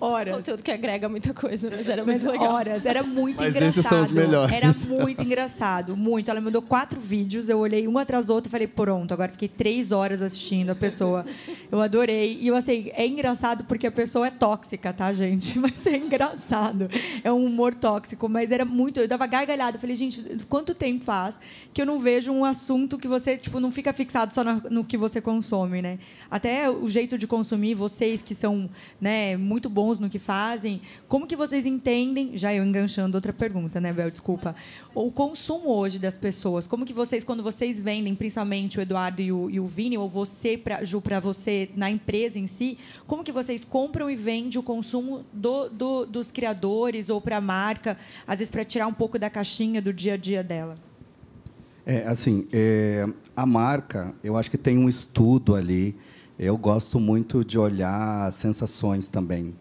Horas. 0.00 0.34
Conteúdo 0.36 0.62
que 0.62 0.70
agrega 0.70 1.08
muita 1.08 1.32
coisa, 1.32 1.70
mas 1.70 1.88
era 1.88 2.04
muito 2.04 2.30
legal. 2.30 2.54
Horas, 2.54 2.84
era 2.84 3.02
muito 3.02 3.42
Mas 3.42 3.50
engraçado. 3.50 3.70
esses 3.70 3.86
são 3.86 4.02
os 4.02 4.10
melhores. 4.10 4.54
Era 4.54 4.74
muito 4.88 5.22
engraçado, 5.22 5.96
muito. 5.96 6.30
Ela 6.30 6.40
me 6.40 6.46
mandou 6.46 6.60
quatro 6.60 7.00
vídeos, 7.00 7.48
eu 7.48 7.58
olhei 7.58 7.86
um 7.86 7.96
atrás 7.96 8.26
do 8.26 8.34
outro 8.34 8.48
e 8.48 8.50
falei, 8.50 8.66
pronto, 8.66 9.14
agora 9.14 9.30
fiquei 9.30 9.48
três 9.48 9.92
horas 9.92 10.20
assistindo 10.20 10.70
a 10.70 10.74
pessoa. 10.74 11.24
Eu 11.70 11.80
adorei. 11.80 12.38
E 12.40 12.48
eu 12.48 12.56
assim, 12.56 12.90
é 12.94 13.06
engraçado 13.06 13.64
porque 13.64 13.86
a 13.86 13.92
pessoa 13.92 14.26
é 14.26 14.30
tóxica, 14.30 14.92
tá, 14.92 15.12
gente? 15.12 15.58
Mas 15.60 15.86
é 15.86 15.96
engraçado. 15.96 16.88
É 17.22 17.32
um 17.32 17.44
humor 17.44 17.74
tóxico, 17.74 18.28
mas 18.28 18.50
era 18.50 18.64
muito. 18.64 19.00
Eu 19.00 19.08
dava 19.08 19.26
gargalhada. 19.26 19.76
Eu 19.76 19.80
falei, 19.80 19.96
gente, 19.96 20.22
quanto 20.48 20.74
tempo 20.74 21.04
faz 21.04 21.36
que 21.72 21.80
eu 21.80 21.86
não 21.86 21.98
vejo 21.98 22.32
um 22.32 22.44
assunto 22.44 22.98
que 22.98 23.08
você, 23.08 23.36
tipo, 23.36 23.60
não 23.60 23.70
fica 23.70 23.92
fixado 23.92 24.32
só 24.34 24.44
no, 24.44 24.62
no 24.70 24.84
que 24.84 24.96
você 24.96 25.20
consome, 25.20 25.80
né? 25.80 25.98
Até 26.30 26.68
o 26.68 26.86
jeito 26.88 27.16
de 27.16 27.26
consumir, 27.26 27.74
vocês 27.74 28.20
que 28.20 28.34
são 28.34 28.68
né, 29.00 29.36
muito 29.36 29.68
bons 29.68 29.83
no 29.98 30.08
que 30.08 30.18
fazem, 30.18 30.80
como 31.06 31.26
que 31.26 31.36
vocês 31.36 31.66
entendem, 31.66 32.36
já 32.36 32.52
eu 32.54 32.64
enganchando 32.64 33.16
outra 33.16 33.32
pergunta, 33.32 33.80
né, 33.80 33.92
Bel, 33.92 34.10
desculpa, 34.10 34.54
o 34.94 35.10
consumo 35.10 35.68
hoje 35.70 35.98
das 35.98 36.16
pessoas, 36.16 36.66
como 36.66 36.84
que 36.84 36.92
vocês, 36.92 37.22
quando 37.22 37.42
vocês 37.42 37.78
vendem, 37.78 38.14
principalmente 38.14 38.78
o 38.78 38.80
Eduardo 38.80 39.20
e 39.20 39.30
o, 39.30 39.50
e 39.50 39.60
o 39.60 39.66
Vini, 39.66 39.98
ou 39.98 40.08
você, 40.08 40.56
pra, 40.56 40.82
Ju, 40.84 41.00
para 41.00 41.20
você, 41.20 41.70
na 41.76 41.90
empresa 41.90 42.38
em 42.38 42.46
si, 42.46 42.78
como 43.06 43.22
que 43.22 43.32
vocês 43.32 43.64
compram 43.64 44.10
e 44.10 44.16
vendem 44.16 44.58
o 44.58 44.62
consumo 44.62 45.24
do, 45.32 45.68
do, 45.68 46.06
dos 46.06 46.30
criadores 46.30 47.08
ou 47.08 47.20
para 47.20 47.36
a 47.36 47.40
marca, 47.40 47.96
às 48.26 48.38
vezes 48.38 48.50
para 48.50 48.64
tirar 48.64 48.86
um 48.86 48.94
pouco 48.94 49.18
da 49.18 49.28
caixinha 49.28 49.80
do 49.80 49.92
dia 49.92 50.14
a 50.14 50.16
dia 50.16 50.42
dela? 50.42 50.76
É, 51.86 52.06
assim, 52.06 52.46
é, 52.50 53.06
a 53.36 53.44
marca, 53.44 54.14
eu 54.22 54.36
acho 54.36 54.50
que 54.50 54.56
tem 54.56 54.78
um 54.78 54.88
estudo 54.88 55.54
ali, 55.54 55.94
eu 56.38 56.56
gosto 56.56 56.98
muito 56.98 57.44
de 57.44 57.58
olhar 57.58 58.32
sensações 58.32 59.08
também. 59.08 59.54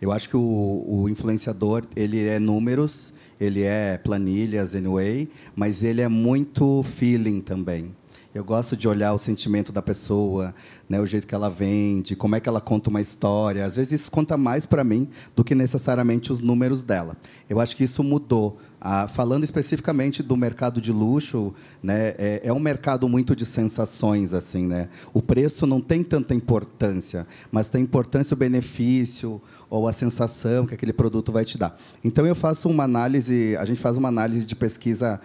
Eu 0.00 0.12
acho 0.12 0.28
que 0.28 0.36
o, 0.36 0.84
o 0.86 1.08
influenciador 1.08 1.84
ele 1.96 2.26
é 2.26 2.38
números, 2.38 3.12
ele 3.40 3.62
é 3.62 3.98
planilhas, 3.98 4.74
anyway, 4.74 5.28
mas 5.54 5.82
ele 5.82 6.00
é 6.00 6.08
muito 6.08 6.82
feeling 6.82 7.40
também. 7.40 7.94
Eu 8.34 8.44
gosto 8.44 8.76
de 8.76 8.86
olhar 8.86 9.12
o 9.14 9.18
sentimento 9.18 9.72
da 9.72 9.80
pessoa, 9.80 10.54
né, 10.88 11.00
o 11.00 11.06
jeito 11.06 11.26
que 11.26 11.34
ela 11.34 11.48
vende, 11.48 12.14
como 12.14 12.36
é 12.36 12.40
que 12.40 12.48
ela 12.48 12.60
conta 12.60 12.90
uma 12.90 13.00
história. 13.00 13.64
Às 13.64 13.76
vezes 13.76 14.02
isso 14.02 14.10
conta 14.10 14.36
mais 14.36 14.66
para 14.66 14.84
mim 14.84 15.08
do 15.34 15.42
que 15.42 15.54
necessariamente 15.54 16.30
os 16.30 16.40
números 16.40 16.82
dela. 16.82 17.16
Eu 17.48 17.58
acho 17.58 17.74
que 17.74 17.84
isso 17.84 18.04
mudou. 18.04 18.58
Ah, 18.80 19.08
falando 19.08 19.42
especificamente 19.42 20.22
do 20.22 20.36
mercado 20.36 20.80
de 20.80 20.92
luxo, 20.92 21.52
né, 21.82 22.14
é, 22.18 22.42
é, 22.44 22.52
um 22.52 22.60
mercado 22.60 23.08
muito 23.08 23.34
de 23.34 23.44
sensações, 23.44 24.32
assim, 24.32 24.66
né? 24.66 24.88
O 25.12 25.20
preço 25.20 25.66
não 25.66 25.80
tem 25.80 26.04
tanta 26.04 26.34
importância, 26.34 27.26
mas 27.50 27.68
tem 27.68 27.82
importância 27.82 28.34
o 28.34 28.38
benefício 28.38 29.42
ou 29.68 29.88
a 29.88 29.92
sensação 29.92 30.64
que 30.64 30.74
aquele 30.74 30.92
produto 30.92 31.32
vai 31.32 31.44
te 31.44 31.58
dar. 31.58 31.76
Então 32.04 32.24
eu 32.24 32.34
faço 32.34 32.68
uma 32.68 32.84
análise, 32.84 33.56
a 33.56 33.64
gente 33.64 33.80
faz 33.80 33.96
uma 33.96 34.08
análise 34.08 34.46
de 34.46 34.54
pesquisa 34.54 35.20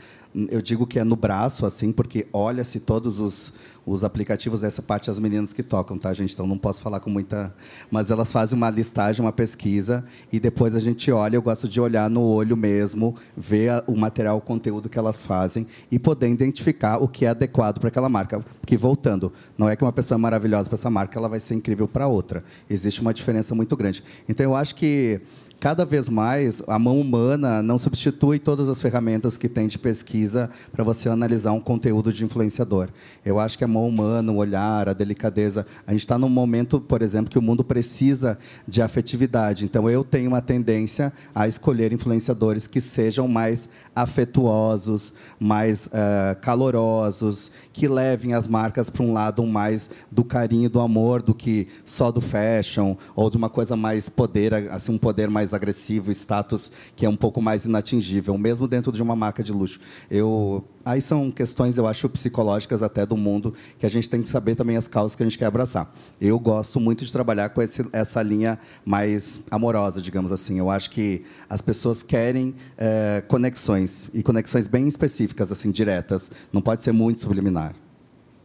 eu 0.50 0.62
digo 0.62 0.88
que 0.88 0.98
é 0.98 1.04
no 1.04 1.16
braço, 1.16 1.66
assim, 1.66 1.92
porque 1.92 2.28
olha-se 2.34 2.80
todos 2.80 3.20
os, 3.20 3.54
os 3.86 4.04
aplicativos 4.04 4.62
dessa 4.62 4.82
parte 4.82 5.10
as 5.10 5.20
meninas 5.20 5.52
que 5.52 5.62
tocam, 5.62 5.98
tá, 5.98 6.14
gente? 6.14 6.34
Então 6.34 6.48
não 6.48 6.58
posso 6.58 6.82
falar 6.82 7.00
com 7.00 7.10
muita. 7.10 7.54
Mas 7.92 8.10
elas 8.10 8.32
fazem 8.32 8.58
uma 8.58 8.70
listagem, 8.70 9.24
uma 9.24 9.32
pesquisa, 9.32 10.06
e 10.32 10.40
depois 10.40 10.76
a 10.76 10.80
gente 10.80 11.12
olha. 11.12 11.36
Eu 11.36 11.42
gosto 11.42 11.68
de 11.68 11.80
olhar 11.82 12.10
no 12.10 12.22
olho 12.22 12.56
mesmo, 12.56 13.16
ver 13.36 13.84
o 13.88 13.96
material, 13.96 14.38
o 14.38 14.42
conteúdo 14.42 14.90
que 14.90 14.98
elas 14.98 15.22
fazem 15.22 15.68
e 15.92 16.00
poder 16.00 16.30
identificar 16.30 16.98
o 16.98 17.08
que 17.08 17.26
é 17.26 17.30
adequado 17.30 17.80
para 17.80 17.90
aquela 17.90 18.10
marca. 18.10 18.40
Porque, 18.62 18.78
voltando, 18.78 19.34
não 19.58 19.68
é 19.68 19.76
que 19.76 19.84
uma 19.84 19.94
pessoa 19.94 20.18
é 20.18 20.20
maravilhosa 20.20 20.70
para 20.70 20.78
essa 20.78 20.90
marca, 20.90 21.18
ela 21.18 21.28
vai 21.28 21.40
ser 21.40 21.56
incrível 21.56 21.88
para 21.88 22.08
outra. 22.08 22.44
Existe 22.70 23.02
uma 23.02 23.14
diferença 23.14 23.54
muito 23.54 23.76
grande. 23.76 24.04
Então 24.28 24.46
eu 24.46 24.56
acho 24.56 24.76
que 24.76 25.22
cada 25.64 25.86
vez 25.86 26.10
mais 26.10 26.62
a 26.68 26.78
mão 26.78 27.00
humana 27.00 27.64
não 27.64 27.78
substitui 27.78 28.38
todas 28.38 28.68
as 28.68 28.82
ferramentas 28.82 29.38
que 29.38 29.48
tem 29.48 29.66
de 29.66 29.80
pesquisa 29.80 30.50
para 30.74 30.84
você 30.84 31.08
analisar 31.08 31.54
um 31.54 31.60
conteúdo 31.62 32.12
de 32.12 32.26
influenciador. 32.26 32.90
Eu 33.24 33.40
acho 33.40 33.58
que 33.58 33.64
a 33.64 33.68
mão 33.68 33.88
humana, 33.88 34.30
o 34.30 34.36
olhar, 34.36 34.90
a 34.90 34.94
delicadeza. 34.94 35.66
A 35.88 35.92
gente 35.94 36.02
está 36.02 36.18
num 36.18 36.28
momento, 36.28 36.82
por 36.82 37.02
exemplo, 37.02 37.32
que 37.32 37.40
o 37.40 37.42
mundo 37.42 37.64
precisa 37.64 38.38
de 38.68 38.82
afetividade. 38.82 39.64
Então, 39.64 39.90
eu 39.90 40.04
tenho 40.04 40.28
uma 40.32 40.42
tendência 40.42 41.14
a 41.34 41.48
escolher 41.48 41.94
influenciadores 41.94 42.68
que 42.68 42.82
sejam 42.82 43.26
mais 43.30 43.70
afetuosos, 43.96 45.14
mais 45.40 45.88
uh, 45.88 46.36
calorosos, 46.42 47.52
que 47.72 47.88
levem 47.88 48.34
as 48.34 48.48
marcas 48.48 48.90
para 48.90 49.04
um 49.04 49.14
lado 49.14 49.46
mais 49.46 49.90
do 50.12 50.26
carinho, 50.26 50.70
do 50.70 50.82
amor, 50.82 51.22
do 51.22 51.34
que 51.34 51.70
só 51.86 52.12
do 52.12 52.20
fashion 52.20 52.98
ou 53.16 53.30
de 53.30 53.38
uma 53.38 53.50
coisa 53.50 53.78
mais 53.78 54.10
poder, 54.10 54.54
assim, 54.54 54.92
um 54.92 54.98
poder 54.98 55.30
mais 55.30 55.53
agressivo, 55.54 56.12
status 56.12 56.72
que 56.96 57.06
é 57.06 57.10
um 57.10 57.16
pouco 57.16 57.42
mais 57.42 57.66
inatingível, 57.66 58.38
mesmo 58.38 58.68
dentro 58.68 58.92
de 58.92 59.02
uma 59.02 59.16
marca 59.16 59.44
de 59.44 59.52
luxo. 59.52 59.80
Eu 60.10 60.64
aí 60.86 61.02
são 61.02 61.32
questões, 61.32 61.78
eu 61.78 61.88
acho, 61.88 62.10
psicológicas 62.10 62.84
até 62.84 63.06
do 63.06 63.16
mundo, 63.16 63.54
que 63.80 63.86
a 63.86 63.90
gente 63.90 64.10
tem 64.10 64.22
que 64.22 64.28
saber 64.28 64.56
também 64.56 64.76
as 64.76 64.88
causas 64.88 65.16
que 65.16 65.24
a 65.24 65.26
gente 65.26 65.38
quer 65.38 65.46
abraçar. 65.46 65.94
Eu 66.20 66.38
gosto 66.40 66.80
muito 66.80 67.06
de 67.06 67.12
trabalhar 67.12 67.50
com 67.50 67.62
esse, 67.62 67.88
essa 67.94 68.22
linha 68.22 68.60
mais 68.86 69.46
amorosa, 69.50 70.02
digamos 70.02 70.32
assim. 70.32 70.60
Eu 70.60 70.70
acho 70.70 70.90
que 70.90 71.24
as 71.50 71.62
pessoas 71.62 72.04
querem 72.04 72.56
é, 72.78 73.24
conexões, 73.28 74.10
e 74.14 74.22
conexões 74.22 74.68
bem 74.68 74.88
específicas, 74.88 75.52
assim, 75.52 75.72
diretas. 75.72 76.32
Não 76.52 76.62
pode 76.62 76.84
ser 76.84 76.92
muito 76.92 77.22
subliminar. 77.22 77.76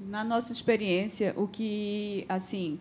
Na 0.09 0.25
nossa 0.25 0.53
experiência, 0.53 1.35
o 1.37 1.47
que, 1.47 2.25
assim, 2.29 2.79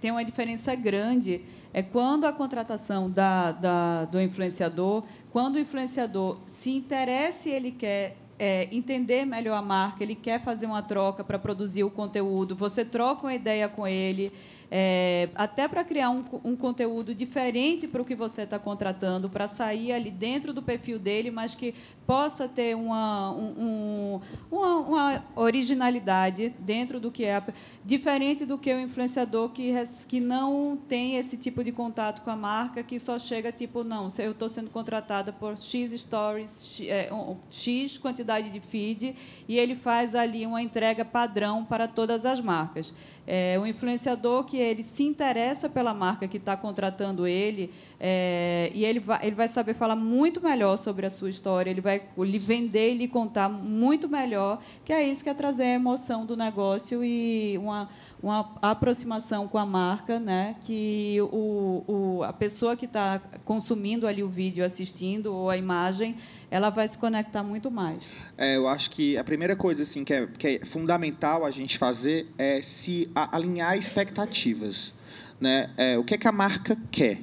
tem 0.00 0.10
uma 0.10 0.24
diferença 0.24 0.74
grande. 0.74 1.42
É 1.72 1.82
quando 1.82 2.24
a 2.24 2.32
contratação 2.32 3.10
da, 3.10 3.52
da, 3.52 4.04
do 4.06 4.20
influenciador, 4.20 5.04
quando 5.30 5.56
o 5.56 5.58
influenciador 5.58 6.38
se 6.46 6.70
interessa 6.70 7.48
e 7.48 7.52
ele 7.52 7.70
quer 7.70 8.16
é, 8.38 8.68
entender 8.72 9.26
melhor 9.26 9.56
a 9.56 9.62
marca, 9.62 10.02
ele 10.02 10.14
quer 10.14 10.40
fazer 10.40 10.64
uma 10.64 10.82
troca 10.82 11.22
para 11.22 11.38
produzir 11.38 11.84
o 11.84 11.90
conteúdo, 11.90 12.56
você 12.56 12.84
troca 12.84 13.26
uma 13.26 13.34
ideia 13.34 13.68
com 13.68 13.86
ele, 13.86 14.32
é, 14.70 15.28
até 15.34 15.66
para 15.66 15.82
criar 15.82 16.10
um, 16.10 16.24
um, 16.44 16.54
conteúdo 16.54 17.12
diferente 17.12 17.88
para 17.88 18.00
o 18.00 18.04
que 18.04 18.14
você 18.14 18.42
está 18.42 18.56
contratando, 18.56 19.28
para 19.28 19.48
sair 19.48 19.90
ali 19.90 20.12
dentro 20.12 20.52
do 20.52 20.62
perfil 20.62 20.96
dele, 20.96 21.28
mas 21.28 21.56
que 21.56 21.74
possa 22.06 22.46
ter 22.46 22.76
uma, 22.76 23.32
um, 23.32 24.20
uma, 24.50 24.76
uma, 24.76 25.24
originalidade 25.34 26.54
dentro 26.60 27.00
do 27.00 27.10
que 27.10 27.24
é, 27.24 27.42
diferente 27.84 28.46
do 28.46 28.56
que 28.56 28.72
o 28.72 28.78
influenciador 28.78 29.48
que, 29.48 29.72
que 30.06 30.20
não 30.20 30.78
tem 30.88 31.16
esse 31.16 31.36
tipo 31.36 31.64
de 31.64 31.72
contato 31.72 32.22
com 32.22 32.30
a 32.30 32.36
marca, 32.36 32.80
que 32.82 32.98
só 32.98 33.18
chega 33.18 33.50
tipo, 33.50 33.82
não, 33.82 34.06
eu 34.20 34.30
estou 34.30 34.48
sendo 34.48 34.70
contratada 34.70 35.32
por 35.32 35.56
X 35.56 35.92
stories, 35.92 36.76
X, 36.76 36.88
é, 36.88 37.10
X 37.50 37.98
quantidade 37.98 38.50
de 38.50 38.60
feed, 38.60 39.16
e 39.48 39.58
ele 39.58 39.74
faz 39.74 40.14
ali 40.14 40.46
uma 40.46 40.62
entrega 40.62 41.04
padrão 41.04 41.64
para 41.64 41.88
todas 41.88 42.24
as 42.24 42.40
marcas. 42.40 42.94
É, 43.26 43.56
o 43.60 43.66
influenciador 43.66 44.44
que 44.44 44.59
ele 44.60 44.84
se 44.84 45.02
interessa 45.02 45.68
pela 45.68 45.94
marca 45.94 46.28
que 46.28 46.36
está 46.36 46.56
contratando 46.56 47.26
ele, 47.26 47.72
é, 47.98 48.70
e 48.74 48.84
ele 48.84 49.00
vai, 49.00 49.18
ele 49.22 49.34
vai 49.34 49.48
saber 49.48 49.74
falar 49.74 49.96
muito 49.96 50.40
melhor 50.40 50.76
sobre 50.76 51.06
a 51.06 51.10
sua 51.10 51.30
história, 51.30 51.70
ele 51.70 51.80
vai 51.80 52.02
lhe 52.18 52.38
vender 52.38 52.92
e 52.92 52.98
lhe 52.98 53.08
contar 53.08 53.48
muito 53.48 54.08
melhor, 54.08 54.62
que 54.84 54.92
é 54.92 55.02
isso 55.02 55.22
que 55.24 55.30
é 55.30 55.34
trazer 55.34 55.64
a 55.64 55.74
emoção 55.74 56.24
do 56.24 56.36
negócio 56.36 57.04
e 57.04 57.56
uma, 57.58 57.88
uma 58.22 58.54
aproximação 58.60 59.48
com 59.48 59.56
a 59.56 59.64
marca, 59.64 60.20
né? 60.20 60.56
que 60.60 61.16
o, 61.22 61.84
o, 61.88 62.22
a 62.22 62.32
pessoa 62.32 62.76
que 62.76 62.84
está 62.84 63.20
consumindo 63.44 64.06
ali 64.06 64.22
o 64.22 64.28
vídeo, 64.28 64.64
assistindo, 64.64 65.32
ou 65.32 65.48
a 65.48 65.56
imagem, 65.56 66.16
ela 66.50 66.68
vai 66.70 66.86
se 66.86 66.98
conectar 66.98 67.42
muito 67.42 67.70
mais. 67.70 68.02
É, 68.36 68.56
eu 68.56 68.68
acho 68.68 68.90
que 68.90 69.16
a 69.16 69.24
primeira 69.24 69.56
coisa 69.56 69.82
assim 69.82 70.04
que 70.04 70.12
é, 70.12 70.26
que 70.26 70.46
é 70.46 70.64
fundamental 70.64 71.44
a 71.44 71.50
gente 71.50 71.78
fazer 71.78 72.26
é 72.36 72.60
se 72.62 73.10
alinhar 73.14 73.76
expectativas. 73.76 74.92
Né? 75.40 75.70
É, 75.76 75.96
o 75.96 76.04
que, 76.04 76.14
é 76.14 76.18
que 76.18 76.28
a 76.28 76.32
marca 76.32 76.76
quer? 76.90 77.22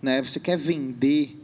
Né? 0.00 0.22
Você 0.22 0.40
quer 0.40 0.56
vender? 0.56 1.36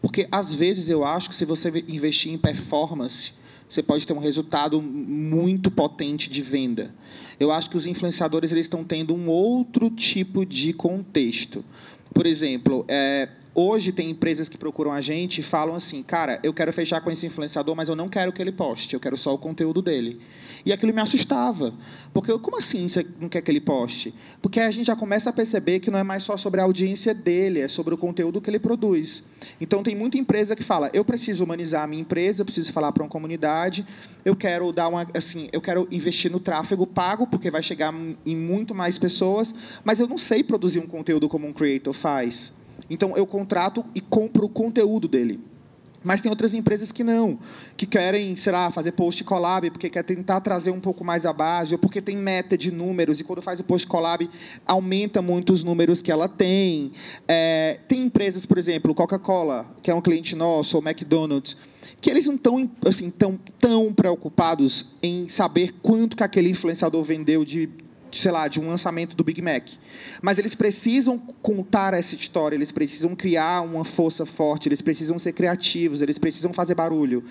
Porque, 0.00 0.28
às 0.30 0.52
vezes, 0.52 0.88
eu 0.88 1.04
acho 1.04 1.28
que 1.28 1.34
se 1.34 1.44
você 1.44 1.68
investir 1.88 2.32
em 2.32 2.38
performance, 2.38 3.32
você 3.68 3.82
pode 3.82 4.06
ter 4.06 4.12
um 4.12 4.18
resultado 4.18 4.80
muito 4.80 5.70
potente 5.70 6.30
de 6.30 6.42
venda. 6.42 6.94
Eu 7.38 7.52
acho 7.52 7.68
que 7.70 7.76
os 7.76 7.86
influenciadores 7.86 8.50
eles 8.50 8.64
estão 8.64 8.82
tendo 8.82 9.14
um 9.14 9.28
outro 9.28 9.90
tipo 9.90 10.46
de 10.46 10.72
contexto. 10.72 11.64
Por 12.12 12.26
exemplo, 12.26 12.84
é, 12.88 13.28
Hoje 13.60 13.90
tem 13.90 14.08
empresas 14.08 14.48
que 14.48 14.56
procuram 14.56 14.92
a 14.92 15.00
gente 15.00 15.40
e 15.40 15.42
falam 15.42 15.74
assim, 15.74 16.00
cara, 16.00 16.38
eu 16.44 16.54
quero 16.54 16.72
fechar 16.72 17.00
com 17.00 17.10
esse 17.10 17.26
influenciador, 17.26 17.74
mas 17.74 17.88
eu 17.88 17.96
não 17.96 18.08
quero 18.08 18.32
que 18.32 18.40
ele 18.40 18.52
poste, 18.52 18.94
eu 18.94 19.00
quero 19.00 19.16
só 19.16 19.34
o 19.34 19.38
conteúdo 19.38 19.82
dele. 19.82 20.20
E 20.64 20.72
aquilo 20.72 20.94
me 20.94 21.00
assustava. 21.00 21.74
Porque, 22.14 22.38
como 22.38 22.56
assim 22.56 22.88
você 22.88 23.04
não 23.20 23.28
quer 23.28 23.42
que 23.42 23.50
ele 23.50 23.60
poste? 23.60 24.14
Porque 24.40 24.60
a 24.60 24.70
gente 24.70 24.86
já 24.86 24.94
começa 24.94 25.30
a 25.30 25.32
perceber 25.32 25.80
que 25.80 25.90
não 25.90 25.98
é 25.98 26.04
mais 26.04 26.22
só 26.22 26.36
sobre 26.36 26.60
a 26.60 26.62
audiência 26.62 27.12
dele, 27.12 27.58
é 27.58 27.66
sobre 27.66 27.92
o 27.92 27.98
conteúdo 27.98 28.40
que 28.40 28.48
ele 28.48 28.60
produz. 28.60 29.24
Então, 29.60 29.82
tem 29.82 29.96
muita 29.96 30.16
empresa 30.16 30.54
que 30.54 30.62
fala, 30.62 30.88
eu 30.92 31.04
preciso 31.04 31.42
humanizar 31.42 31.82
a 31.82 31.86
minha 31.88 32.02
empresa, 32.02 32.42
eu 32.42 32.44
preciso 32.44 32.72
falar 32.72 32.92
para 32.92 33.02
uma 33.02 33.08
comunidade, 33.08 33.84
eu 34.24 34.36
quero 34.36 34.72
dar 34.72 34.86
uma, 34.86 35.04
assim, 35.12 35.48
eu 35.50 35.60
quero 35.60 35.88
investir 35.90 36.30
no 36.30 36.38
tráfego 36.38 36.86
pago, 36.86 37.26
porque 37.26 37.50
vai 37.50 37.64
chegar 37.64 37.92
em 38.24 38.36
muito 38.36 38.72
mais 38.72 38.98
pessoas, 38.98 39.52
mas 39.82 39.98
eu 39.98 40.06
não 40.06 40.16
sei 40.16 40.44
produzir 40.44 40.78
um 40.78 40.86
conteúdo 40.86 41.28
como 41.28 41.44
um 41.44 41.52
creator 41.52 41.92
faz. 41.92 42.56
Então, 42.90 43.16
eu 43.16 43.26
contrato 43.26 43.84
e 43.94 44.00
compro 44.00 44.46
o 44.46 44.48
conteúdo 44.48 45.08
dele. 45.08 45.40
Mas 46.02 46.20
tem 46.20 46.30
outras 46.30 46.54
empresas 46.54 46.92
que 46.92 47.02
não, 47.02 47.38
que 47.76 47.84
querem, 47.84 48.36
sei 48.36 48.52
lá, 48.52 48.70
fazer 48.70 48.92
post 48.92 49.24
collab, 49.24 49.68
porque 49.70 49.90
quer 49.90 50.04
tentar 50.04 50.40
trazer 50.40 50.70
um 50.70 50.78
pouco 50.78 51.04
mais 51.04 51.26
a 51.26 51.32
base, 51.32 51.74
ou 51.74 51.78
porque 51.78 52.00
tem 52.00 52.16
meta 52.16 52.56
de 52.56 52.70
números, 52.70 53.18
e 53.18 53.24
quando 53.24 53.42
faz 53.42 53.58
o 53.58 53.64
post 53.64 53.86
collab, 53.86 54.30
aumenta 54.64 55.20
muito 55.20 55.52
os 55.52 55.64
números 55.64 56.00
que 56.00 56.12
ela 56.12 56.28
tem. 56.28 56.92
É, 57.26 57.80
tem 57.88 58.04
empresas, 58.04 58.46
por 58.46 58.58
exemplo, 58.58 58.94
Coca-Cola, 58.94 59.66
que 59.82 59.90
é 59.90 59.94
um 59.94 60.00
cliente 60.00 60.36
nosso, 60.36 60.76
ou 60.76 60.82
McDonald's, 60.82 61.56
que 62.00 62.08
eles 62.08 62.26
não 62.26 62.36
estão 62.36 62.70
assim, 62.86 63.10
tão, 63.10 63.38
tão 63.60 63.92
preocupados 63.92 64.86
em 65.02 65.28
saber 65.28 65.74
quanto 65.82 66.16
que 66.16 66.22
aquele 66.22 66.48
influenciador 66.50 67.02
vendeu 67.02 67.44
de, 67.44 67.68
sei 68.12 68.30
lá, 68.30 68.48
de 68.48 68.60
um 68.60 68.68
lançamento 68.68 69.16
do 69.16 69.24
Big 69.24 69.42
Mac. 69.42 69.68
Mas 70.22 70.38
eles 70.38 70.54
precisam 70.54 71.18
contar 71.18 71.94
essa 71.94 72.14
história, 72.14 72.56
eles 72.56 72.72
precisam 72.72 73.14
criar 73.14 73.62
uma 73.62 73.84
força 73.84 74.24
forte, 74.24 74.68
eles 74.68 74.80
precisam 74.80 75.18
ser 75.18 75.32
criativos, 75.32 76.00
eles 76.00 76.18
precisam 76.18 76.52
fazer 76.52 76.74
barulho. 76.74 77.24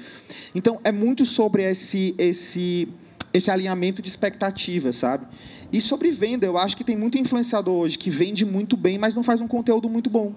Então, 0.53 0.79
é 0.83 0.91
muito 0.91 1.25
sobre 1.25 1.63
esse 1.63 2.13
esse 2.17 2.87
esse 3.33 3.51
alinhamento 3.51 4.01
de 4.01 4.09
expectativas, 4.09 4.95
sabe? 4.95 5.27
E 5.71 5.81
sobre 5.81 6.09
venda, 6.11 6.45
eu 6.45 6.57
acho 6.57 6.77
que 6.77 6.83
tem 6.83 6.95
muito 6.95 7.17
influenciador 7.17 7.75
hoje 7.75 7.97
que 7.97 8.09
vende 8.09 8.45
muito 8.45 8.77
bem, 8.77 8.97
mas 8.97 9.13
não 9.13 9.21
faz 9.21 9.41
um 9.41 9.47
conteúdo 9.47 9.89
muito 9.89 10.09
bom 10.09 10.33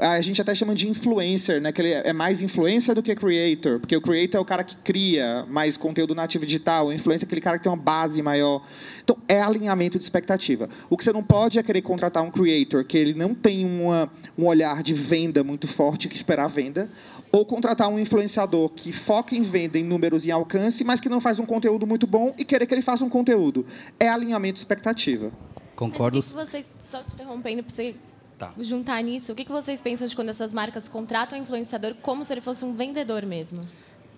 a 0.00 0.20
gente 0.20 0.40
até 0.40 0.54
chama 0.54 0.74
de 0.74 0.88
influencer, 0.88 1.60
né? 1.60 1.72
Que 1.72 1.80
ele 1.82 1.92
é 1.92 2.12
mais 2.12 2.40
influencer 2.40 2.94
do 2.94 3.02
que 3.02 3.14
creator, 3.14 3.80
porque 3.80 3.96
o 3.96 4.00
creator 4.00 4.38
é 4.38 4.42
o 4.42 4.44
cara 4.44 4.64
que 4.64 4.76
cria 4.76 5.44
mais 5.48 5.76
conteúdo 5.76 6.14
nativo 6.14 6.44
digital, 6.44 6.86
o 6.86 6.92
influencer 6.92 7.24
é 7.24 7.26
aquele 7.26 7.40
cara 7.40 7.58
que 7.58 7.64
tem 7.64 7.72
uma 7.72 7.82
base 7.82 8.20
maior. 8.22 8.62
Então, 9.02 9.16
é 9.28 9.40
alinhamento 9.40 9.98
de 9.98 10.04
expectativa. 10.04 10.68
O 10.90 10.96
que 10.96 11.04
você 11.04 11.12
não 11.12 11.22
pode 11.22 11.58
é 11.58 11.62
querer 11.62 11.82
contratar 11.82 12.22
um 12.22 12.30
creator 12.30 12.84
que 12.84 12.96
ele 12.96 13.14
não 13.14 13.34
tem 13.34 13.64
uma, 13.64 14.10
um 14.36 14.46
olhar 14.46 14.82
de 14.82 14.94
venda 14.94 15.42
muito 15.44 15.66
forte, 15.66 16.08
que 16.08 16.16
esperar 16.16 16.48
venda, 16.48 16.88
ou 17.32 17.44
contratar 17.44 17.88
um 17.88 17.98
influenciador 17.98 18.70
que 18.70 18.92
foca 18.92 19.34
em 19.34 19.42
venda, 19.42 19.78
em 19.78 19.84
números 19.84 20.26
e 20.26 20.30
alcance, 20.30 20.82
mas 20.84 21.00
que 21.00 21.08
não 21.08 21.20
faz 21.20 21.38
um 21.38 21.46
conteúdo 21.46 21.86
muito 21.86 22.06
bom 22.06 22.34
e 22.38 22.44
querer 22.44 22.66
que 22.66 22.74
ele 22.74 22.82
faça 22.82 23.04
um 23.04 23.08
conteúdo. 23.08 23.66
É 23.98 24.08
alinhamento 24.08 24.54
de 24.54 24.60
expectativa. 24.60 25.30
Concordo. 25.74 26.18
Mas 26.18 26.26
o 26.26 26.28
que 26.30 26.34
vocês, 26.34 26.70
só 26.78 27.02
te 27.02 27.14
interrompendo 27.14 27.62
para 27.62 27.74
você 27.74 27.94
tá. 28.38 28.52
juntar 28.58 29.02
nisso, 29.02 29.32
o 29.32 29.34
que 29.34 29.50
vocês 29.50 29.80
pensam 29.80 30.06
de 30.06 30.14
quando 30.14 30.28
essas 30.28 30.52
marcas 30.52 30.88
contratam 30.88 31.38
um 31.38 31.42
influenciador 31.42 31.94
como 32.02 32.24
se 32.24 32.32
ele 32.32 32.40
fosse 32.40 32.64
um 32.64 32.74
vendedor 32.74 33.24
mesmo? 33.24 33.62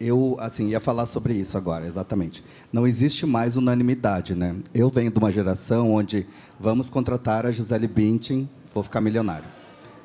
Eu, 0.01 0.37
assim, 0.39 0.69
ia 0.69 0.79
falar 0.79 1.07
sobre 1.07 1.35
isso 1.35 1.57
agora, 1.57 1.85
exatamente. 1.87 2.45
Não 2.73 2.87
existe 2.87 3.27
mais 3.27 3.57
unanimidade, 3.57 4.35
né? 4.35 4.55
Eu 4.73 4.89
venho 4.89 5.11
de 5.11 5.19
uma 5.19 5.33
geração 5.33 5.93
onde 5.93 6.25
vamos 6.59 6.89
contratar 6.89 7.45
a 7.45 7.51
Gisele 7.51 7.89
Bündchen, 7.89 8.49
vou 8.73 8.85
ficar 8.85 9.01
milionário. 9.01 9.59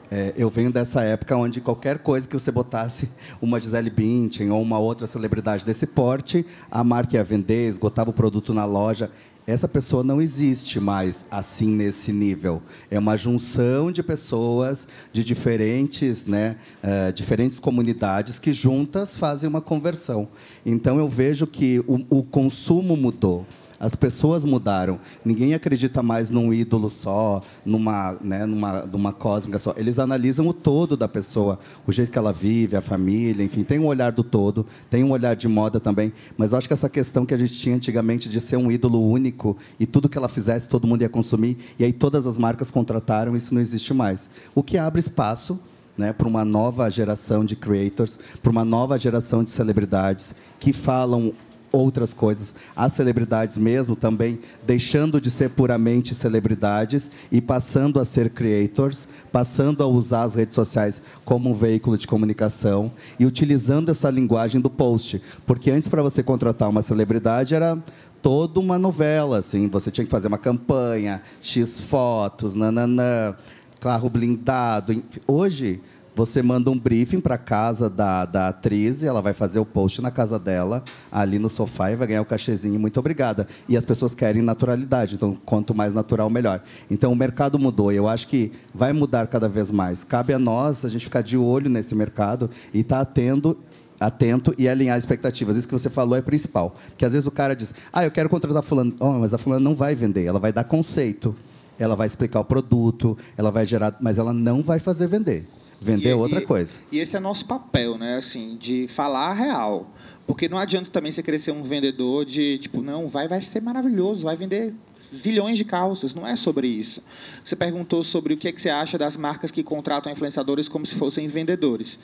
É, 0.10 0.34
eu 0.36 0.50
venho 0.50 0.72
dessa 0.72 1.02
época 1.02 1.36
onde 1.36 1.62
qualquer 1.62 2.00
coisa 2.00 2.28
que 2.28 2.34
você 2.34 2.52
botasse 2.52 3.10
uma 3.42 3.60
Gisele 3.60 3.90
Bündchen 3.90 4.52
ou 4.52 4.62
uma 4.62 4.80
outra 4.80 5.08
celebridade 5.08 5.66
desse 5.66 5.88
porte, 5.88 6.46
a 6.72 6.84
marca 6.84 7.16
ia 7.18 7.24
vender, 7.24 7.68
esgotava 7.68 8.10
o 8.10 8.14
produto 8.14 8.54
na 8.54 8.66
loja 8.66 9.12
essa 9.46 9.68
pessoa 9.68 10.04
não 10.04 10.22
existe 10.22 10.80
mais 10.80 11.28
assim 11.30 11.76
nesse 11.76 12.14
nível. 12.14 12.62
É 12.90 12.98
uma 12.98 13.18
junção 13.18 13.92
de 13.92 14.02
pessoas 14.02 14.88
de 15.12 15.24
diferentes, 15.24 16.26
né, 16.26 16.56
uh, 16.84 17.12
diferentes 17.12 17.60
comunidades 17.60 18.40
que 18.40 18.54
juntas 18.54 19.18
fazem 19.18 19.50
uma 19.50 19.62
conversão. 19.62 20.28
Então 20.66 20.98
eu 20.98 21.08
vejo 21.08 21.46
que 21.46 21.80
o, 21.88 22.20
o 22.20 22.24
consumo 22.24 22.96
mudou. 22.96 23.46
As 23.80 23.96
pessoas 23.96 24.46
mudaram. 24.46 25.00
Ninguém 25.24 25.54
acredita 25.54 26.02
mais 26.02 26.32
num 26.32 26.54
ídolo 26.54 26.90
só, 26.90 27.42
numa, 27.66 28.18
né, 28.22 28.46
numa, 28.46 28.82
numa 28.82 29.14
cósmica 29.14 29.60
só. 29.60 29.74
Eles 29.78 30.00
analisam 30.00 30.48
o 30.48 30.54
todo 30.54 30.96
da 30.96 31.08
pessoa, 31.08 31.60
o 31.86 31.92
jeito 31.92 32.12
que 32.12 32.18
ela 32.18 32.32
vive, 32.32 32.76
a 32.76 32.82
família, 32.82 33.44
enfim, 33.44 33.64
tem 33.64 33.80
um 33.80 33.86
olhar 33.86 34.12
do 34.12 34.24
todo, 34.24 34.66
tem 34.90 35.04
um 35.04 35.12
olhar 35.12 35.36
de 35.36 35.48
moda 35.48 35.80
também. 35.80 36.14
Mas 36.38 36.52
eu 36.52 36.58
acho 36.58 36.68
que 36.68 36.74
essa 36.74 36.90
questão 36.90 37.26
que 37.26 37.34
a 37.34 37.38
gente 37.38 37.54
tinha 37.54 37.76
antigamente 37.76 38.30
de 38.30 38.40
ser 38.40 38.58
um 38.58 38.72
ídolo 38.72 39.06
único 39.08 39.58
e 39.80 39.86
tudo 39.86 40.10
que 40.10 40.18
ela 40.18 40.30
fizesse 40.30 40.70
todo 40.70 40.88
mundo 40.88 41.02
ia 41.02 41.10
consumir, 41.10 41.58
e 41.78 41.84
aí 41.84 41.94
todas 41.94 42.26
as 42.26 42.38
marcas 42.38 42.72
contrataram, 42.72 43.36
isso 43.36 43.54
não 43.54 43.62
existe 43.62 43.94
mais. 43.94 44.30
O 44.56 44.64
que 44.64 44.78
abre 44.78 45.00
espaço 45.00 45.60
né, 45.98 46.12
para 46.12 46.28
uma 46.28 46.44
nova 46.44 46.90
geração 46.90 47.46
de 47.46 47.56
creators, 47.56 48.18
para 48.42 48.52
uma 48.52 48.66
nova 48.66 48.98
geração 48.98 49.44
de 49.44 49.52
celebridades 49.52 50.36
que 50.60 50.74
falam 50.74 51.34
outras 51.74 52.14
coisas. 52.14 52.54
As 52.76 52.94
celebridades 52.94 53.58
mesmo 53.58 53.96
também 53.96 54.40
deixando 54.66 55.20
de 55.20 55.32
ser 55.32 55.50
puramente 55.50 56.14
celebridades 56.14 57.10
e 57.32 57.42
passando 57.42 58.00
a 58.00 58.06
ser 58.06 58.30
creators, 58.30 59.08
passando 59.32 59.82
a 59.82 59.88
usar 59.88 60.24
as 60.24 60.36
redes 60.36 60.54
sociais 60.54 61.02
como 61.26 61.50
um 61.50 61.56
veículo 61.56 61.98
de 61.98 62.06
comunicação 62.06 62.92
e 63.20 63.26
utilizando 63.26 63.90
essa 63.90 64.10
linguagem 64.12 64.62
do 64.62 64.70
post. 64.70 65.20
Porque 65.48 65.72
antes, 65.72 65.88
para 65.88 66.04
você 66.04 66.22
contratar 66.22 66.70
uma 66.70 66.84
celebridade, 66.84 67.56
era 67.56 67.82
toda 68.22 68.60
uma 68.60 68.78
novela, 68.78 69.40
assim, 69.40 69.68
você 69.68 69.90
tinha 69.90 70.06
que 70.06 70.12
fazer 70.12 70.28
uma 70.28 70.38
campanha, 70.38 71.22
X 71.42 71.82
fotos, 71.82 72.54
nananã, 72.54 73.36
carro 73.80 74.10
blindado. 74.10 75.04
Hoje, 75.28 75.82
você 76.16 76.42
manda 76.42 76.70
um 76.70 76.78
briefing 76.78 77.20
para 77.20 77.38
casa 77.38 77.90
da, 77.90 78.26
da 78.26 78.48
atriz 78.50 79.02
e 79.02 79.08
ela 79.08 79.22
vai 79.22 79.34
fazer 79.34 79.60
o 79.60 79.66
post 79.66 80.02
na 80.02 80.12
casa 80.12 80.38
dela, 80.38 80.84
ali 81.12 81.40
no 81.40 81.50
sofá, 81.50 81.92
e 81.92 81.96
vai 81.96 82.08
ganhar 82.08 82.22
o 82.22 82.26
cachezinho. 82.26 82.80
Muito 82.80 83.00
obrigada. 83.00 83.48
E 83.68 83.76
as 83.76 83.86
pessoas 83.86 84.14
querem 84.14 84.42
naturalidade, 84.42 85.16
então 85.16 85.36
quanto 85.46 85.74
mais 85.74 85.94
natural, 85.94 86.30
melhor. 86.30 86.62
Então 86.90 87.12
o 87.12 87.16
mercado 87.16 87.58
mudou 87.58 87.92
e 87.92 87.96
eu 87.96 88.08
acho 88.08 88.28
que 88.28 88.52
vai 88.74 88.94
mudar 88.94 89.28
cada 89.28 89.50
vez 89.50 89.72
mais. 89.72 90.04
Cabe 90.04 90.34
a 90.34 90.40
nós 90.40 90.86
a 90.86 90.90
gente 90.90 91.06
ficar 91.06 91.22
de 91.22 91.38
olho 91.38 91.70
nesse 91.70 91.96
mercado 91.96 92.50
e 92.74 92.82
estar 92.82 92.98
tá 92.98 93.02
atento 93.02 93.58
atento 94.00 94.54
e 94.58 94.68
alinhar 94.68 94.98
expectativas. 94.98 95.56
Isso 95.56 95.68
que 95.68 95.74
você 95.74 95.90
falou 95.90 96.18
é 96.18 96.22
principal. 96.22 96.76
Porque 96.90 97.06
às 97.06 97.14
vezes 97.14 97.26
o 97.26 97.32
cara 97.32 97.56
diz: 97.56 97.74
"Ah, 97.92 98.04
eu 98.04 98.12
quero 98.12 98.28
contratar 98.28 98.62
fulano". 98.62 98.94
Oh, 99.00 99.14
mas 99.14 99.34
a 99.34 99.38
fulana 99.38 99.62
não 99.62 99.76
vai 99.76 99.96
vender, 99.96 100.26
ela 100.26 100.40
vai 100.40 100.52
dar 100.52 100.66
conceito. 100.66 101.34
Ela 101.80 101.96
vai 101.96 102.06
explicar 102.06 102.40
o 102.40 102.46
produto, 102.46 103.18
ela 103.38 103.50
vai 103.50 103.66
gerar, 103.66 103.96
mas 104.00 104.18
ela 104.18 104.34
não 104.34 104.62
vai 104.62 104.78
fazer 104.78 105.08
vender. 105.08 105.48
Vender 105.84 106.10
é 106.12 106.16
outra 106.16 106.40
coisa. 106.40 106.80
E 106.90 107.00
esse 107.00 107.18
é 107.18 107.20
nosso 107.20 107.46
papel, 107.46 107.98
né? 107.98 108.16
Assim, 108.16 108.56
de 108.56 108.88
falar 108.88 109.32
a 109.32 109.34
real. 109.34 109.94
Porque 110.26 110.48
não 110.48 110.58
adianta 110.58 110.90
também 110.90 111.12
você 111.12 111.38
ser 111.38 111.52
um 111.52 111.62
vendedor 111.62 112.24
de, 112.24 112.58
tipo, 112.58 112.82
não, 112.82 113.10
vai, 113.10 113.28
vai 113.28 113.42
ser 113.42 113.62
maravilhoso, 113.62 114.24
vai 114.24 114.38
vender 114.38 114.74
zilhões 115.14 115.58
de 115.58 115.66
calças. 115.66 116.14
Não 116.14 116.26
é 116.26 116.38
sobre 116.38 116.68
isso. 116.68 117.04
Você 117.44 117.54
perguntou 117.54 118.02
sobre 118.02 118.34
o 118.34 118.38
que, 118.38 118.48
é 118.48 118.54
que 118.54 118.62
você 118.62 118.70
acha 118.70 118.98
das 118.98 119.18
marcas 119.18 119.52
que 119.52 119.62
contratam 119.62 120.10
influenciadores 120.10 120.70
como 120.70 120.86
se 120.86 120.96
fossem 120.96 121.28
vendedores. 121.28 122.00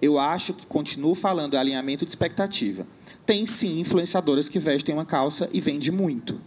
Eu 0.00 0.16
acho 0.16 0.54
que 0.54 0.64
continuo 0.64 1.16
falando 1.16 1.56
alinhamento 1.56 2.04
de 2.04 2.12
expectativa. 2.12 2.86
Tem 3.26 3.46
sim 3.46 3.80
influenciadoras 3.80 4.48
que 4.48 4.60
vestem 4.60 4.94
uma 4.94 5.04
calça 5.04 5.50
e 5.52 5.60
vende 5.60 5.90
muito. 5.90 6.40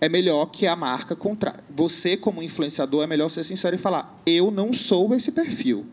É 0.00 0.08
melhor 0.08 0.46
que 0.46 0.66
a 0.66 0.74
marca 0.74 1.14
contra. 1.14 1.54
Você, 1.70 2.16
como 2.16 2.42
influenciador, 2.42 3.04
é 3.04 3.06
melhor 3.06 3.28
ser 3.28 3.44
sincero 3.44 3.76
e 3.76 3.78
falar: 3.78 4.20
eu 4.26 4.50
não 4.50 4.72
sou 4.72 5.14
esse 5.14 5.30
perfil 5.30 5.86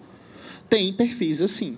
tem 0.70 0.94
perfis 0.94 1.42
assim. 1.42 1.78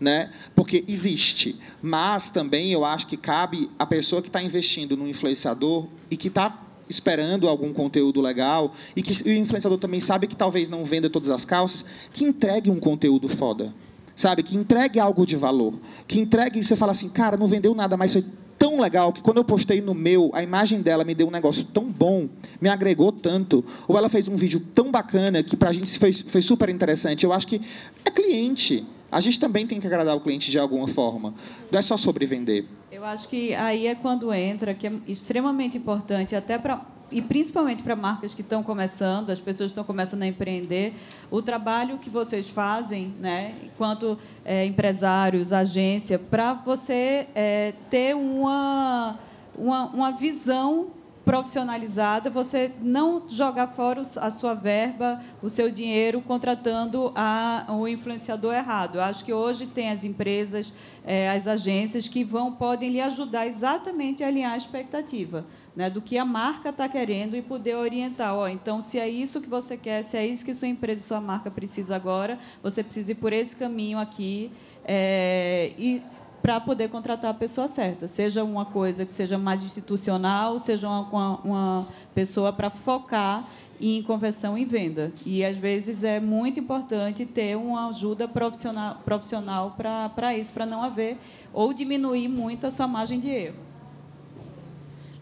Né? 0.00 0.30
Porque 0.54 0.84
existe. 0.88 1.56
Mas 1.82 2.30
também 2.30 2.72
eu 2.72 2.84
acho 2.84 3.06
que 3.06 3.16
cabe 3.16 3.70
a 3.78 3.84
pessoa 3.84 4.22
que 4.22 4.28
está 4.28 4.42
investindo 4.42 4.96
no 4.96 5.06
influenciador 5.06 5.86
e 6.10 6.16
que 6.16 6.28
está 6.28 6.58
esperando 6.88 7.48
algum 7.48 7.72
conteúdo 7.72 8.20
legal 8.20 8.74
e 8.96 9.02
que 9.02 9.12
o 9.28 9.32
influenciador 9.32 9.78
também 9.78 10.00
sabe 10.00 10.26
que 10.26 10.34
talvez 10.34 10.68
não 10.68 10.84
venda 10.84 11.08
todas 11.08 11.30
as 11.30 11.44
calças, 11.44 11.84
que 12.12 12.24
entregue 12.24 12.70
um 12.70 12.80
conteúdo 12.80 13.28
foda. 13.28 13.72
Sabe? 14.16 14.42
Que 14.42 14.56
entregue 14.56 14.98
algo 14.98 15.24
de 15.24 15.36
valor. 15.36 15.74
Que 16.06 16.18
entregue 16.18 16.58
e 16.58 16.64
você 16.64 16.76
fala 16.76 16.92
assim, 16.92 17.08
cara, 17.08 17.36
não 17.36 17.46
vendeu 17.46 17.74
nada, 17.74 17.96
mas 17.96 18.12
foi 18.12 18.24
tão 18.60 18.78
legal 18.78 19.10
que 19.10 19.22
quando 19.22 19.38
eu 19.38 19.44
postei 19.44 19.80
no 19.80 19.94
meu, 19.94 20.30
a 20.34 20.42
imagem 20.42 20.82
dela 20.82 21.02
me 21.02 21.14
deu 21.14 21.26
um 21.26 21.30
negócio 21.30 21.64
tão 21.64 21.84
bom, 21.84 22.28
me 22.60 22.68
agregou 22.68 23.10
tanto, 23.10 23.64
ou 23.88 23.96
ela 23.96 24.10
fez 24.10 24.28
um 24.28 24.36
vídeo 24.36 24.60
tão 24.60 24.92
bacana 24.92 25.42
que 25.42 25.56
para 25.56 25.70
a 25.70 25.72
gente 25.72 25.98
foi, 25.98 26.12
foi 26.12 26.42
super 26.42 26.68
interessante. 26.68 27.24
Eu 27.24 27.32
acho 27.32 27.46
que 27.46 27.58
é 28.04 28.10
cliente. 28.10 28.86
A 29.10 29.18
gente 29.18 29.40
também 29.40 29.66
tem 29.66 29.80
que 29.80 29.86
agradar 29.86 30.14
o 30.14 30.20
cliente 30.20 30.50
de 30.50 30.58
alguma 30.58 30.86
forma. 30.86 31.34
Não 31.72 31.78
é 31.78 31.82
só 31.82 31.96
sobre 31.96 32.26
vender. 32.26 32.66
Eu 32.92 33.02
acho 33.02 33.28
que 33.30 33.54
aí 33.54 33.86
é 33.86 33.94
quando 33.94 34.32
entra, 34.32 34.74
que 34.74 34.86
é 34.86 34.92
extremamente 35.08 35.78
importante, 35.78 36.36
até 36.36 36.58
para 36.58 36.84
e 37.10 37.20
principalmente 37.20 37.82
para 37.82 37.96
marcas 37.96 38.34
que 38.34 38.40
estão 38.40 38.62
começando, 38.62 39.30
as 39.30 39.40
pessoas 39.40 39.70
estão 39.70 39.84
começando 39.84 40.22
a 40.22 40.26
empreender, 40.26 40.94
o 41.30 41.42
trabalho 41.42 41.98
que 41.98 42.08
vocês 42.08 42.48
fazem, 42.48 43.14
né, 43.20 43.54
enquanto 43.64 44.18
é, 44.44 44.64
empresários, 44.64 45.52
agência, 45.52 46.18
para 46.18 46.54
você 46.54 47.26
é, 47.34 47.74
ter 47.90 48.14
uma, 48.14 49.18
uma, 49.56 49.86
uma 49.86 50.12
visão 50.12 50.88
profissionalizada, 51.24 52.30
você 52.30 52.72
não 52.80 53.22
jogar 53.28 53.68
fora 53.68 54.00
a 54.00 54.30
sua 54.30 54.54
verba, 54.54 55.20
o 55.42 55.48
seu 55.48 55.70
dinheiro, 55.70 56.20
contratando 56.20 57.12
a, 57.14 57.66
o 57.68 57.86
influenciador 57.86 58.54
errado. 58.54 58.96
Eu 58.96 59.02
acho 59.02 59.24
que 59.24 59.32
hoje 59.32 59.66
tem 59.66 59.90
as 59.90 60.04
empresas, 60.04 60.72
é, 61.04 61.30
as 61.30 61.46
agências 61.46 62.08
que 62.08 62.24
vão 62.24 62.50
podem 62.50 62.90
lhe 62.90 63.00
ajudar 63.00 63.46
exatamente 63.46 64.24
a 64.24 64.26
alinhar 64.26 64.54
a 64.54 64.56
expectativa 64.56 65.44
né, 65.80 65.88
do 65.88 66.02
que 66.02 66.18
a 66.18 66.24
marca 66.26 66.68
está 66.68 66.86
querendo 66.86 67.34
e 67.34 67.40
poder 67.40 67.74
orientar. 67.74 68.34
Ó, 68.34 68.46
então, 68.46 68.82
se 68.82 68.98
é 68.98 69.08
isso 69.08 69.40
que 69.40 69.48
você 69.48 69.78
quer, 69.78 70.02
se 70.02 70.14
é 70.14 70.26
isso 70.26 70.44
que 70.44 70.52
sua 70.52 70.68
empresa 70.68 71.00
e 71.00 71.04
sua 71.04 71.20
marca 71.22 71.50
precisa 71.50 71.96
agora, 71.96 72.38
você 72.62 72.84
precisa 72.84 73.12
ir 73.12 73.14
por 73.14 73.32
esse 73.32 73.56
caminho 73.56 73.98
aqui. 73.98 74.52
É, 74.84 75.72
e 75.78 76.02
para 76.42 76.60
poder 76.60 76.88
contratar 76.88 77.30
a 77.30 77.34
pessoa 77.34 77.66
certa, 77.66 78.06
seja 78.06 78.44
uma 78.44 78.66
coisa 78.66 79.06
que 79.06 79.12
seja 79.12 79.38
mais 79.38 79.62
institucional, 79.62 80.58
seja 80.58 80.86
uma, 80.86 81.40
uma 81.40 81.88
pessoa 82.14 82.52
para 82.52 82.68
focar 82.68 83.42
em 83.80 84.02
conversão 84.02 84.58
e 84.58 84.66
venda. 84.66 85.10
E, 85.24 85.42
às 85.42 85.56
vezes, 85.56 86.04
é 86.04 86.20
muito 86.20 86.60
importante 86.60 87.24
ter 87.24 87.56
uma 87.56 87.88
ajuda 87.88 88.28
profissional, 88.28 88.96
profissional 89.02 89.74
para 90.14 90.36
isso, 90.36 90.52
para 90.52 90.66
não 90.66 90.82
haver 90.82 91.16
ou 91.54 91.72
diminuir 91.72 92.28
muito 92.28 92.66
a 92.66 92.70
sua 92.70 92.86
margem 92.86 93.18
de 93.18 93.28
erro. 93.28 93.69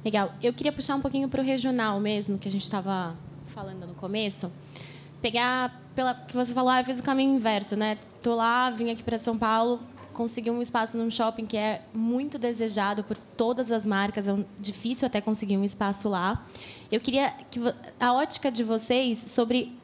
Legal. 0.08 0.32
Eu 0.42 0.54
queria 0.54 0.72
puxar 0.72 0.94
um 0.94 1.02
pouquinho 1.02 1.28
para 1.28 1.42
o 1.42 1.44
regional 1.44 2.00
mesmo, 2.00 2.38
que 2.38 2.48
a 2.48 2.50
gente 2.50 2.62
estava 2.62 3.14
falando 3.54 3.86
no 3.86 3.92
começo. 3.92 4.50
Pegar 5.20 5.82
pela 5.94 6.14
que 6.14 6.34
você 6.34 6.54
falou, 6.54 6.70
ah, 6.70 6.80
eu 6.80 6.84
fiz 6.86 6.98
o 6.98 7.02
caminho 7.02 7.34
inverso, 7.34 7.76
né? 7.76 7.98
Tô 8.22 8.34
lá, 8.34 8.70
vim 8.70 8.90
aqui 8.90 9.02
para 9.02 9.18
São 9.18 9.36
Paulo, 9.36 9.78
consegui 10.14 10.50
um 10.50 10.62
espaço 10.62 10.96
num 10.96 11.10
shopping 11.10 11.44
que 11.44 11.58
é 11.58 11.82
muito 11.92 12.38
desejado 12.38 13.04
por 13.04 13.18
todas 13.18 13.70
as 13.70 13.84
marcas, 13.84 14.26
é 14.26 14.34
difícil 14.58 15.04
até 15.04 15.20
conseguir 15.20 15.58
um 15.58 15.64
espaço 15.64 16.08
lá. 16.08 16.42
Eu 16.90 17.00
queria 17.00 17.30
que 17.50 17.60
a 18.00 18.14
ótica 18.14 18.50
de 18.50 18.64
vocês 18.64 19.18
sobre 19.18 19.77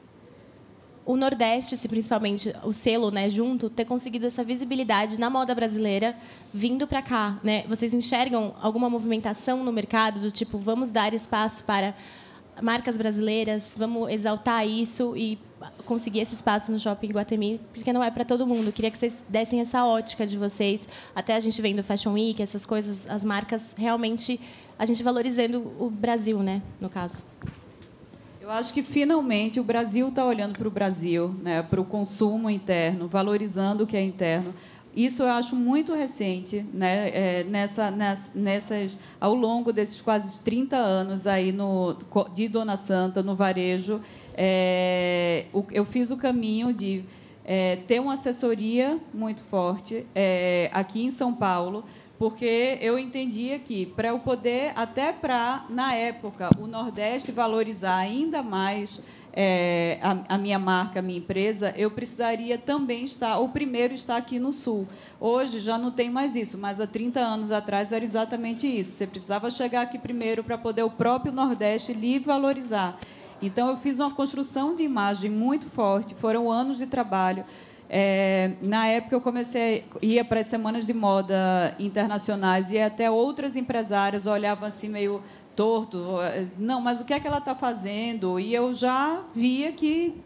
o 1.07 1.17
Nordeste, 1.17 1.77
se 1.77 1.87
principalmente 1.87 2.55
o 2.62 2.73
selo, 2.73 3.11
né, 3.11 3.29
junto, 3.29 3.69
ter 3.69 3.85
conseguido 3.85 4.27
essa 4.27 4.43
visibilidade 4.43 5.19
na 5.21 5.29
moda 5.29 5.55
brasileira 5.55 6.17
vindo 6.53 6.87
para 6.87 7.03
cá, 7.03 7.38
né? 7.43 7.64
Vocês 7.69 7.93
enxergam 7.93 8.55
alguma 8.61 8.88
movimentação 8.88 9.62
no 9.62 9.73
mercado 9.73 10.21
do 10.21 10.31
tipo 10.31 10.57
vamos 10.57 10.90
dar 10.90 11.12
espaço 11.12 11.64
para 11.64 11.95
marcas 12.62 12.97
brasileiras, 12.97 13.75
vamos 13.77 14.11
exaltar 14.11 14.67
isso 14.67 15.17
e 15.17 15.38
conseguir 15.85 16.21
esse 16.21 16.35
espaço 16.35 16.71
no 16.71 16.79
Shopping 16.79 17.09
Guatemi, 17.09 17.61
porque 17.73 17.93
não 17.93 18.03
é 18.03 18.11
para 18.11 18.25
todo 18.25 18.47
mundo. 18.47 18.73
Queria 18.73 18.90
que 18.90 18.99
vocês 18.99 19.25
dessem 19.29 19.61
essa 19.61 19.85
ótica 19.85 20.27
de 20.27 20.37
vocês, 20.37 20.88
até 21.14 21.35
a 21.35 21.40
gente 21.40 21.61
vendo 21.61 21.83
Fashion 21.83 22.12
Week, 22.12 22.40
essas 22.43 22.64
coisas, 22.64 23.09
as 23.09 23.25
marcas 23.25 23.75
realmente 23.77 24.40
a 24.79 24.87
gente 24.87 25.03
valorizando 25.03 25.73
o 25.79 25.90
Brasil, 25.90 26.38
né, 26.38 26.62
no 26.81 26.88
caso. 26.88 27.25
Eu 28.44 28.50
acho 28.50 28.74
que 28.74 28.83
finalmente 28.83 29.59
o 29.59 29.64
Brasil 29.64 30.07
está 30.09 30.22
olhando 30.22 30.59
para 30.59 30.68
o 30.68 30.70
Brasil, 30.70 31.35
né, 31.42 31.62
para 31.62 31.80
o 31.80 31.85
consumo 31.85 32.50
interno, 32.50 33.09
valorizando 33.09 33.85
o 33.85 33.87
que 33.87 33.96
é 33.96 34.02
interno. 34.02 34.54
Isso 34.94 35.22
eu 35.22 35.30
acho 35.30 35.57
muito 35.57 35.94
recente, 35.94 36.62
né, 36.70 37.09
é, 37.09 37.44
nessa, 37.44 37.90
nessas, 38.35 38.98
ao 39.18 39.35
longo 39.35 39.72
desses 39.72 40.02
quase 40.02 40.38
30 40.40 40.76
anos 40.76 41.26
aí 41.26 41.52
no, 41.52 41.96
de 42.35 42.46
Dona 42.46 42.76
Santa, 42.76 43.22
no 43.22 43.35
varejo. 43.35 44.02
É, 44.35 45.46
eu 45.72 45.87
fiz 45.87 46.11
o 46.11 46.16
caminho 46.18 46.70
de 46.70 47.02
é, 47.46 47.76
ter 47.87 47.98
uma 47.98 48.12
assessoria 48.12 49.00
muito 49.14 49.42
forte 49.42 50.07
é, 50.14 50.68
aqui 50.70 51.02
em 51.02 51.11
São 51.11 51.33
Paulo, 51.35 51.83
porque 52.24 52.78
eu 52.80 52.98
entendia 52.98 53.58
que 53.58 53.84
para 53.84 54.08
eu 54.08 54.18
poder, 54.18 54.72
até 54.76 55.12
para, 55.12 55.66
na 55.68 55.92
época, 55.92 56.48
o 56.58 56.66
Nordeste 56.66 57.30
valorizar 57.30 57.98
ainda 57.98 58.42
mais 58.42 58.98
é, 59.30 59.98
a, 60.00 60.37
a, 60.37 60.38
minha 60.38 60.58
marca, 60.58 61.00
a 61.00 61.02
minha 61.02 61.18
empresa, 61.18 61.74
eu 61.76 61.90
precisaria 61.90 62.56
também 62.56 63.04
estar, 63.04 63.38
o 63.40 63.50
primeiro 63.50 63.92
estar 63.92 64.16
aqui 64.16 64.38
no 64.38 64.54
Sul. 64.54 64.88
Hoje 65.20 65.60
já 65.60 65.76
não 65.76 65.90
tem 65.90 66.08
mais 66.08 66.34
isso, 66.34 66.56
mas 66.56 66.80
há 66.80 66.87
30 66.87 67.20
anos 67.20 67.52
atrás 67.52 67.92
era 67.92 68.02
exatamente 68.02 68.66
isso. 68.66 68.92
Você 68.92 69.06
precisava 69.06 69.50
chegar 69.50 69.82
aqui 69.82 69.98
primeiro 69.98 70.42
para 70.42 70.56
poder 70.56 70.82
o 70.82 70.90
próprio 70.90 71.30
Nordeste 71.30 71.92
lhe 71.92 72.18
valorizar. 72.18 72.98
Então, 73.42 73.68
eu 73.68 73.76
fiz 73.76 73.98
uma 73.98 74.10
construção 74.10 74.74
de 74.74 74.82
imagem 74.82 75.30
muito 75.30 75.68
forte, 75.68 76.14
foram 76.14 76.50
anos 76.50 76.78
de 76.78 76.87
trabalho. 76.87 77.44
É, 77.88 78.53
na 78.62 78.87
época 78.87 79.14
eu 79.14 79.20
comecei 79.20 79.85
ia 80.01 80.25
para 80.25 80.40
as 80.40 80.47
semanas 80.47 80.87
de 80.87 80.94
moda 80.94 81.75
internacionais 81.79 82.70
e 82.70 82.79
até 82.79 83.11
outras 83.11 83.57
empresárias 83.57 84.27
olhavam 84.27 84.66
assim 84.66 84.88
meio 84.88 85.23
torto, 85.55 86.16
não, 86.59 86.81
mas 86.81 87.01
o 87.01 87.05
que 87.05 87.14
é 87.14 87.20
que 87.20 87.27
ela 87.27 87.38
está 87.38 87.55
fazendo? 87.55 88.40
E 88.40 88.53
eu 88.53 88.73
já 88.73 89.23
via 89.35 89.70
que 89.70 90.20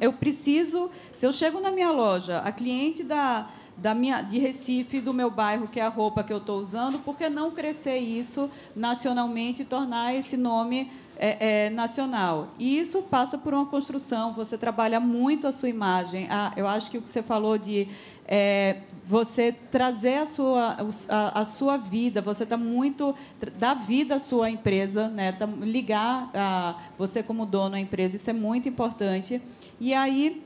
eu 0.00 0.12
preciso, 0.12 0.90
se 1.12 1.26
eu 1.26 1.32
chego 1.32 1.60
na 1.60 1.70
minha 1.70 1.90
loja, 1.90 2.38
a 2.38 2.52
cliente 2.52 3.02
da 3.02 3.50
da 3.80 3.94
minha, 3.94 4.20
de 4.20 4.38
Recife, 4.38 5.00
do 5.00 5.14
meu 5.14 5.30
bairro, 5.30 5.66
que 5.66 5.80
é 5.80 5.82
a 5.82 5.88
roupa 5.88 6.22
que 6.22 6.30
eu 6.30 6.36
estou 6.36 6.60
usando, 6.60 6.98
por 6.98 7.16
que 7.16 7.30
não 7.30 7.50
crescer 7.50 7.96
isso 7.96 8.50
nacionalmente 8.76 9.62
e 9.62 9.64
tornar 9.64 10.14
esse 10.14 10.36
nome 10.36 10.90
é, 11.22 11.66
é, 11.66 11.70
nacional. 11.70 12.48
E 12.58 12.78
isso 12.78 13.02
passa 13.02 13.36
por 13.36 13.52
uma 13.52 13.66
construção, 13.66 14.32
você 14.32 14.56
trabalha 14.56 14.98
muito 14.98 15.46
a 15.46 15.52
sua 15.52 15.68
imagem. 15.68 16.26
Ah, 16.30 16.50
eu 16.56 16.66
acho 16.66 16.90
que 16.90 16.96
o 16.96 17.02
que 17.02 17.08
você 17.10 17.22
falou 17.22 17.58
de 17.58 17.86
é, 18.26 18.78
você 19.04 19.52
trazer 19.52 20.14
a 20.14 20.26
sua, 20.26 20.76
a, 21.10 21.40
a 21.40 21.44
sua 21.44 21.76
vida, 21.76 22.22
você 22.22 22.44
está 22.44 22.56
muito. 22.56 23.14
dar 23.58 23.74
vida 23.74 24.16
à 24.16 24.18
sua 24.18 24.48
empresa, 24.48 25.08
né? 25.08 25.32
Tá, 25.32 25.44
ligar 25.44 26.30
a, 26.32 26.76
você 26.96 27.22
como 27.22 27.44
dono 27.44 27.74
à 27.76 27.80
empresa, 27.80 28.16
isso 28.16 28.30
é 28.30 28.32
muito 28.32 28.66
importante. 28.66 29.42
E 29.78 29.92
aí 29.92 30.42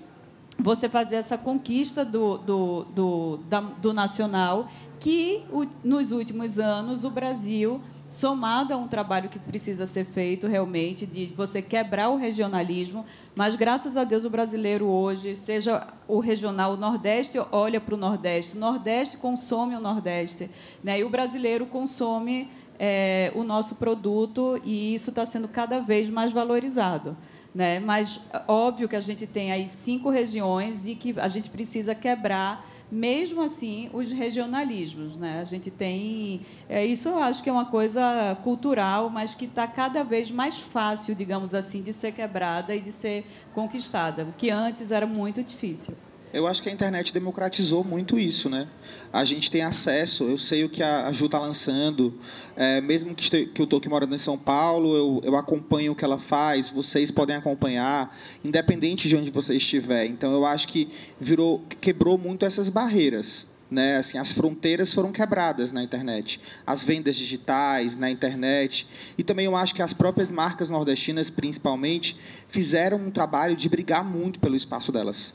você 0.59 0.89
fazer 0.89 1.17
essa 1.17 1.39
conquista 1.39 2.05
do, 2.05 2.39
do, 2.39 2.85
do, 2.85 3.37
da, 3.49 3.61
do 3.61 3.93
nacional 3.93 4.67
que 4.99 5.43
nos 5.85 6.11
últimos 6.11 6.59
anos 6.59 7.05
o 7.05 7.11
Brasil, 7.11 7.81
somado 8.05 8.75
a 8.75 8.77
um 8.77 8.87
trabalho 8.87 9.31
que 9.31 9.39
precisa 9.39 9.87
ser 9.87 10.05
feito 10.05 10.47
realmente, 10.47 11.07
de 11.07 11.25
você 11.35 11.63
quebrar 11.63 12.11
o 12.11 12.17
regionalismo, 12.17 13.05
mas 13.35 13.57
graças 13.57 13.97
a 13.97 14.05
Deus 14.05 14.25
o 14.25 14.31
brasileiro 14.31 14.85
hoje, 14.85 15.35
seja 15.35 15.87
o 16.07 16.21
regional, 16.21 16.75
o 16.75 16.77
Nordeste 16.77 17.39
olha 17.51 17.81
para 17.81 17.95
o 17.95 17.99
Nordeste, 17.99 18.59
o 18.59 18.61
Nordeste 18.61 19.17
consome 19.17 19.75
o 19.75 19.81
Nordeste, 19.81 20.51
né? 20.83 21.01
e 21.01 21.05
o 21.05 21.09
brasileiro 21.09 21.65
consome 21.65 22.51
é, 22.79 23.33
o 23.35 23.43
nosso 23.43 23.77
produto, 23.77 24.61
e 24.63 24.95
isso 24.95 25.09
está 25.09 25.25
sendo 25.25 25.49
cada 25.49 25.81
vez 25.81 26.11
mais 26.11 26.31
valorizado. 26.31 27.17
Né? 27.55 27.79
Mas 27.79 28.21
óbvio 28.47 28.89
que 28.89 28.97
a 28.97 29.01
gente 29.01 29.27
tem 29.27 29.51
aí 29.51 29.67
cinco 29.69 30.11
regiões 30.11 30.87
e 30.87 30.95
que 30.95 31.15
a 31.19 31.29
gente 31.29 31.49
precisa 31.49 31.95
quebrar 31.95 32.69
mesmo 32.95 33.43
assim 33.43 33.91
os 33.93 34.13
regionalismos 34.13 35.17
né? 35.17 35.41
A 35.41 35.45
gente 35.45 35.71
tem 35.71 36.41
é, 36.69 36.87
isso 36.87 37.09
eu 37.09 37.19
acho 37.19 37.43
que 37.43 37.51
é 37.51 37.53
uma 37.53 37.65
coisa 37.65 38.39
cultural 38.45 39.11
mas 39.11 39.35
que 39.35 39.47
está 39.47 39.67
cada 39.67 40.05
vez 40.05 40.31
mais 40.31 40.61
fácil 40.61 41.15
digamos 41.15 41.55
assim 41.55 41.83
de 41.83 41.93
ser 41.93 42.13
quebrada 42.13 42.75
e 42.75 42.81
de 42.81 42.93
ser 42.93 43.27
conquistada 43.53 44.23
o 44.25 44.33
que 44.33 44.49
antes 44.49 44.93
era 44.93 45.07
muito 45.07 45.43
difícil 45.43 45.95
eu 46.35 46.49
acho 46.49 46.61
que 46.61 46.69
a 46.69 46.73
internet 46.73 47.15
democratizou 47.15 47.85
muito 47.85 48.19
isso, 48.19 48.51
né? 48.51 48.67
A 49.13 49.25
gente 49.25 49.49
tem 49.49 49.63
acesso, 49.63 50.25
eu 50.25 50.37
sei 50.37 50.65
o 50.65 50.69
que 50.69 50.83
a 50.83 51.11
Ju 51.13 51.27
está 51.27 51.39
lançando, 51.39 52.19
é, 52.57 52.81
mesmo 52.81 53.15
que, 53.15 53.23
este, 53.23 53.47
que 53.47 53.61
eu 53.61 53.65
estou 53.65 53.79
aqui 53.79 53.89
morando 53.89 54.13
em 54.17 54.19
São 54.19 54.37
Paulo, 54.37 54.97
eu, 54.97 55.21
eu 55.23 55.37
acompanho 55.37 55.93
o 55.93 55.95
que 55.95 56.05
ela 56.05 56.19
faz, 56.19 56.71
vocês 56.71 57.13
podem 57.13 57.37
acompanhar, 57.37 58.19
independente 58.43 59.09
de 59.09 59.17
onde 59.17 59.31
você 59.31 59.55
estiver. 59.55 60.07
Então, 60.07 60.33
eu 60.33 60.45
acho 60.45 60.67
que 60.67 60.91
virou, 61.21 61.65
quebrou 61.81 62.19
muito 62.19 62.45
essas 62.45 62.69
barreiras. 62.69 63.47
Né, 63.71 63.97
assim, 63.97 64.19
as 64.19 64.31
fronteiras 64.31 64.93
foram 64.93 65.11
quebradas 65.11 65.73
na 65.73 65.83
internet, 65.83 66.39
as 66.65 66.85
vendas 66.85 67.17
digitais 67.17 67.97
na 67.97 68.09
internet 68.09 68.87
e 69.19 69.25
também 69.25 69.47
eu 69.47 69.57
acho 69.57 69.75
que 69.75 69.83
as 69.83 69.93
próprias 69.93 70.31
marcas 70.31 70.71
nordestinas, 70.71 71.29
principalmente, 71.29 72.17
fizeram 72.49 72.99
um 72.99 73.11
trabalho 73.11 73.57
de 73.57 73.69
brigar 73.69 74.05
muito 74.05 74.39
pelo 74.39 74.55
espaço 74.55 74.93
delas 74.93 75.35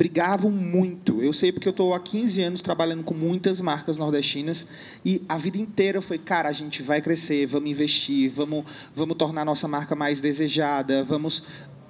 brigavam 0.00 0.50
muito. 0.50 1.22
Eu 1.22 1.30
sei 1.30 1.52
porque 1.52 1.68
eu 1.68 1.72
estou 1.72 1.92
há 1.92 2.00
15 2.00 2.40
anos 2.40 2.62
trabalhando 2.62 3.04
com 3.04 3.12
muitas 3.12 3.60
marcas 3.60 3.98
nordestinas 3.98 4.66
e 5.04 5.20
a 5.28 5.36
vida 5.36 5.58
inteira 5.58 6.00
foi, 6.00 6.16
cara, 6.16 6.48
a 6.48 6.52
gente 6.54 6.82
vai 6.82 7.02
crescer, 7.02 7.44
vamos 7.44 7.70
investir, 7.70 8.30
vamos, 8.30 8.64
vamos 8.96 9.14
tornar 9.18 9.42
a 9.42 9.44
nossa 9.44 9.68
marca 9.68 9.94
mais 9.94 10.18
desejada, 10.18 11.04
vamos 11.04 11.42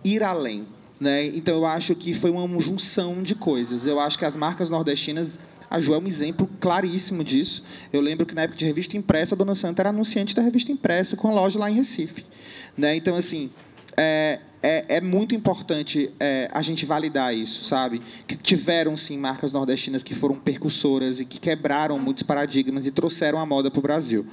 ir 0.02 0.24
além. 0.24 0.66
Né? 0.98 1.26
Então, 1.26 1.54
eu 1.54 1.64
acho 1.64 1.94
que 1.94 2.12
foi 2.12 2.32
uma 2.32 2.60
junção 2.60 3.22
de 3.22 3.36
coisas. 3.36 3.86
Eu 3.86 4.00
acho 4.00 4.18
que 4.18 4.24
as 4.24 4.34
marcas 4.34 4.70
nordestinas 4.70 5.38
a 5.70 5.80
Jo 5.80 5.94
é 5.94 5.98
um 5.98 6.06
exemplo 6.08 6.50
claríssimo 6.58 7.22
disso. 7.22 7.62
Eu 7.92 8.00
lembro 8.00 8.26
que 8.26 8.34
na 8.34 8.42
época 8.42 8.58
de 8.58 8.66
revista 8.66 8.96
impressa, 8.96 9.36
a 9.36 9.38
Dona 9.38 9.54
Santa 9.54 9.82
era 9.82 9.90
anunciante 9.90 10.34
da 10.34 10.42
revista 10.42 10.72
impressa 10.72 11.16
com 11.16 11.28
a 11.28 11.32
loja 11.32 11.60
lá 11.60 11.70
em 11.70 11.74
Recife. 11.74 12.26
Né? 12.76 12.96
Então, 12.96 13.14
assim, 13.14 13.50
é, 13.96 14.40
é, 14.62 14.96
é 14.96 15.00
muito 15.00 15.34
importante 15.34 16.10
é, 16.20 16.48
a 16.52 16.60
gente 16.60 16.84
validar 16.84 17.34
isso, 17.34 17.64
sabe? 17.64 18.00
Que 18.26 18.36
tiveram, 18.36 18.96
sim, 18.96 19.16
marcas 19.18 19.52
nordestinas 19.52 20.02
que 20.02 20.14
foram 20.14 20.36
percussoras 20.36 21.20
e 21.20 21.24
que 21.24 21.40
quebraram 21.40 21.98
muitos 21.98 22.22
paradigmas 22.22 22.86
e 22.86 22.90
trouxeram 22.90 23.38
a 23.38 23.46
moda 23.46 23.70
para 23.70 23.78
o 23.78 23.82
Brasil. 23.82 24.26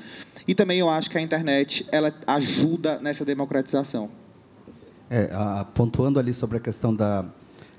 E 0.48 0.54
também 0.54 0.80
eu 0.80 0.90
acho 0.90 1.10
que 1.10 1.18
a 1.18 1.22
internet 1.22 1.86
ela 1.92 2.14
ajuda 2.26 3.00
nessa 3.00 3.24
democratização. 3.24 4.10
É, 5.10 5.30
a, 5.34 5.66
pontuando 5.74 6.20
ali 6.20 6.34
sobre 6.34 6.58
a 6.58 6.60
questão 6.60 6.94
da. 6.94 7.26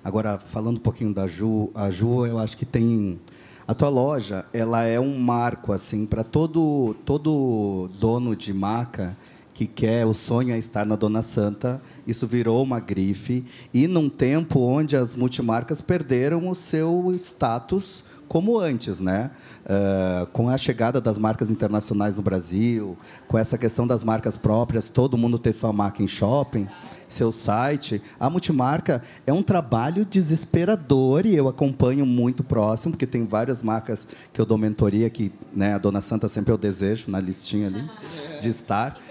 Agora, 0.03 0.39
falando 0.39 0.77
um 0.77 0.81
pouquinho 0.81 1.13
da 1.13 1.27
Ju, 1.27 1.71
a 1.75 1.91
Ju, 1.91 2.27
eu 2.27 2.39
acho 2.39 2.57
que 2.57 2.65
tem. 2.65 3.21
A 3.67 3.75
tua 3.75 3.91
loja, 3.91 4.47
ela 4.55 4.85
é 4.85 4.99
um 4.99 5.19
marco 5.19 5.75
assim 5.75 6.07
para 6.07 6.25
todo 6.25 6.97
todo 7.05 7.91
dono 8.01 8.35
de 8.35 8.55
marca 8.55 9.15
que 9.59 9.67
quer, 9.67 10.07
o 10.07 10.15
sonho 10.15 10.55
é 10.55 10.59
estar 10.59 10.87
na 10.87 10.95
Dona 10.95 11.21
Santa. 11.21 11.83
Isso 12.07 12.29
virou 12.29 12.63
uma 12.63 12.79
grife. 12.79 13.45
E 13.75 13.89
num 13.89 14.09
tempo 14.09 14.61
onde 14.61 14.97
as 14.97 15.17
multimarcas 15.17 15.81
perderam 15.81 16.49
o 16.49 16.55
seu 16.55 17.13
status 17.19 18.05
como 18.29 18.57
antes, 18.57 19.01
né? 19.01 19.33
Uh, 19.65 20.27
com 20.27 20.49
a 20.49 20.57
chegada 20.57 21.01
das 21.01 21.19
marcas 21.19 21.51
internacionais 21.51 22.17
no 22.19 22.23
Brasil, 22.23 22.97
com 23.27 23.37
essa 23.37 23.59
questão 23.59 23.85
das 23.85 24.05
marcas 24.05 24.37
próprias, 24.37 24.91
todo 24.91 25.19
mundo 25.19 25.41
ter 25.41 25.53
sua 25.53 25.73
marca 25.73 26.05
em 26.05 26.07
shopping, 26.07 26.69
seu 27.09 27.33
site, 27.33 28.01
a 28.21 28.31
multimarca 28.31 29.03
é 29.27 29.33
um 29.33 29.43
trabalho 29.43 30.05
desesperador 30.05 31.27
e 31.27 31.35
eu 31.35 31.49
acompanho 31.49 32.07
muito 32.07 32.45
próximo, 32.45 32.93
porque 32.93 33.07
tem 33.07 33.27
várias 33.27 33.61
marcas 33.61 34.07
que 34.33 34.41
eu 34.41 34.47
dou 34.47 34.59
mentoria 34.59 35.11
que, 35.11 35.33
né, 35.53 35.75
a 35.75 35.79
Dona 35.79 36.01
Santa 36.01 36.29
sempre 36.29 36.53
eu 36.53 36.59
desejo 36.59 37.11
na 37.11 37.19
listinha 37.19 37.67
ali 37.67 37.91
de 38.41 38.49
estar. 38.49 39.08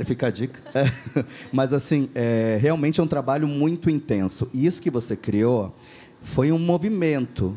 Fica 0.04 0.28
a 0.28 0.30
dica. 0.30 0.60
É. 0.74 0.90
Mas, 1.52 1.72
assim, 1.72 2.08
é, 2.14 2.58
realmente 2.60 3.00
é 3.00 3.02
um 3.02 3.06
trabalho 3.06 3.46
muito 3.46 3.90
intenso. 3.90 4.50
E 4.52 4.66
isso 4.66 4.80
que 4.80 4.90
você 4.90 5.16
criou 5.16 5.74
foi 6.22 6.52
um 6.52 6.58
movimento. 6.58 7.56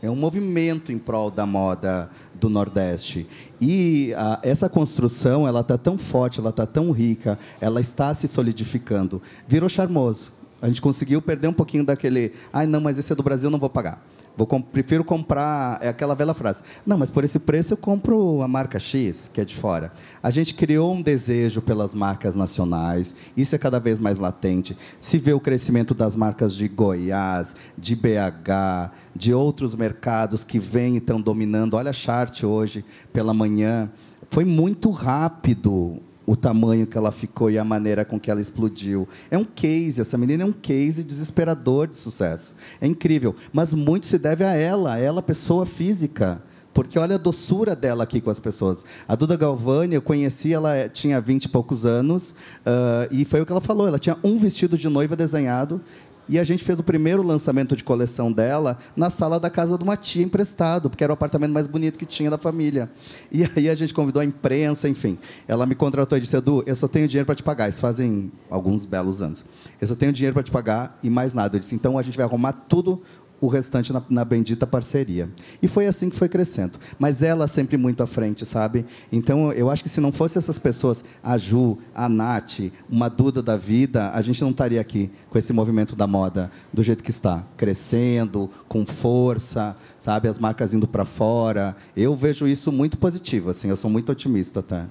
É 0.00 0.10
um 0.10 0.16
movimento 0.16 0.90
em 0.90 0.98
prol 0.98 1.30
da 1.30 1.46
moda 1.46 2.10
do 2.34 2.48
Nordeste. 2.48 3.26
E 3.60 4.12
a, 4.16 4.40
essa 4.42 4.68
construção, 4.68 5.46
ela 5.46 5.60
está 5.60 5.78
tão 5.78 5.96
forte, 5.96 6.40
ela 6.40 6.50
está 6.50 6.66
tão 6.66 6.90
rica, 6.90 7.38
ela 7.60 7.80
está 7.80 8.12
se 8.12 8.26
solidificando. 8.26 9.22
Virou 9.46 9.68
charmoso. 9.68 10.32
A 10.60 10.66
gente 10.66 10.82
conseguiu 10.82 11.20
perder 11.22 11.48
um 11.48 11.52
pouquinho 11.52 11.84
daquele... 11.84 12.32
Ai, 12.52 12.66
não, 12.66 12.80
mas 12.80 12.98
esse 12.98 13.12
é 13.12 13.16
do 13.16 13.22
Brasil, 13.22 13.50
não 13.50 13.58
vou 13.58 13.70
pagar. 13.70 14.04
Vou 14.36 14.46
prefiro 14.46 15.04
comprar 15.04 15.78
é 15.82 15.88
aquela 15.88 16.14
velha 16.14 16.32
frase. 16.32 16.62
Não, 16.86 16.96
mas 16.96 17.10
por 17.10 17.22
esse 17.22 17.38
preço 17.38 17.74
eu 17.74 17.76
compro 17.76 18.40
a 18.40 18.48
marca 18.48 18.78
X, 18.78 19.30
que 19.32 19.40
é 19.40 19.44
de 19.44 19.54
fora. 19.54 19.92
A 20.22 20.30
gente 20.30 20.54
criou 20.54 20.94
um 20.94 21.02
desejo 21.02 21.60
pelas 21.60 21.94
marcas 21.94 22.34
nacionais. 22.34 23.14
Isso 23.36 23.54
é 23.54 23.58
cada 23.58 23.78
vez 23.78 24.00
mais 24.00 24.16
latente. 24.16 24.76
Se 24.98 25.18
vê 25.18 25.32
o 25.32 25.40
crescimento 25.40 25.92
das 25.92 26.16
marcas 26.16 26.54
de 26.54 26.66
Goiás, 26.66 27.54
de 27.76 27.94
BH, 27.94 28.90
de 29.14 29.34
outros 29.34 29.74
mercados 29.74 30.42
que 30.42 30.58
vêm 30.58 30.94
e 30.94 30.98
estão 30.98 31.20
dominando. 31.20 31.74
Olha 31.74 31.90
a 31.90 31.94
chart 31.94 32.42
hoje 32.42 32.84
pela 33.12 33.34
manhã. 33.34 33.90
Foi 34.30 34.46
muito 34.46 34.90
rápido 34.90 36.00
o 36.26 36.36
tamanho 36.36 36.86
que 36.86 36.96
ela 36.96 37.10
ficou 37.10 37.50
e 37.50 37.58
a 37.58 37.64
maneira 37.64 38.04
com 38.04 38.18
que 38.18 38.30
ela 38.30 38.40
explodiu. 38.40 39.08
É 39.30 39.36
um 39.36 39.44
case, 39.44 40.00
essa 40.00 40.16
menina 40.16 40.42
é 40.42 40.46
um 40.46 40.52
case 40.52 41.02
desesperador 41.02 41.86
de 41.88 41.96
sucesso. 41.96 42.54
É 42.80 42.86
incrível, 42.86 43.34
mas 43.52 43.74
muito 43.74 44.06
se 44.06 44.18
deve 44.18 44.44
a 44.44 44.54
ela, 44.54 44.94
a 44.94 44.98
ela 44.98 45.22
pessoa 45.22 45.66
física. 45.66 46.42
Porque 46.72 46.98
olha 46.98 47.16
a 47.16 47.18
doçura 47.18 47.76
dela 47.76 48.04
aqui 48.04 48.18
com 48.20 48.30
as 48.30 48.40
pessoas. 48.40 48.82
A 49.06 49.14
Duda 49.14 49.36
Galvani, 49.36 49.94
eu 49.94 50.00
conheci, 50.00 50.54
ela 50.54 50.74
é, 50.74 50.88
tinha 50.88 51.20
20 51.20 51.44
e 51.44 51.48
poucos 51.48 51.84
anos, 51.84 52.30
uh, 52.30 53.08
e 53.10 53.26
foi 53.26 53.42
o 53.42 53.46
que 53.46 53.52
ela 53.52 53.60
falou. 53.60 53.86
Ela 53.86 53.98
tinha 53.98 54.16
um 54.24 54.38
vestido 54.38 54.78
de 54.78 54.88
noiva 54.88 55.14
desenhado 55.14 55.82
e 56.28 56.38
a 56.38 56.44
gente 56.44 56.62
fez 56.62 56.78
o 56.78 56.82
primeiro 56.82 57.22
lançamento 57.22 57.76
de 57.76 57.84
coleção 57.84 58.32
dela 58.32 58.78
na 58.96 59.10
sala 59.10 59.40
da 59.40 59.50
casa 59.50 59.76
de 59.76 59.84
uma 59.84 59.96
tia 59.96 60.22
emprestado, 60.22 60.88
porque 60.88 61.02
era 61.02 61.12
o 61.12 61.14
apartamento 61.14 61.52
mais 61.52 61.66
bonito 61.66 61.98
que 61.98 62.06
tinha 62.06 62.30
da 62.30 62.38
família. 62.38 62.90
E 63.30 63.44
aí 63.44 63.68
a 63.68 63.74
gente 63.74 63.92
convidou 63.92 64.20
a 64.20 64.24
imprensa, 64.24 64.88
enfim. 64.88 65.18
Ela 65.48 65.66
me 65.66 65.74
contratou 65.74 66.16
e 66.16 66.20
disse: 66.20 66.36
Edu, 66.36 66.62
eu 66.66 66.76
só 66.76 66.86
tenho 66.86 67.08
dinheiro 67.08 67.26
para 67.26 67.34
te 67.34 67.42
pagar. 67.42 67.68
Isso 67.68 67.80
fazem 67.80 68.30
alguns 68.50 68.84
belos 68.84 69.20
anos. 69.20 69.44
Eu 69.80 69.88
só 69.88 69.94
tenho 69.94 70.12
dinheiro 70.12 70.34
para 70.34 70.42
te 70.42 70.50
pagar 70.50 70.98
e 71.02 71.10
mais 71.10 71.34
nada. 71.34 71.56
Eu 71.56 71.60
disse: 71.60 71.74
então 71.74 71.98
a 71.98 72.02
gente 72.02 72.16
vai 72.16 72.24
arrumar 72.24 72.52
tudo 72.52 73.02
o 73.42 73.48
restante 73.48 73.92
na, 73.92 74.00
na, 74.08 74.24
bendita 74.24 74.64
parceria. 74.68 75.28
E 75.60 75.66
foi 75.66 75.88
assim 75.88 76.08
que 76.08 76.14
foi 76.14 76.28
crescendo. 76.28 76.78
Mas 76.96 77.24
ela 77.24 77.48
sempre 77.48 77.76
muito 77.76 78.00
à 78.00 78.06
frente, 78.06 78.46
sabe? 78.46 78.86
Então, 79.10 79.52
eu 79.52 79.68
acho 79.68 79.82
que 79.82 79.88
se 79.88 80.00
não 80.00 80.12
fosse 80.12 80.38
essas 80.38 80.60
pessoas, 80.60 81.04
a 81.20 81.36
Ju, 81.36 81.76
a 81.92 82.08
Nath, 82.08 82.60
uma 82.88 83.08
Duda 83.08 83.42
da 83.42 83.56
vida, 83.56 84.12
a 84.14 84.22
gente 84.22 84.40
não 84.40 84.50
estaria 84.50 84.80
aqui 84.80 85.10
com 85.28 85.36
esse 85.36 85.52
movimento 85.52 85.96
da 85.96 86.06
moda 86.06 86.52
do 86.72 86.84
jeito 86.84 87.02
que 87.02 87.10
está. 87.10 87.44
Crescendo, 87.56 88.48
com 88.68 88.86
força, 88.86 89.76
sabe? 89.98 90.28
As 90.28 90.38
marcas 90.38 90.72
indo 90.72 90.86
para 90.86 91.04
fora. 91.04 91.76
Eu 91.96 92.14
vejo 92.14 92.46
isso 92.46 92.70
muito 92.70 92.96
positivo, 92.96 93.50
assim. 93.50 93.68
Eu 93.68 93.76
sou 93.76 93.90
muito 93.90 94.12
otimista 94.12 94.60
até. 94.60 94.86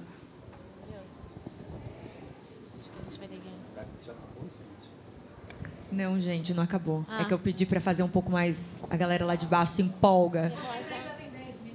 Não, 5.92 6.18
gente, 6.18 6.54
não 6.54 6.62
acabou. 6.62 7.04
É 7.08 7.12
ah. 7.12 7.22
É 7.22 7.24
que 7.24 7.34
eu 7.34 7.38
pedi 7.38 7.66
para 7.66 7.80
fazer 7.80 8.02
um 8.02 8.08
pouco 8.08 8.30
mais. 8.30 8.80
A 8.90 8.96
galera 8.96 9.24
lá 9.24 9.34
de 9.34 9.46
baixo 9.46 9.74
se 9.74 9.82
empolga. 9.82 10.52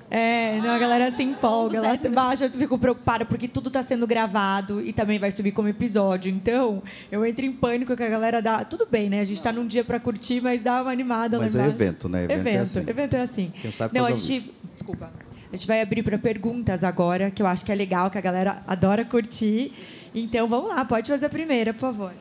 É, 0.09 0.57
não, 0.61 0.71
a 0.71 0.77
galera 0.79 1.11
se 1.11 1.21
empolga 1.21 1.81
lá 1.81 1.95
de 1.95 2.07
baixo. 2.07 2.45
Eu 2.45 2.49
fico 2.49 2.77
preocupada 2.77 3.25
porque 3.25 3.47
tudo 3.47 3.67
está 3.67 3.83
sendo 3.83 4.07
gravado 4.07 4.81
e 4.81 4.93
também 4.93 5.19
vai 5.19 5.31
subir 5.31 5.51
como 5.51 5.67
episódio. 5.67 6.31
Então, 6.31 6.81
eu 7.11 7.25
entro 7.25 7.45
em 7.45 7.51
pânico 7.51 7.95
que 7.95 8.03
a 8.03 8.09
galera 8.09 8.41
dá. 8.41 8.63
Tudo 8.63 8.87
bem, 8.89 9.09
né? 9.09 9.19
A 9.19 9.25
gente 9.25 9.37
está 9.37 9.51
num 9.51 9.67
dia 9.67 9.83
para 9.83 9.99
curtir, 9.99 10.41
mas 10.41 10.61
dá 10.61 10.81
uma 10.81 10.91
animada 10.91 11.37
mas 11.37 11.53
lá 11.53 11.63
Mas 11.63 11.71
é 11.71 11.75
evento, 11.75 12.07
né? 12.07 12.23
Evento, 12.23 12.39
evento 12.39 12.55
é 12.55 12.61
assim. 12.61 12.79
Evento 12.89 13.15
é 13.15 13.21
assim. 13.21 13.53
Quem 13.61 13.71
sabe 13.71 13.99
não, 13.99 14.05
a 14.05 14.11
gente. 14.11 14.53
Desculpa. 14.73 15.11
A 15.51 15.55
gente 15.55 15.67
vai 15.67 15.81
abrir 15.81 16.03
para 16.03 16.17
perguntas 16.17 16.83
agora, 16.83 17.31
que 17.31 17.41
eu 17.41 17.47
acho 17.47 17.63
que 17.63 17.71
é 17.71 17.75
legal, 17.75 18.09
que 18.09 18.17
a 18.17 18.21
galera 18.21 18.63
adora 18.67 19.05
curtir. 19.05 19.73
Então, 20.13 20.47
vamos 20.47 20.69
lá, 20.69 20.83
pode 20.83 21.09
fazer 21.09 21.25
a 21.25 21.29
primeira, 21.29 21.73
por 21.73 21.79
favor. 21.79 22.13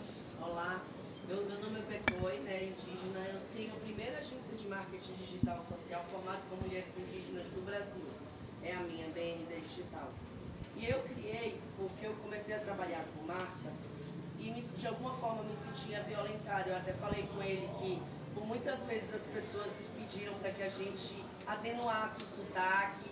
Eu 16.67 16.77
até 16.77 16.93
falei 16.95 17.29
com 17.35 17.43
ele 17.43 17.69
que 17.79 18.03
por 18.35 18.47
muitas 18.47 18.85
vezes 18.85 19.15
as 19.15 19.23
pessoas 19.23 19.91
pediram 19.97 20.35
para 20.35 20.51
que 20.51 20.63
a 20.63 20.69
gente 20.69 21.25
atenuasse 21.47 22.23
o 22.23 22.27
sotaque, 22.27 23.11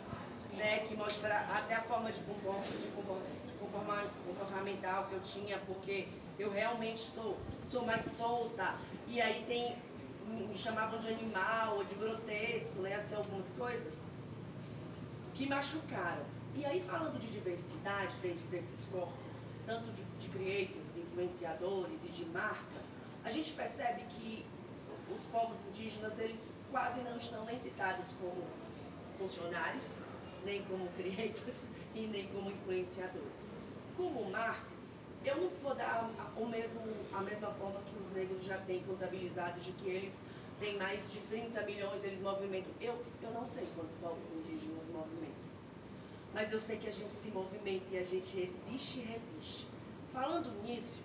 né, 0.52 0.80
que 0.80 0.96
mostra 0.96 1.46
até 1.54 1.74
a 1.74 1.82
forma 1.82 2.10
de, 2.10 2.20
comportamental 3.60 5.06
que 5.06 5.12
eu 5.14 5.20
tinha, 5.20 5.58
porque 5.66 6.08
eu 6.38 6.50
realmente 6.50 7.00
sou, 7.00 7.38
sou 7.70 7.84
mais 7.84 8.04
solta. 8.04 8.74
E 9.06 9.20
aí 9.20 9.44
tem 9.46 9.76
me 10.26 10.56
chamavam 10.56 10.98
de 10.98 11.08
animal 11.08 11.76
ou 11.76 11.84
de 11.84 11.94
grotesco, 11.94 12.80
né, 12.80 12.94
assim, 12.96 13.14
algumas 13.14 13.48
coisas 13.50 13.94
que 15.34 15.48
machucaram. 15.48 16.24
E 16.56 16.64
aí 16.64 16.80
falando 16.80 17.18
de 17.20 17.28
diversidade 17.28 18.16
dentro 18.22 18.46
desses 18.48 18.84
corpos, 18.90 19.50
tanto 19.66 19.90
de, 19.92 20.02
de 20.20 20.28
creators, 20.28 20.96
influenciadores 20.96 22.04
e 22.04 22.08
de 22.08 22.24
marcas, 22.26 22.73
a 23.24 23.30
gente 23.30 23.52
percebe 23.52 24.02
que 24.10 24.44
os 25.14 25.22
povos 25.24 25.56
indígenas, 25.68 26.18
eles 26.18 26.50
quase 26.70 27.00
não 27.00 27.16
estão 27.16 27.44
nem 27.44 27.58
citados 27.58 28.06
como 28.20 28.44
funcionários, 29.18 29.98
nem 30.44 30.62
como 30.64 30.86
creators 30.88 31.56
e 31.94 32.06
nem 32.06 32.26
como 32.28 32.50
influenciadores. 32.50 33.54
Como 33.96 34.30
marca, 34.30 34.74
eu 35.24 35.36
não 35.36 35.50
vou 35.62 35.74
dar 35.74 36.10
o 36.36 36.46
mesmo, 36.46 36.80
a 37.12 37.20
mesma 37.22 37.50
forma 37.50 37.80
que 37.80 37.96
os 37.98 38.10
negros 38.10 38.44
já 38.44 38.58
têm 38.58 38.82
contabilizados, 38.82 39.64
de 39.64 39.72
que 39.72 39.88
eles 39.88 40.22
têm 40.60 40.76
mais 40.76 41.10
de 41.10 41.18
30 41.20 41.62
milhões, 41.62 42.04
eles 42.04 42.20
movimentam. 42.20 42.72
Eu, 42.80 43.02
eu 43.22 43.30
não 43.30 43.46
sei 43.46 43.66
quantos 43.74 43.92
povos 43.92 44.30
indígenas 44.32 44.86
movimentam. 44.88 45.44
Mas 46.34 46.52
eu 46.52 46.60
sei 46.60 46.76
que 46.76 46.88
a 46.88 46.92
gente 46.92 47.14
se 47.14 47.30
movimenta 47.30 47.84
e 47.92 47.98
a 47.98 48.02
gente 48.02 48.38
existe 48.40 49.00
e 49.00 49.02
resiste. 49.04 49.66
Falando 50.12 50.50
nisso, 50.62 50.98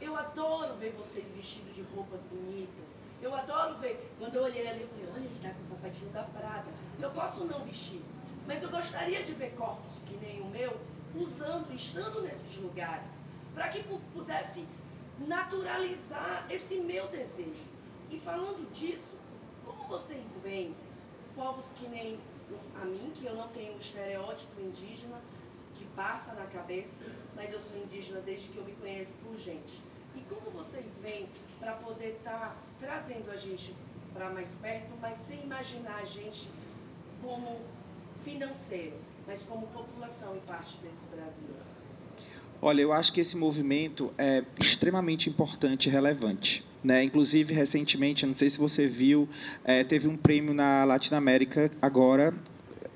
eu 0.00 0.16
adoro 0.16 0.74
ver 0.74 0.92
vocês 0.92 1.26
vestidos 1.34 1.74
de 1.74 1.82
roupas 1.94 2.22
bonitas. 2.22 3.00
Eu 3.22 3.34
adoro 3.34 3.76
ver. 3.76 4.12
Quando 4.18 4.36
eu 4.36 4.42
olhei 4.42 4.68
ali, 4.68 4.82
eu 4.82 4.88
falei, 4.88 5.06
olha, 5.12 5.24
ele 5.24 5.36
está 5.36 5.50
com 5.50 5.60
o 5.60 5.64
sapatinho 5.64 6.10
da 6.10 6.22
Prada. 6.22 6.70
Eu 7.00 7.10
posso 7.10 7.44
não 7.44 7.64
vestir, 7.64 8.02
mas 8.46 8.62
eu 8.62 8.70
gostaria 8.70 9.22
de 9.22 9.32
ver 9.32 9.54
corpos 9.56 9.92
que 10.06 10.16
nem 10.16 10.40
o 10.42 10.46
meu, 10.46 10.78
usando, 11.14 11.72
estando 11.74 12.20
nesses 12.22 12.56
lugares, 12.56 13.12
para 13.54 13.68
que 13.68 13.82
pudesse 14.12 14.66
naturalizar 15.18 16.46
esse 16.50 16.76
meu 16.76 17.08
desejo. 17.08 17.70
E 18.10 18.18
falando 18.20 18.70
disso, 18.72 19.14
como 19.64 19.88
vocês 19.88 20.38
veem 20.42 20.74
povos 21.34 21.66
que 21.76 21.88
nem 21.88 22.18
a 22.80 22.84
mim, 22.84 23.12
que 23.14 23.26
eu 23.26 23.34
não 23.34 23.48
tenho 23.48 23.74
um 23.74 23.78
estereótipo 23.78 24.60
indígena 24.60 25.20
que 25.76 25.84
passa 25.96 26.32
na 26.34 26.46
cabeça, 26.46 27.02
mas 27.34 27.52
eu 27.52 27.58
sou 27.58 27.76
indígena 27.82 28.20
desde 28.20 28.48
que 28.48 28.56
eu 28.56 28.64
me 28.64 28.72
conheço 28.72 29.14
por 29.24 29.36
gente. 29.38 29.80
E 30.14 30.20
como 30.22 30.50
vocês 30.50 30.98
veem 31.02 31.28
para 31.60 31.74
poder 31.74 32.16
estar 32.18 32.38
tá 32.38 32.56
trazendo 32.78 33.30
a 33.30 33.36
gente 33.36 33.74
para 34.12 34.30
mais 34.30 34.50
perto, 34.62 34.92
mas 35.00 35.18
sem 35.18 35.42
imaginar 35.42 35.96
a 35.96 36.04
gente 36.04 36.48
como 37.22 37.60
financeiro, 38.24 38.96
mas 39.26 39.42
como 39.42 39.66
população 39.68 40.36
em 40.36 40.40
parte 40.40 40.78
desse 40.78 41.06
Brasil? 41.08 41.48
Olha, 42.60 42.80
eu 42.80 42.92
acho 42.92 43.12
que 43.12 43.20
esse 43.20 43.36
movimento 43.36 44.12
é 44.16 44.42
extremamente 44.58 45.28
importante 45.28 45.88
e 45.88 45.92
relevante. 45.92 46.64
Né? 46.82 47.02
Inclusive, 47.02 47.52
recentemente, 47.52 48.24
não 48.24 48.34
sei 48.34 48.48
se 48.48 48.58
você 48.58 48.86
viu, 48.86 49.28
é, 49.64 49.84
teve 49.84 50.08
um 50.08 50.16
prêmio 50.16 50.54
na 50.54 50.84
Latinoamérica 50.84 51.70
agora, 51.82 52.32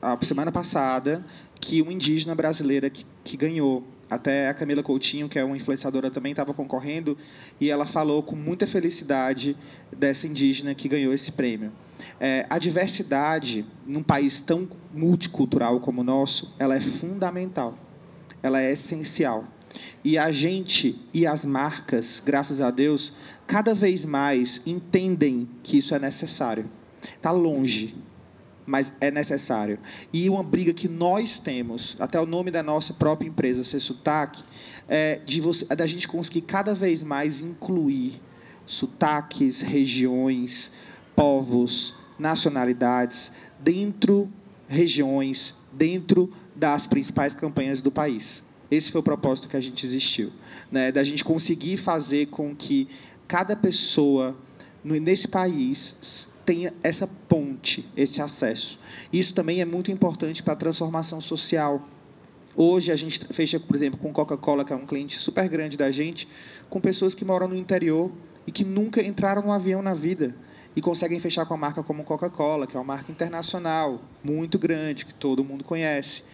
a 0.00 0.16
semana 0.24 0.50
passada, 0.50 1.24
que 1.60 1.82
uma 1.82 1.92
indígena 1.92 2.34
brasileira 2.34 2.88
que, 2.90 3.04
que 3.24 3.36
ganhou. 3.36 3.84
Até 4.08 4.48
a 4.48 4.54
Camila 4.54 4.82
Coutinho, 4.82 5.28
que 5.28 5.38
é 5.38 5.44
uma 5.44 5.56
influenciadora, 5.56 6.10
também 6.10 6.32
estava 6.32 6.52
concorrendo, 6.52 7.16
e 7.60 7.70
ela 7.70 7.86
falou 7.86 8.24
com 8.24 8.34
muita 8.34 8.66
felicidade 8.66 9.56
dessa 9.96 10.26
indígena 10.26 10.74
que 10.74 10.88
ganhou 10.88 11.14
esse 11.14 11.30
prêmio. 11.30 11.70
É, 12.18 12.44
a 12.50 12.58
diversidade, 12.58 13.64
num 13.86 14.02
país 14.02 14.40
tão 14.40 14.68
multicultural 14.92 15.78
como 15.78 16.00
o 16.00 16.04
nosso, 16.04 16.52
ela 16.58 16.74
é 16.74 16.80
fundamental 16.80 17.78
ela 18.42 18.60
é 18.60 18.72
essencial. 18.72 19.44
E 20.04 20.18
a 20.18 20.32
gente 20.32 21.00
e 21.14 21.26
as 21.26 21.44
marcas, 21.44 22.20
graças 22.24 22.60
a 22.60 22.70
Deus, 22.70 23.12
cada 23.46 23.74
vez 23.74 24.04
mais 24.04 24.60
entendem 24.66 25.48
que 25.62 25.78
isso 25.78 25.94
é 25.94 25.98
necessário. 25.98 26.68
Está 27.02 27.30
longe, 27.30 27.94
mas 28.70 28.92
é 29.00 29.10
necessário. 29.10 29.78
E 30.12 30.30
uma 30.30 30.42
briga 30.42 30.72
que 30.72 30.88
nós 30.88 31.38
temos, 31.38 31.96
até 31.98 32.20
o 32.20 32.24
nome 32.24 32.50
da 32.50 32.62
nossa 32.62 32.94
própria 32.94 33.28
empresa 33.28 33.64
ser 33.64 33.80
sotaque, 33.80 34.44
é 34.88 35.20
de 35.26 35.40
você, 35.40 35.66
é 35.68 35.74
da 35.74 35.86
gente 35.86 36.06
conseguir 36.06 36.42
cada 36.42 36.72
vez 36.72 37.02
mais 37.02 37.40
incluir 37.40 38.20
sotaques, 38.64 39.60
regiões, 39.60 40.70
povos, 41.16 41.94
nacionalidades 42.18 43.32
dentro 43.58 44.30
regiões, 44.68 45.54
dentro 45.72 46.32
das 46.54 46.86
principais 46.86 47.34
campanhas 47.34 47.82
do 47.82 47.90
país. 47.90 48.40
Esse 48.70 48.92
foi 48.92 49.00
o 49.00 49.04
propósito 49.04 49.48
que 49.48 49.56
a 49.56 49.60
gente 49.60 49.84
existiu, 49.84 50.30
né? 50.70 50.92
da 50.92 51.02
gente 51.02 51.24
conseguir 51.24 51.76
fazer 51.76 52.26
com 52.26 52.54
que 52.54 52.88
cada 53.26 53.56
pessoa 53.56 54.36
nesse 54.84 55.26
país 55.26 56.28
tenha 56.50 56.74
essa 56.82 57.06
ponte, 57.06 57.88
esse 57.96 58.20
acesso. 58.20 58.80
Isso 59.12 59.32
também 59.32 59.60
é 59.60 59.64
muito 59.64 59.92
importante 59.92 60.42
para 60.42 60.54
a 60.54 60.56
transformação 60.56 61.20
social. 61.20 61.88
Hoje 62.56 62.90
a 62.90 62.96
gente 62.96 63.24
fecha, 63.32 63.60
por 63.60 63.76
exemplo, 63.76 64.00
com 64.00 64.12
Coca-Cola, 64.12 64.64
que 64.64 64.72
é 64.72 64.76
um 64.76 64.84
cliente 64.84 65.20
super 65.20 65.48
grande 65.48 65.76
da 65.76 65.92
gente, 65.92 66.26
com 66.68 66.80
pessoas 66.80 67.14
que 67.14 67.24
moram 67.24 67.46
no 67.46 67.54
interior 67.54 68.10
e 68.48 68.50
que 68.50 68.64
nunca 68.64 69.00
entraram 69.00 69.42
num 69.42 69.52
avião 69.52 69.80
na 69.80 69.94
vida 69.94 70.34
e 70.74 70.80
conseguem 70.80 71.20
fechar 71.20 71.46
com 71.46 71.54
a 71.54 71.56
marca 71.56 71.84
como 71.84 72.02
Coca-Cola, 72.02 72.66
que 72.66 72.76
é 72.76 72.80
uma 72.80 72.96
marca 72.96 73.12
internacional, 73.12 74.02
muito 74.24 74.58
grande, 74.58 75.06
que 75.06 75.14
todo 75.14 75.44
mundo 75.44 75.62
conhece. 75.62 76.24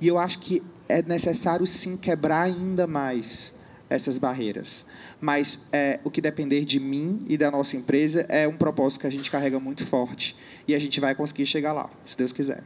E 0.00 0.08
eu 0.08 0.16
acho 0.16 0.38
que 0.38 0.62
é 0.88 1.02
necessário 1.02 1.66
sim 1.66 1.98
quebrar 1.98 2.44
ainda 2.44 2.86
mais 2.86 3.52
essas 3.88 4.18
barreiras. 4.18 4.84
Mas 5.20 5.66
é, 5.72 6.00
o 6.04 6.10
que 6.10 6.20
depender 6.20 6.64
de 6.64 6.80
mim 6.80 7.24
e 7.28 7.36
da 7.36 7.50
nossa 7.50 7.76
empresa 7.76 8.26
é 8.28 8.46
um 8.46 8.56
propósito 8.56 9.00
que 9.00 9.06
a 9.06 9.10
gente 9.10 9.30
carrega 9.30 9.58
muito 9.60 9.86
forte 9.86 10.36
e 10.66 10.74
a 10.74 10.78
gente 10.78 11.00
vai 11.00 11.14
conseguir 11.14 11.46
chegar 11.46 11.72
lá, 11.72 11.88
se 12.04 12.16
Deus 12.16 12.32
quiser. 12.32 12.62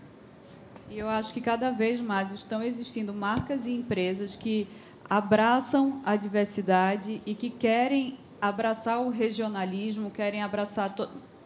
E 0.91 0.99
eu 0.99 1.09
acho 1.09 1.33
que 1.33 1.41
cada 1.41 1.71
vez 1.71 2.01
mais 2.01 2.33
estão 2.33 2.63
existindo 2.63 3.15
marcas 3.15 3.67
e 3.67 3.71
empresas 3.71 4.35
que 4.35 4.67
abraçam 5.09 6.01
a 6.05 6.17
diversidade 6.17 7.23
e 7.25 7.35
que 7.35 7.49
querem 7.49 8.19
abraçar 8.41 9.01
o 9.01 9.09
regionalismo, 9.09 10.11
querem 10.11 10.43
abraçar 10.43 10.95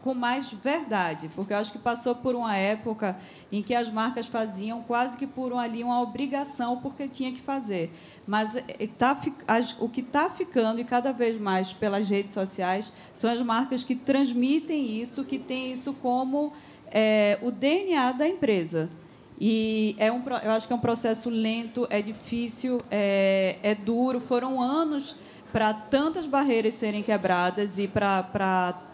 com 0.05 0.13
mais 0.13 0.53
verdade, 0.53 1.31
porque 1.35 1.55
eu 1.55 1.57
acho 1.57 1.73
que 1.73 1.79
passou 1.79 2.15
por 2.15 2.35
uma 2.35 2.55
época 2.55 3.17
em 3.51 3.63
que 3.63 3.75
as 3.75 3.89
marcas 3.89 4.27
faziam 4.27 4.83
quase 4.83 5.17
que 5.17 5.27
por 5.27 5.51
um, 5.51 5.59
ali 5.59 5.83
uma 5.83 5.99
obrigação, 6.03 6.77
porque 6.77 7.09
tinha 7.09 7.33
que 7.33 7.41
fazer. 7.41 7.91
Mas 8.27 8.55
eh, 8.55 8.87
tá, 8.99 9.19
as, 9.49 9.75
o 9.81 9.89
que 9.89 10.03
está 10.03 10.29
ficando, 10.29 10.79
e 10.79 10.85
cada 10.85 11.11
vez 11.11 11.39
mais 11.39 11.73
pelas 11.73 12.07
redes 12.07 12.35
sociais, 12.35 12.93
são 13.15 13.31
as 13.31 13.41
marcas 13.41 13.83
que 13.83 13.95
transmitem 13.95 15.01
isso, 15.01 15.25
que 15.25 15.39
têm 15.39 15.73
isso 15.73 15.95
como 15.95 16.53
é, 16.91 17.39
o 17.41 17.51
DNA 17.51 18.13
da 18.13 18.29
empresa. 18.29 18.91
E 19.41 19.97
é 19.99 20.13
um, 20.13 20.23
eu 20.43 20.51
acho 20.51 20.67
que 20.67 20.73
é 20.75 20.77
um 20.77 20.81
processo 20.81 21.31
lento, 21.31 21.87
é 21.89 22.03
difícil, 22.03 22.79
é, 22.91 23.57
é 23.63 23.75
duro. 23.75 24.21
Foram 24.21 24.61
anos 24.61 25.17
para 25.51 25.73
tantas 25.73 26.27
barreiras 26.27 26.75
serem 26.75 27.03
quebradas 27.03 27.79
e 27.79 27.89
para 27.89 28.93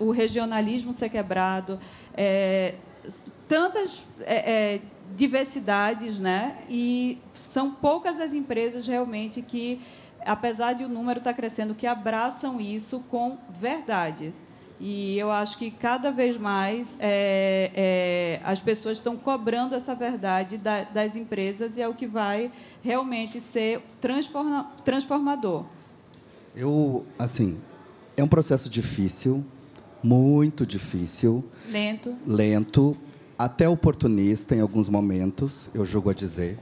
o, 0.00 0.10
regionalismo 0.10 0.92
ser 0.92 1.08
quebrado, 1.08 1.78
é, 2.14 2.74
tantas 3.46 4.04
é, 4.20 4.36
é, 4.74 4.80
diversidades, 5.16 6.20
né? 6.20 6.58
E 6.68 7.18
são 7.32 7.70
poucas 7.70 8.20
as 8.20 8.34
empresas 8.34 8.86
realmente 8.86 9.42
que, 9.42 9.80
apesar 10.24 10.74
de 10.74 10.84
o 10.84 10.88
número 10.88 11.18
estar 11.18 11.32
tá 11.32 11.36
crescendo, 11.36 11.74
que 11.74 11.86
abraçam 11.86 12.60
isso 12.60 13.00
com 13.10 13.38
verdade. 13.50 14.32
E 14.80 15.18
eu 15.18 15.30
acho 15.30 15.58
que 15.58 15.72
cada 15.72 16.12
vez 16.12 16.36
mais 16.36 16.96
é, 17.00 17.72
é, 17.74 18.40
as 18.44 18.60
pessoas 18.60 18.98
estão 18.98 19.16
cobrando 19.16 19.74
essa 19.74 19.92
verdade 19.94 20.56
da, 20.56 20.84
das 20.84 21.16
empresas 21.16 21.76
e 21.76 21.82
é 21.82 21.88
o 21.88 21.94
que 21.94 22.06
vai 22.06 22.52
realmente 22.80 23.40
ser 23.40 23.82
transforma, 24.00 24.70
transformador. 24.84 25.64
Eu, 26.54 27.04
assim, 27.18 27.60
é 28.16 28.22
um 28.22 28.28
processo 28.28 28.70
difícil, 28.70 29.44
muito 30.02 30.66
difícil. 30.66 31.44
Lento. 31.70 32.14
Lento, 32.26 32.96
até 33.38 33.68
oportunista 33.68 34.54
em 34.54 34.60
alguns 34.60 34.88
momentos, 34.88 35.70
eu 35.74 35.84
julgo 35.84 36.10
a 36.10 36.14
dizer. 36.14 36.58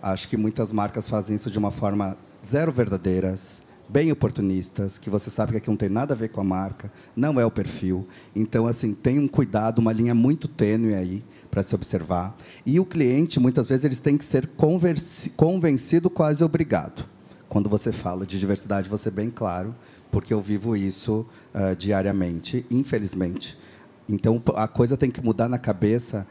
Acho 0.00 0.28
que 0.28 0.36
muitas 0.36 0.72
marcas 0.72 1.08
fazem 1.08 1.36
isso 1.36 1.50
de 1.50 1.58
uma 1.58 1.70
forma 1.70 2.16
zero 2.46 2.70
verdadeiras, 2.70 3.60
bem 3.88 4.12
oportunistas, 4.12 4.98
que 4.98 5.10
você 5.10 5.30
sabe 5.30 5.52
que 5.52 5.58
aqui 5.58 5.68
não 5.68 5.76
tem 5.76 5.88
nada 5.88 6.14
a 6.14 6.16
ver 6.16 6.28
com 6.28 6.40
a 6.40 6.44
marca, 6.44 6.92
não 7.16 7.40
é 7.40 7.46
o 7.46 7.50
perfil. 7.50 8.06
Então, 8.36 8.66
assim, 8.66 8.92
tem 8.94 9.18
um 9.18 9.26
cuidado, 9.26 9.78
uma 9.78 9.92
linha 9.92 10.14
muito 10.14 10.46
tênue 10.46 10.94
aí 10.94 11.24
para 11.50 11.62
se 11.62 11.74
observar. 11.74 12.36
E 12.64 12.78
o 12.78 12.84
cliente, 12.84 13.40
muitas 13.40 13.68
vezes, 13.68 13.84
eles 13.84 14.00
têm 14.00 14.18
que 14.18 14.24
ser 14.24 14.48
convencido, 15.36 16.10
quase 16.10 16.44
obrigado. 16.44 17.06
Quando 17.48 17.70
você 17.70 17.90
fala 17.90 18.26
de 18.26 18.38
diversidade, 18.38 18.88
você 18.88 19.08
é 19.08 19.12
bem 19.12 19.30
claro 19.30 19.74
porque 20.10 20.32
eu 20.32 20.40
vivo 20.40 20.76
isso 20.76 21.26
uh, 21.54 21.76
diariamente, 21.76 22.64
infelizmente. 22.70 23.58
Então, 24.08 24.42
a 24.54 24.66
coisa 24.66 24.96
tem 24.96 25.10
que 25.10 25.22
mudar 25.22 25.48
na 25.48 25.58
cabeça 25.58 26.26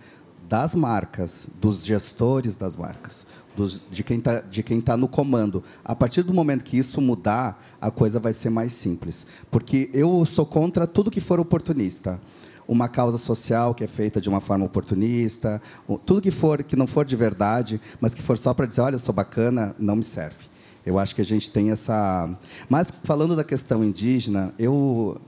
das 0.48 0.74
marcas, 0.74 1.48
dos 1.60 1.86
gestores 1.86 2.56
das 2.56 2.76
marcas, 2.76 3.26
dos, 3.56 3.82
de 3.92 4.04
quem 4.04 4.20
está 4.20 4.44
tá 4.84 4.98
no 4.98 5.08
comando. 5.08 5.64
A 5.84 5.96
partir 5.96 6.24
do 6.24 6.34
momento 6.34 6.64
que 6.64 6.78
isso 6.78 7.02
mudar, 7.02 7.62
a 7.80 7.92
coisa 7.92 8.20
vai 8.20 8.34
ser 8.34 8.50
mais 8.50 8.74
simples. 8.74 9.28
Porque 9.52 9.90
eu 9.94 10.26
sou 10.26 10.46
contra 10.46 10.88
tudo 10.88 11.12
que 11.12 11.22
for 11.22 11.40
oportunista 11.40 12.20
uma 12.68 12.90
causa 12.90 13.18
social 13.18 13.74
que 13.74 13.84
é 13.84 13.88
feita 13.88 14.20
de 14.20 14.28
uma 14.28 14.42
forma 14.42 14.66
oportunista, 14.66 15.62
tudo 16.06 16.22
que 16.22 16.32
for 16.32 16.62
que 16.64 16.76
não 16.76 16.86
for 16.86 17.06
de 17.06 17.16
verdade, 17.16 17.80
mas 18.02 18.14
que 18.14 18.22
for 18.22 18.38
só 18.38 18.54
para 18.54 18.66
dizer, 18.66 18.82
olha, 18.82 18.96
eu 18.96 19.00
sou 19.00 19.14
bacana, 19.14 19.74
não 19.80 19.96
me 19.96 20.04
serve. 20.04 20.47
Eu 20.88 20.98
acho 20.98 21.14
que 21.14 21.22
a 21.22 21.26
gente 21.26 21.50
tem 21.50 21.70
essa. 21.70 22.30
Mas 22.70 22.90
falando 23.04 23.36
da 23.36 23.44
questão 23.44 23.84
indígena, 23.84 24.54
eu 24.58 25.20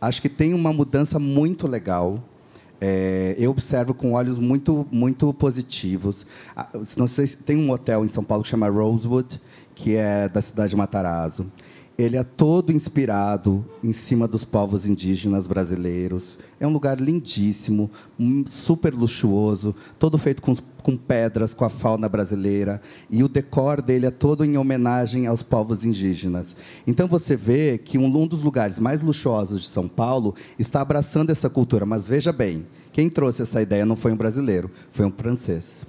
acho 0.00 0.22
que 0.22 0.28
tem 0.28 0.54
uma 0.54 0.72
mudança 0.72 1.18
muito 1.18 1.66
legal. 1.66 2.22
É, 2.80 3.34
eu 3.36 3.50
observo 3.50 3.92
com 3.92 4.12
olhos 4.12 4.38
muito, 4.38 4.86
muito 4.88 5.34
positivos. 5.34 6.24
Ah, 6.54 6.68
não 6.96 7.08
sei 7.08 7.26
se 7.26 7.38
tem 7.38 7.56
um 7.56 7.72
hotel 7.72 8.04
em 8.04 8.08
São 8.08 8.22
Paulo 8.22 8.44
que 8.44 8.48
chama 8.48 8.68
Rosewood, 8.68 9.40
que 9.74 9.96
é 9.96 10.28
da 10.28 10.40
cidade 10.40 10.70
de 10.70 10.76
Matarazzo. 10.76 11.50
Ele 12.00 12.16
é 12.16 12.24
todo 12.24 12.72
inspirado 12.72 13.62
em 13.84 13.92
cima 13.92 14.26
dos 14.26 14.42
povos 14.42 14.86
indígenas 14.86 15.46
brasileiros. 15.46 16.38
É 16.58 16.66
um 16.66 16.72
lugar 16.72 16.98
lindíssimo, 16.98 17.90
super 18.46 18.94
luxuoso, 18.94 19.74
todo 19.98 20.16
feito 20.16 20.40
com, 20.40 20.54
com 20.82 20.96
pedras, 20.96 21.52
com 21.52 21.62
a 21.62 21.68
fauna 21.68 22.08
brasileira. 22.08 22.80
E 23.10 23.22
o 23.22 23.28
decor 23.28 23.82
dele 23.82 24.06
é 24.06 24.10
todo 24.10 24.46
em 24.46 24.56
homenagem 24.56 25.26
aos 25.26 25.42
povos 25.42 25.84
indígenas. 25.84 26.56
Então 26.86 27.06
você 27.06 27.36
vê 27.36 27.76
que 27.76 27.98
um, 27.98 28.06
um 28.06 28.26
dos 28.26 28.40
lugares 28.40 28.78
mais 28.78 29.02
luxuosos 29.02 29.60
de 29.60 29.68
São 29.68 29.86
Paulo 29.86 30.34
está 30.58 30.80
abraçando 30.80 31.28
essa 31.28 31.50
cultura. 31.50 31.84
Mas 31.84 32.08
veja 32.08 32.32
bem, 32.32 32.66
quem 32.94 33.10
trouxe 33.10 33.42
essa 33.42 33.60
ideia 33.60 33.84
não 33.84 33.94
foi 33.94 34.12
um 34.12 34.16
brasileiro, 34.16 34.70
foi 34.90 35.04
um 35.04 35.12
francês. 35.12 35.84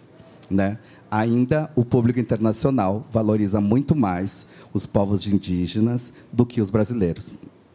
Né? 0.49 0.77
Ainda 1.09 1.71
o 1.73 1.85
público 1.85 2.19
internacional 2.19 3.07
valoriza 3.09 3.61
muito 3.61 3.95
mais 3.95 4.47
os 4.73 4.85
povos 4.85 5.25
indígenas 5.27 6.13
do 6.31 6.45
que 6.45 6.61
os 6.61 6.69
brasileiros. 6.69 7.29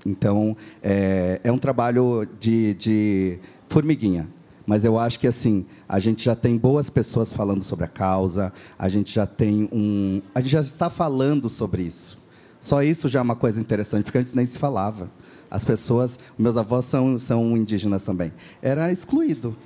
Então, 0.04 0.56
é, 0.82 1.40
é 1.42 1.50
um 1.50 1.58
trabalho 1.58 2.26
de, 2.38 2.74
de 2.74 3.38
formiguinha. 3.68 4.28
Mas 4.66 4.84
eu 4.84 4.98
acho 4.98 5.20
que 5.20 5.28
assim 5.28 5.64
a 5.88 6.00
gente 6.00 6.24
já 6.24 6.34
tem 6.34 6.56
boas 6.56 6.90
pessoas 6.90 7.32
falando 7.32 7.62
sobre 7.62 7.84
a 7.84 7.88
causa, 7.88 8.52
a 8.76 8.88
gente 8.88 9.14
já 9.14 9.24
tem 9.24 9.68
um, 9.72 10.20
a 10.34 10.40
gente 10.40 10.50
já 10.50 10.60
está 10.60 10.90
falando 10.90 11.48
sobre 11.48 11.82
isso, 11.82 12.18
Só 12.60 12.82
isso 12.82 13.06
já 13.06 13.20
é 13.20 13.22
uma 13.22 13.36
coisa 13.36 13.60
interessante, 13.60 14.04
porque 14.04 14.18
antes 14.18 14.32
nem 14.32 14.44
se 14.44 14.58
falava. 14.58 15.08
As 15.48 15.64
pessoas, 15.64 16.18
meus 16.36 16.56
avós 16.56 16.84
são, 16.86 17.16
são 17.20 17.56
indígenas 17.56 18.02
também. 18.02 18.32
Era 18.60 18.90
excluído. 18.90 19.56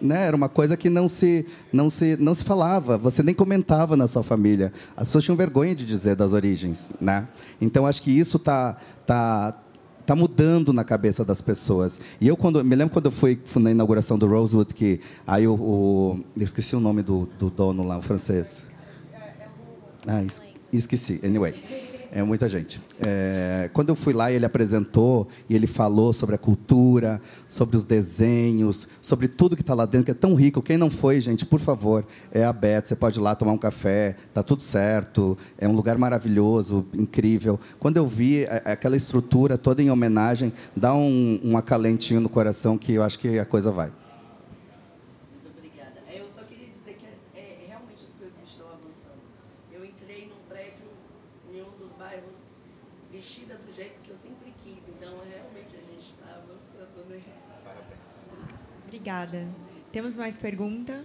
Né? 0.00 0.26
Era 0.26 0.36
uma 0.36 0.48
coisa 0.48 0.76
que 0.76 0.88
não 0.88 1.08
se, 1.08 1.46
não, 1.72 1.90
se, 1.90 2.16
não 2.18 2.34
se 2.34 2.44
falava, 2.44 2.98
você 2.98 3.22
nem 3.22 3.34
comentava 3.34 3.96
na 3.96 4.06
sua 4.06 4.22
família. 4.22 4.72
As 4.96 5.08
pessoas 5.08 5.24
tinham 5.24 5.36
vergonha 5.36 5.74
de 5.74 5.84
dizer 5.84 6.16
das 6.16 6.32
origens. 6.32 6.92
Né? 7.00 7.26
Então, 7.60 7.86
acho 7.86 8.02
que 8.02 8.10
isso 8.10 8.36
está 8.36 8.76
tá, 9.06 9.58
tá 10.04 10.16
mudando 10.16 10.72
na 10.72 10.84
cabeça 10.84 11.24
das 11.24 11.40
pessoas. 11.40 11.98
E 12.20 12.28
eu, 12.28 12.36
quando, 12.36 12.64
me 12.64 12.76
lembro 12.76 12.92
quando 12.92 13.06
eu 13.06 13.12
fui, 13.12 13.38
na 13.56 13.70
inauguração 13.70 14.18
do 14.18 14.26
Rosewood, 14.26 14.74
que 14.74 15.00
aí 15.26 15.46
o, 15.46 15.54
o 15.54 16.20
eu 16.36 16.44
esqueci 16.44 16.74
o 16.76 16.80
nome 16.80 17.02
do, 17.02 17.28
do 17.38 17.50
dono 17.50 17.86
lá, 17.86 17.98
o 17.98 18.02
francês. 18.02 18.64
Ah, 20.06 20.22
esqueci. 20.72 21.20
Anyway. 21.24 21.54
É 22.16 22.22
muita 22.22 22.48
gente. 22.48 22.80
É, 23.06 23.68
quando 23.74 23.90
eu 23.90 23.94
fui 23.94 24.14
lá, 24.14 24.32
ele 24.32 24.46
apresentou 24.46 25.28
e 25.50 25.54
ele 25.54 25.66
falou 25.66 26.14
sobre 26.14 26.34
a 26.34 26.38
cultura, 26.38 27.20
sobre 27.46 27.76
os 27.76 27.84
desenhos, 27.84 28.88
sobre 29.02 29.28
tudo 29.28 29.54
que 29.54 29.60
está 29.60 29.74
lá 29.74 29.84
dentro, 29.84 30.06
que 30.06 30.12
é 30.12 30.14
tão 30.14 30.34
rico. 30.34 30.62
Quem 30.62 30.78
não 30.78 30.88
foi, 30.88 31.20
gente, 31.20 31.44
por 31.44 31.60
favor, 31.60 32.06
é 32.32 32.42
aberto. 32.42 32.86
Você 32.86 32.96
pode 32.96 33.18
ir 33.18 33.22
lá 33.22 33.34
tomar 33.34 33.52
um 33.52 33.58
café, 33.58 34.16
tá 34.32 34.42
tudo 34.42 34.62
certo. 34.62 35.36
É 35.58 35.68
um 35.68 35.76
lugar 35.76 35.98
maravilhoso, 35.98 36.86
incrível. 36.94 37.60
Quando 37.78 37.98
eu 37.98 38.06
vi 38.06 38.46
aquela 38.64 38.96
estrutura 38.96 39.58
toda 39.58 39.82
em 39.82 39.90
homenagem, 39.90 40.54
dá 40.74 40.94
um, 40.94 41.38
um 41.44 41.58
acalentinho 41.58 42.22
no 42.22 42.30
coração 42.30 42.78
que 42.78 42.94
eu 42.94 43.02
acho 43.02 43.18
que 43.18 43.38
a 43.38 43.44
coisa 43.44 43.70
vai. 43.70 43.92
Obrigada. 59.06 59.46
Temos 59.92 60.16
mais 60.16 60.36
pergunta? 60.36 61.04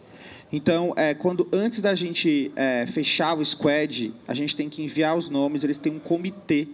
Então, 0.51 0.93
é, 0.97 1.13
quando 1.13 1.47
antes 1.51 1.79
da 1.79 1.95
gente 1.95 2.51
é, 2.55 2.85
fechar 2.85 3.37
o 3.37 3.45
squad, 3.45 4.13
a 4.27 4.33
gente 4.33 4.55
tem 4.55 4.69
que 4.69 4.83
enviar 4.83 5.15
os 5.17 5.29
nomes. 5.29 5.63
Eles 5.63 5.77
têm 5.77 5.93
um 5.93 5.99
comitê 5.99 6.67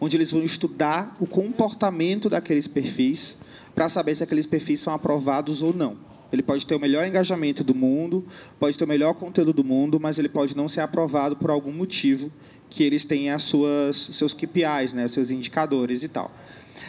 onde 0.00 0.16
eles 0.16 0.30
vão 0.30 0.42
estudar 0.42 1.16
o 1.18 1.26
comportamento 1.26 2.28
daqueles 2.28 2.68
perfis 2.68 3.36
para 3.74 3.88
saber 3.88 4.14
se 4.14 4.22
aqueles 4.22 4.44
perfis 4.44 4.80
são 4.80 4.92
aprovados 4.92 5.62
ou 5.62 5.72
não. 5.72 5.96
Ele 6.32 6.42
pode 6.42 6.66
ter 6.66 6.74
o 6.74 6.80
melhor 6.80 7.06
engajamento 7.06 7.62
do 7.62 7.74
mundo, 7.74 8.26
pode 8.58 8.76
ter 8.76 8.84
o 8.84 8.88
melhor 8.88 9.14
conteúdo 9.14 9.52
do 9.52 9.64
mundo, 9.64 9.98
mas 10.00 10.18
ele 10.18 10.28
pode 10.28 10.56
não 10.56 10.68
ser 10.68 10.80
aprovado 10.80 11.36
por 11.36 11.50
algum 11.50 11.72
motivo 11.72 12.30
que 12.68 12.82
eles 12.82 13.04
têm 13.04 13.30
as 13.30 13.44
suas 13.44 14.10
seus 14.12 14.34
KPIs, 14.34 14.92
né, 14.92 15.06
os 15.06 15.12
seus 15.12 15.30
indicadores 15.30 16.02
e 16.02 16.08
tal. 16.08 16.30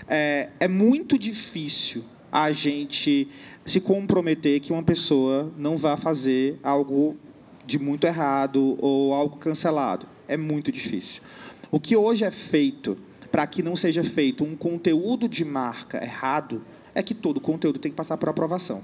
É, 0.08 0.50
é 0.60 0.68
muito 0.68 1.18
difícil 1.18 2.04
a 2.32 2.52
gente 2.52 3.28
se 3.68 3.82
comprometer 3.82 4.62
que 4.62 4.72
uma 4.72 4.82
pessoa 4.82 5.52
não 5.58 5.78
vá 5.78 5.98
fazer 5.98 6.58
algo 6.64 7.18
de 7.66 7.78
muito 7.78 8.08
errado 8.08 8.78
ou 8.80 9.14
algo 9.14 9.36
cancelado. 9.38 10.08
É 10.26 10.38
muito 10.38 10.72
difícil. 10.72 11.22
O 11.70 11.80
que 11.80 11.96
hoje 11.96 12.24
é 12.24 12.32
feito 12.32 12.98
para 13.30 13.46
que 13.46 13.62
não 13.62 13.76
seja 13.76 14.06
feito 14.06 14.46
um 14.46 14.56
conteúdo 14.56 15.28
de 15.28 15.44
marca 15.44 16.02
errado 16.02 16.64
é 16.96 17.04
que 17.04 17.14
todo 17.14 17.42
conteúdo 17.42 17.78
tem 17.78 17.92
que 17.92 17.98
passar 17.98 18.16
por 18.16 18.30
aprovação. 18.30 18.82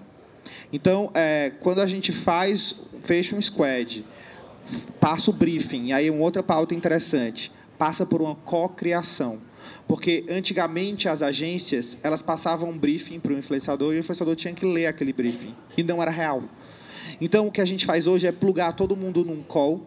Então, 0.72 1.10
é, 1.14 1.54
quando 1.62 1.80
a 1.80 1.86
gente 1.86 2.12
faz, 2.12 2.76
fecha 3.02 3.38
um 3.38 3.42
squad, 3.42 4.06
passa 5.00 5.32
o 5.32 5.34
briefing, 5.34 5.88
e 5.88 5.94
aí 5.94 6.10
uma 6.10 6.22
outra 6.22 6.44
pauta 6.44 6.76
interessante, 6.76 7.50
passa 7.78 8.06
por 8.06 8.22
uma 8.22 8.36
co-criação. 8.36 9.40
Porque 9.88 10.26
antigamente 10.30 11.08
as 11.10 11.22
agências 11.22 11.98
elas 12.04 12.22
passavam 12.22 12.70
um 12.70 12.78
briefing 12.78 13.20
para 13.20 13.34
o 13.34 13.38
influenciador 13.38 13.94
e 13.94 13.98
o 13.98 14.00
influenciador 14.00 14.36
tinha 14.36 14.54
que 14.54 14.66
ler 14.66 14.88
aquele 14.88 15.14
briefing. 15.14 15.54
E 15.78 15.84
não 15.84 16.02
era 16.02 16.12
real. 16.12 16.44
Então 17.20 17.48
o 17.48 17.52
que 17.52 17.62
a 17.62 17.66
gente 17.66 17.86
faz 17.86 18.08
hoje 18.08 18.28
é 18.28 18.32
plugar 18.32 18.74
todo 18.74 18.96
mundo 18.96 19.24
num 19.24 19.44
call, 19.44 19.86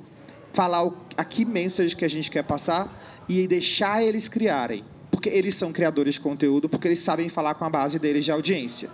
falar 0.52 0.90
a 1.16 1.24
que 1.24 1.44
mensagem 1.44 1.96
que 1.96 2.04
a 2.04 2.10
gente 2.10 2.30
quer 2.30 2.44
passar 2.44 3.24
e 3.28 3.46
deixar 3.46 4.02
eles 4.02 4.28
criarem. 4.28 4.84
Porque 5.10 5.28
eles 5.28 5.54
são 5.54 5.72
criadores 5.72 6.14
de 6.14 6.20
conteúdo, 6.20 6.68
porque 6.68 6.88
eles 6.88 6.98
sabem 6.98 7.28
falar 7.28 7.54
com 7.54 7.64
a 7.64 7.70
base 7.70 7.98
deles 7.98 8.24
de 8.24 8.30
audiência. 8.30 8.90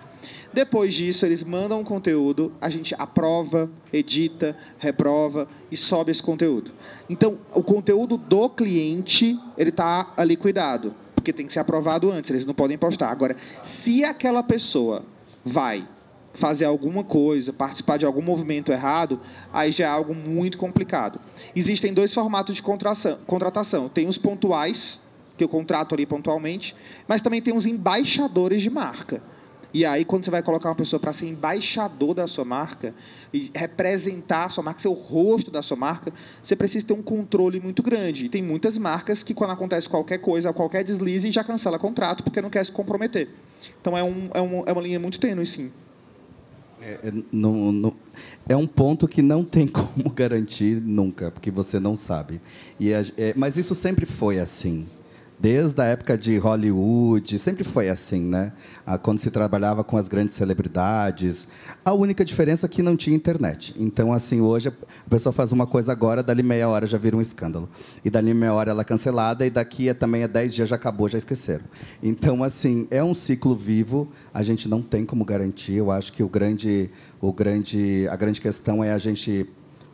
Depois 0.53 0.95
disso, 0.95 1.25
eles 1.27 1.43
mandam 1.43 1.81
um 1.81 1.85
conteúdo, 1.85 2.53
a 2.61 2.69
gente 2.69 2.95
aprova, 2.99 3.71
edita, 3.93 4.57
reprova 4.79 5.49
e 5.71 5.77
sobe 5.77 6.11
esse 6.11 6.23
conteúdo. 6.23 6.73
Então, 7.09 7.39
o 7.55 7.63
conteúdo 7.63 8.17
do 8.17 8.49
cliente, 8.49 9.39
ele 9.57 9.71
está 9.71 10.13
ali 10.17 10.37
cuidado, 10.37 10.95
porque 11.15 11.33
tem 11.33 11.47
que 11.47 11.53
ser 11.53 11.61
aprovado 11.61 12.11
antes, 12.11 12.31
eles 12.31 12.45
não 12.45 12.55
podem 12.55 12.77
postar. 12.79 13.11
Agora, 13.11 13.37
se 13.63 14.05
aquela 14.05 14.43
pessoa 14.43 15.05
vai 15.45 15.87
fazer 16.35 16.65
alguma 16.65 17.05
coisa, 17.05 17.53
participar 17.53 17.97
de 17.99 18.07
algum 18.07 18.23
movimento 18.23 18.73
errado, 18.73 19.21
aí 19.53 19.71
já 19.71 19.85
é 19.85 19.89
algo 19.89 20.15
muito 20.15 20.57
complicado. 20.57 21.21
Existem 21.55 21.93
dois 21.93 22.13
formatos 22.13 22.57
de 22.57 22.63
contratação. 22.63 23.89
Tem 23.89 24.09
os 24.09 24.17
pontuais, 24.17 24.99
que 25.37 25.45
eu 25.45 25.49
contrato 25.49 25.95
ali 25.95 26.07
pontualmente, 26.07 26.75
mas 27.07 27.23
também 27.23 27.43
tem 27.43 27.55
os 27.55 27.67
embaixadores 27.67 28.63
de 28.63 28.71
marca. 28.71 29.23
E 29.75 29.87
aí, 29.87 30.05
quando 30.05 30.25
você 30.25 30.31
vai 30.31 30.43
colocar 30.43 30.69
uma 30.69 30.75
pessoa 30.75 31.01
para 31.01 31.13
ser 31.13 31.27
embaixador 31.27 32.15
da 32.15 32.27
sua 32.27 32.45
marca 32.45 32.95
e 33.33 33.51
representar 33.55 34.45
a 34.45 34.49
sua 34.51 34.63
marca, 34.63 34.81
ser 34.81 34.89
o 34.89 34.93
rosto 34.93 35.51
da 35.51 35.63
sua 35.63 35.77
marca, 35.77 36.13
você 36.43 36.55
precisa 36.55 36.85
ter 36.85 36.93
um 36.93 37.03
controle 37.03 37.59
muito 37.59 37.83
grande. 37.83 38.27
E 38.27 38.29
tem 38.29 38.43
muitas 38.43 38.77
marcas 38.77 39.23
que, 39.23 39.33
quando 39.33 39.53
acontece 39.53 39.89
qualquer 39.89 40.19
coisa, 40.19 40.53
qualquer 40.53 40.85
deslize, 40.85 41.33
já 41.33 41.43
cancela 41.43 41.79
contrato 41.79 42.23
porque 42.23 42.43
não 42.43 42.51
quer 42.51 42.65
se 42.65 42.73
comprometer. 42.73 43.31
Então, 43.81 43.97
é, 43.97 44.03
um, 44.03 44.29
é, 44.35 44.41
um, 44.43 44.63
é 44.67 44.73
uma 44.73 44.83
linha 44.83 45.01
muito 45.01 45.19
tênue, 45.19 45.47
sim. 45.47 45.73
É, 46.83 46.99
é, 47.05 47.13
no, 47.31 47.73
no, 47.73 47.97
é 48.49 48.57
um 48.57 48.67
ponto 48.67 49.09
que 49.09 49.23
não 49.23 49.43
tem 49.43 49.67
como 49.69 50.11
garantir 50.11 50.83
nunca, 50.83 51.31
porque 51.31 51.51
você 51.51 51.81
não 51.81 51.97
sabe. 51.97 52.43
E 52.79 52.93
é, 52.93 53.03
mas 53.37 53.57
isso 53.57 53.75
sempre 53.75 54.05
foi 54.05 54.39
assim 54.39 54.87
desde 55.43 55.83
a 55.83 55.85
época 55.87 56.17
de 56.17 56.39
Hollywood, 56.39 57.37
sempre 57.37 57.65
foi 57.65 57.89
assim, 57.89 58.23
né? 58.23 58.53
Ah, 58.87 58.97
quando 58.97 59.19
se 59.19 59.29
trabalhava 59.29 59.83
com 59.83 59.97
as 59.97 60.07
grandes 60.07 60.37
celebridades. 60.37 61.49
A 61.85 61.93
única 61.93 62.25
diferença 62.25 62.67
é 62.67 62.69
que 62.69 62.81
não 62.81 62.97
tinha 62.97 63.17
internet. 63.17 63.75
Então, 63.77 64.13
assim, 64.13 64.41
hoje 64.41 64.69
a 64.69 65.11
pessoa 65.11 65.33
faz 65.33 65.51
uma 65.51 65.67
coisa 65.67 65.91
agora, 65.91 66.23
dali 66.23 66.45
meia 66.45 66.69
hora 66.69 66.87
já 66.87 66.97
vira 66.97 67.17
um 67.17 67.21
escândalo. 67.21 67.69
E 68.05 68.09
dali 68.09 68.33
meia 68.33 68.55
hora 68.55 68.71
ela 68.71 68.83
é 68.83 68.85
cancelada, 68.85 69.45
e 69.45 69.51
daqui 69.51 69.93
também 69.95 70.23
a 70.23 70.29
dez 70.29 70.55
dias 70.55 70.69
já 70.69 70.77
acabou, 70.77 71.09
já 71.09 71.19
esqueceram. 71.19 71.65
Então, 72.01 72.45
assim, 72.45 72.87
é 72.89 73.03
um 73.03 73.13
ciclo 73.13 73.57
vivo, 73.57 74.13
a 74.33 74.45
gente 74.45 74.69
não 74.69 74.81
tem 74.81 75.05
como 75.05 75.25
garantir. 75.25 75.75
Eu 75.75 75.91
acho 75.91 76.13
que 76.13 76.23
o 76.23 76.29
grande, 76.29 76.89
o 77.21 77.33
grande, 77.33 78.07
a 78.09 78.15
grande 78.15 78.41
questão 78.41 78.85
é 78.85 78.93
a 78.93 78.99
gente 78.99 79.49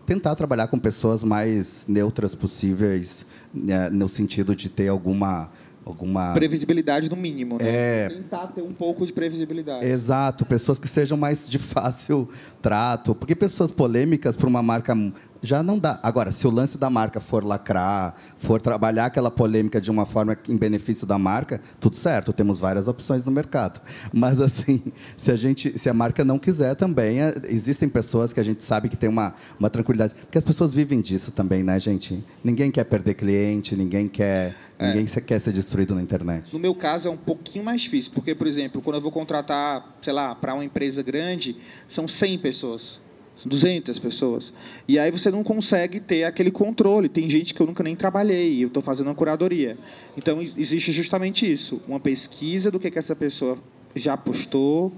tentar 0.08 0.34
trabalhar 0.34 0.68
com 0.68 0.78
pessoas 0.78 1.22
mais 1.22 1.84
neutras 1.86 2.34
possíveis, 2.34 3.26
né, 3.52 3.88
no 3.90 4.08
sentido 4.08 4.54
de 4.54 4.68
ter 4.68 4.88
alguma 4.88 5.50
alguma 5.88 6.34
previsibilidade 6.34 7.08
no 7.08 7.16
mínimo, 7.16 7.56
né? 7.58 7.64
É... 7.66 8.08
Tentar 8.08 8.48
ter 8.48 8.62
um 8.62 8.72
pouco 8.72 9.06
de 9.06 9.12
previsibilidade. 9.12 9.86
Exato, 9.86 10.44
pessoas 10.44 10.78
que 10.78 10.86
sejam 10.86 11.16
mais 11.16 11.48
de 11.48 11.58
fácil 11.58 12.28
trato, 12.60 13.14
porque 13.14 13.34
pessoas 13.34 13.70
polêmicas 13.70 14.36
para 14.36 14.46
uma 14.46 14.62
marca 14.62 14.94
já 15.42 15.62
não 15.62 15.78
dá. 15.78 15.98
Agora, 16.02 16.32
se 16.32 16.46
o 16.46 16.50
lance 16.50 16.78
da 16.78 16.90
marca 16.90 17.20
for 17.20 17.44
lacrar, 17.44 18.14
for 18.38 18.60
trabalhar 18.60 19.06
aquela 19.06 19.30
polêmica 19.30 19.80
de 19.80 19.90
uma 19.90 20.06
forma 20.06 20.36
em 20.48 20.56
benefício 20.56 21.06
da 21.06 21.18
marca, 21.18 21.60
tudo 21.80 21.96
certo, 21.96 22.32
temos 22.32 22.58
várias 22.58 22.88
opções 22.88 23.24
no 23.24 23.32
mercado. 23.32 23.80
Mas 24.12 24.40
assim, 24.40 24.82
se 25.16 25.30
a 25.30 25.36
gente, 25.36 25.78
se 25.78 25.88
a 25.88 25.94
marca 25.94 26.24
não 26.24 26.38
quiser 26.38 26.74
também, 26.74 27.20
é, 27.20 27.34
existem 27.48 27.88
pessoas 27.88 28.32
que 28.32 28.40
a 28.40 28.44
gente 28.44 28.62
sabe 28.64 28.88
que 28.88 28.96
tem 28.96 29.08
uma, 29.08 29.34
uma 29.58 29.70
tranquilidade, 29.70 30.14
porque 30.14 30.38
as 30.38 30.44
pessoas 30.44 30.72
vivem 30.72 31.00
disso 31.00 31.32
também, 31.32 31.62
né, 31.62 31.78
gente? 31.78 32.24
Ninguém 32.42 32.70
quer 32.70 32.84
perder 32.84 33.14
cliente, 33.14 33.76
ninguém 33.76 34.08
quer 34.08 34.54
é. 34.78 34.94
Ninguém 34.94 35.06
quer 35.06 35.40
ser 35.40 35.52
destruído 35.52 35.92
na 35.94 36.00
internet. 36.00 36.52
No 36.52 36.58
meu 36.58 36.72
caso 36.72 37.08
é 37.08 37.10
um 37.10 37.16
pouquinho 37.16 37.64
mais 37.64 37.82
difícil, 37.82 38.12
porque, 38.14 38.32
por 38.32 38.46
exemplo, 38.46 38.80
quando 38.80 38.94
eu 38.94 39.02
vou 39.02 39.10
contratar, 39.10 39.98
sei 40.00 40.12
lá, 40.12 40.36
para 40.36 40.54
uma 40.54 40.64
empresa 40.64 41.02
grande, 41.02 41.56
são 41.88 42.06
100 42.06 42.38
pessoas. 42.38 43.00
200 43.44 43.98
pessoas. 43.98 44.52
E 44.86 44.98
aí 44.98 45.10
você 45.10 45.30
não 45.30 45.44
consegue 45.44 46.00
ter 46.00 46.24
aquele 46.24 46.50
controle. 46.50 47.08
Tem 47.08 47.28
gente 47.28 47.54
que 47.54 47.60
eu 47.60 47.66
nunca 47.66 47.82
nem 47.82 47.94
trabalhei, 47.94 48.62
eu 48.62 48.68
estou 48.68 48.82
fazendo 48.82 49.06
uma 49.08 49.14
curadoria. 49.14 49.78
Então, 50.16 50.40
existe 50.40 50.90
justamente 50.92 51.50
isso. 51.50 51.80
Uma 51.86 52.00
pesquisa 52.00 52.70
do 52.70 52.80
que, 52.80 52.90
que 52.90 52.98
essa 52.98 53.14
pessoa 53.14 53.58
já 53.94 54.16
postou. 54.16 54.92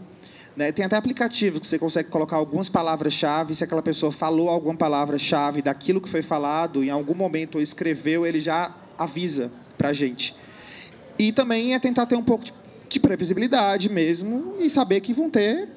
Né? 0.57 0.73
Tem 0.73 0.85
até 0.85 0.97
aplicativos 0.97 1.61
que 1.61 1.67
você 1.67 1.79
consegue 1.79 2.09
colocar 2.09 2.37
algumas 2.37 2.69
palavras-chave. 2.69 3.55
Se 3.55 3.65
aquela 3.65 3.83
pessoa 3.83 4.11
falou 4.11 4.49
alguma 4.49 4.75
palavra-chave 4.75 5.63
daquilo 5.63 6.01
que 6.01 6.09
foi 6.09 6.23
falado, 6.23 6.83
em 6.83 6.91
algum 6.91 7.15
momento 7.15 7.57
ou 7.57 7.63
escreveu, 7.63 8.27
ele 8.27 8.41
já 8.41 8.75
avisa 8.99 9.51
para 9.77 9.89
a 9.89 9.93
gente. 9.93 10.35
E 11.19 11.33
também 11.33 11.75
é 11.75 11.79
tentar 11.79 12.07
ter 12.07 12.17
um 12.17 12.23
pouco 12.23 12.45
de, 12.45 12.55
de 12.89 13.01
previsibilidade 13.01 13.91
mesmo 13.91 14.55
e 14.59 14.71
saber 14.71 15.01
que 15.01 15.13
vão 15.13 15.29
ter 15.29 15.69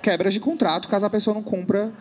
quebras 0.00 0.32
de 0.32 0.40
contrato 0.40 0.88
caso 0.88 1.04
a 1.04 1.10
pessoa 1.10 1.34
não 1.34 1.42
cumpra 1.42 1.92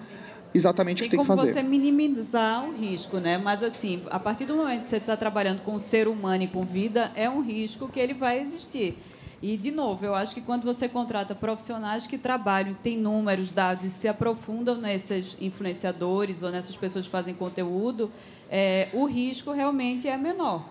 exatamente 0.54 1.00
tem 1.00 1.08
o 1.08 1.10
que 1.10 1.18
tem 1.18 1.20
que 1.20 1.28
fazer. 1.28 1.54
Tem 1.54 1.54
como 1.54 1.64
você 1.64 1.70
minimizar 1.70 2.68
o 2.68 2.74
risco, 2.74 3.18
né? 3.18 3.38
Mas 3.38 3.64
assim, 3.64 4.02
a 4.10 4.20
partir 4.20 4.45
do 4.45 4.56
momento 4.56 4.84
que 4.84 4.89
você 4.89 4.97
está 4.97 5.16
trabalhando 5.16 5.62
com 5.62 5.76
o 5.76 5.80
ser 5.80 6.08
humano 6.08 6.43
e 6.43 6.47
com 6.47 6.64
vida, 6.64 7.12
é 7.16 7.30
um 7.30 7.41
risco 7.41 7.88
que 7.88 8.00
ele 8.00 8.14
vai 8.14 8.39
existir. 8.39 8.97
E 9.41 9.56
de 9.56 9.72
novo, 9.72 10.06
eu 10.06 10.14
acho 10.14 10.34
que 10.34 10.41
quando 10.41 10.64
você 10.64 10.89
contrata 10.89 11.34
profissionais 11.34 12.06
que 12.06 12.18
trabalham, 12.18 12.74
têm 12.74 12.97
números, 12.97 13.52
dados, 13.52 13.89
se 13.91 14.08
aprofundam 14.08 14.76
nesses 14.76 15.38
influenciadores 15.39 16.43
ou 16.43 16.52
nessas 16.52 16.76
pessoas 16.76 17.06
que 17.06 17.12
fazem 17.12 17.34
conteúdo, 17.34 18.12
é, 18.52 18.89
o 18.93 19.06
risco 19.06 19.52
realmente 19.52 20.08
é 20.08 20.18
menor. 20.18 20.66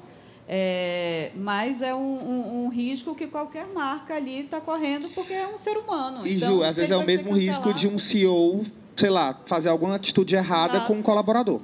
É, 0.50 1.30
mas 1.36 1.82
é 1.82 1.94
um, 1.94 1.98
um, 1.98 2.64
um, 2.64 2.68
risco 2.68 3.14
que 3.14 3.26
qualquer 3.26 3.66
marca 3.66 4.14
ali 4.14 4.40
está 4.40 4.58
correndo 4.58 5.10
porque 5.10 5.34
é 5.34 5.46
um 5.46 5.58
ser 5.58 5.76
humano. 5.76 6.26
E, 6.26 6.36
então, 6.36 6.56
Ju, 6.56 6.62
às 6.62 6.76
vezes 6.78 6.90
é 6.90 6.96
o 6.96 7.04
mesmo 7.04 7.32
risco 7.36 7.72
de 7.74 7.86
um 7.86 7.98
CEO 7.98 8.62
sei 8.98 9.10
lá, 9.10 9.34
fazer 9.46 9.68
alguma 9.68 9.94
atitude 9.94 10.34
errada 10.34 10.80
com 10.80 10.94
um 10.94 11.02
colaborador. 11.02 11.60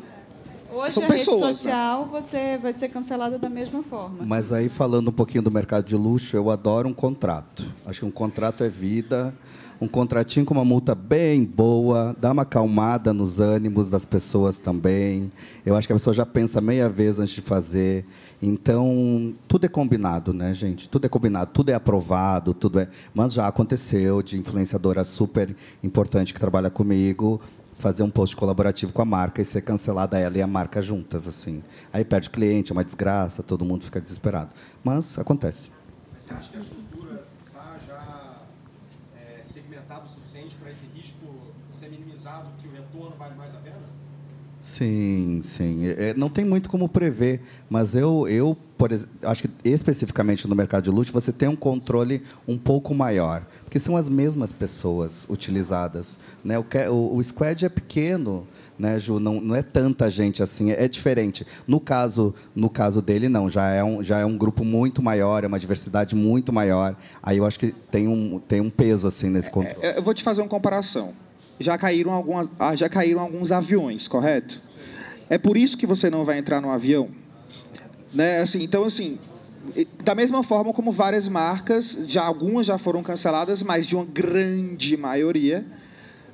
Hoje 0.73 0.93
São 0.93 1.05
a 1.05 1.07
pessoas, 1.07 1.41
rede 1.41 1.47
né? 1.47 1.53
social 1.53 2.07
né? 2.07 2.09
você 2.11 2.59
vai 2.59 2.73
ser 2.73 2.89
cancelada 2.89 3.39
da 3.39 3.49
mesma 3.49 3.83
forma. 3.83 4.25
Mas 4.25 4.53
aí 4.53 4.69
falando 4.69 5.09
um 5.09 5.13
pouquinho 5.13 5.43
do 5.43 5.51
mercado 5.51 5.85
de 5.85 5.97
luxo, 5.97 6.37
eu 6.37 6.51
adoro 6.51 6.89
um 6.89 6.95
contrato. 6.95 7.65
Acho 7.85 8.01
que 8.01 8.07
um 8.07 8.11
contrato 8.11 8.65
é 8.65 8.69
vida 8.69 9.35
um 9.81 9.89
contratinho 9.89 10.47
com 10.47 10.55
uma 10.55 10.65
multa 10.65 10.95
bem 10.95 11.45
boa, 11.45 12.15
dá 12.21 12.33
uma 12.33 12.43
acalmada 12.43 13.13
nos 13.13 13.41
ânimos 13.41 13.91
das 13.91 14.05
pessoas 14.05 14.59
também. 14.59 15.31
Eu 15.65 15.77
acho 15.77 15.87
que 15.87 15.93
a 15.93 15.97
pessoa 15.97 16.15
já 16.15 16.25
pensa 16.25 16.61
meia 16.61 16.89
vez 16.89 17.19
antes 17.19 17.35
de 17.35 17.41
fazer. 17.41 18.05
Então, 18.43 19.35
tudo 19.49 19.67
é 19.67 19.69
combinado, 19.69 20.33
né, 20.33 20.55
gente? 20.55 20.89
Tudo 20.89 21.07
é 21.07 21.09
combinado, 21.09 21.51
tudo 21.53 21.71
é 21.71 21.75
aprovado, 21.75 22.55
tudo 22.55 22.79
é. 22.79 22.89
Mas 23.15 23.33
já 23.33 23.47
aconteceu 23.47 24.23
de 24.23 24.39
influenciadora 24.39 25.05
super 25.05 25.55
importante 25.83 26.33
que 26.33 26.41
trabalha 26.41 26.71
comigo 26.71 27.41
fazer 27.75 28.03
um 28.03 28.11
post 28.11 28.35
colaborativo 28.37 28.93
com 28.93 29.03
a 29.03 29.05
marca 29.05 29.43
e 29.43 29.45
ser 29.45 29.63
cancelada 29.63 30.19
ela 30.19 30.39
e 30.39 30.43
a 30.43 30.47
marca 30.47 30.81
juntas, 30.81 31.29
assim. 31.29 31.63
Aí 31.93 32.05
perde 32.05 32.29
o 32.29 32.31
cliente, 32.31 32.71
é 32.71 32.73
uma 32.73 32.85
desgraça, 32.85 33.43
todo 33.43 33.65
mundo 33.65 33.85
fica 33.85 34.01
desesperado. 34.01 34.51
Mas 34.83 35.19
acontece. 35.19 35.71
Você 36.19 36.33
acha 36.33 36.51
que 36.51 36.57
a 36.57 36.61
estrutura 36.61 37.27
está 37.47 37.77
já 37.87 38.37
é, 39.17 39.43
segmentada 39.43 40.05
o 40.05 40.09
suficiente 40.35 40.57
para 40.57 40.71
esse 40.71 40.85
risco 40.95 41.27
ser 41.79 41.89
minimizado, 41.89 42.49
que 42.61 42.67
o 42.67 42.73
retorno 42.73 43.15
vale 43.17 43.35
mais 43.37 43.55
a 43.55 43.59
pena? 43.59 43.77
Sim, 44.59 45.41
sim. 45.45 45.87
É, 45.87 46.11
é, 46.11 46.15
não 46.15 46.29
tem 46.29 46.45
muito 46.45 46.69
como 46.69 46.89
prever, 46.89 47.41
mas 47.71 47.95
eu, 47.95 48.27
eu 48.27 48.57
por, 48.77 48.91
acho 48.93 49.43
que 49.43 49.51
especificamente 49.65 50.49
no 50.49 50.55
mercado 50.55 50.85
de 50.85 50.91
luxo, 50.91 51.13
você 51.13 51.33
tem 51.33 51.49
um 51.49 51.57
controle 51.57 52.23
um 52.49 52.59
pouco 52.59 52.95
maior, 52.95 53.47
porque 53.75 53.81
são 53.81 53.97
as 53.97 54.09
mesmas 54.09 54.53
pessoas 54.53 55.27
utilizadas. 55.29 56.17
Né? 56.45 56.57
O, 56.57 56.65
o, 56.93 57.17
o 57.17 57.25
squad 57.25 57.67
é 57.67 57.69
pequeno, 57.69 58.47
né, 58.79 59.01
Ju? 59.01 59.19
Não, 59.19 59.41
não 59.41 59.53
é 59.53 59.65
tanta 59.65 60.09
gente 60.09 60.45
assim, 60.45 60.71
é, 60.71 60.85
é, 60.85 60.87
diferente. 60.87 61.45
No 61.67 61.81
caso, 61.81 62.33
no 62.55 62.71
caso 62.71 63.03
dele, 63.03 63.29
não, 63.29 63.51
já 63.51 63.71
é, 63.71 63.83
um, 63.83 64.01
já 64.01 64.21
é 64.21 64.25
um 64.25 64.39
grupo 64.39 64.65
muito 64.65 65.03
maior, 65.03 65.43
é 65.43 65.49
uma 65.49 65.59
diversidade 65.59 66.15
muito 66.15 66.53
maior. 66.53 66.95
Aí 67.21 67.39
eu 67.39 67.45
acho 67.45 67.59
que 67.59 67.75
tem 67.91 68.07
um, 68.07 68.39
tem 68.47 68.61
um 68.61 68.71
peso 68.71 69.09
assim 69.09 69.29
nesse 69.29 69.51
controle. 69.51 69.77
É, 69.83 69.99
eu 69.99 70.03
vou 70.05 70.15
te 70.15 70.23
fazer 70.23 70.41
uma 70.41 70.49
comparação 70.49 71.13
já 71.59 71.77
caíram, 71.77 72.13
algumas, 72.13 72.49
ah, 72.59 72.77
já 72.77 72.89
caíram 72.89 73.21
alguns 73.21 73.51
aviões, 73.51 74.07
correto? 74.07 74.61
É 75.29 75.37
por 75.37 75.57
isso 75.57 75.77
que 75.77 75.87
você 75.87 76.09
não 76.09 76.25
vai 76.25 76.39
entrar 76.39 76.61
no 76.61 76.71
avião? 76.71 77.09
Né? 78.13 78.39
Assim, 78.39 78.63
então, 78.63 78.85
assim, 78.85 79.19
da 80.03 80.15
mesma 80.15 80.43
forma 80.43 80.73
como 80.73 80.93
várias 80.93 81.29
marcas, 81.29 81.99
já 82.07 82.23
algumas 82.23 82.67
já 82.67 82.79
foram 82.79 83.03
canceladas, 83.03 83.63
mas 83.63 83.87
de 83.87 83.97
uma 83.97 84.05
grande 84.05 84.97
maioria, 84.97 85.65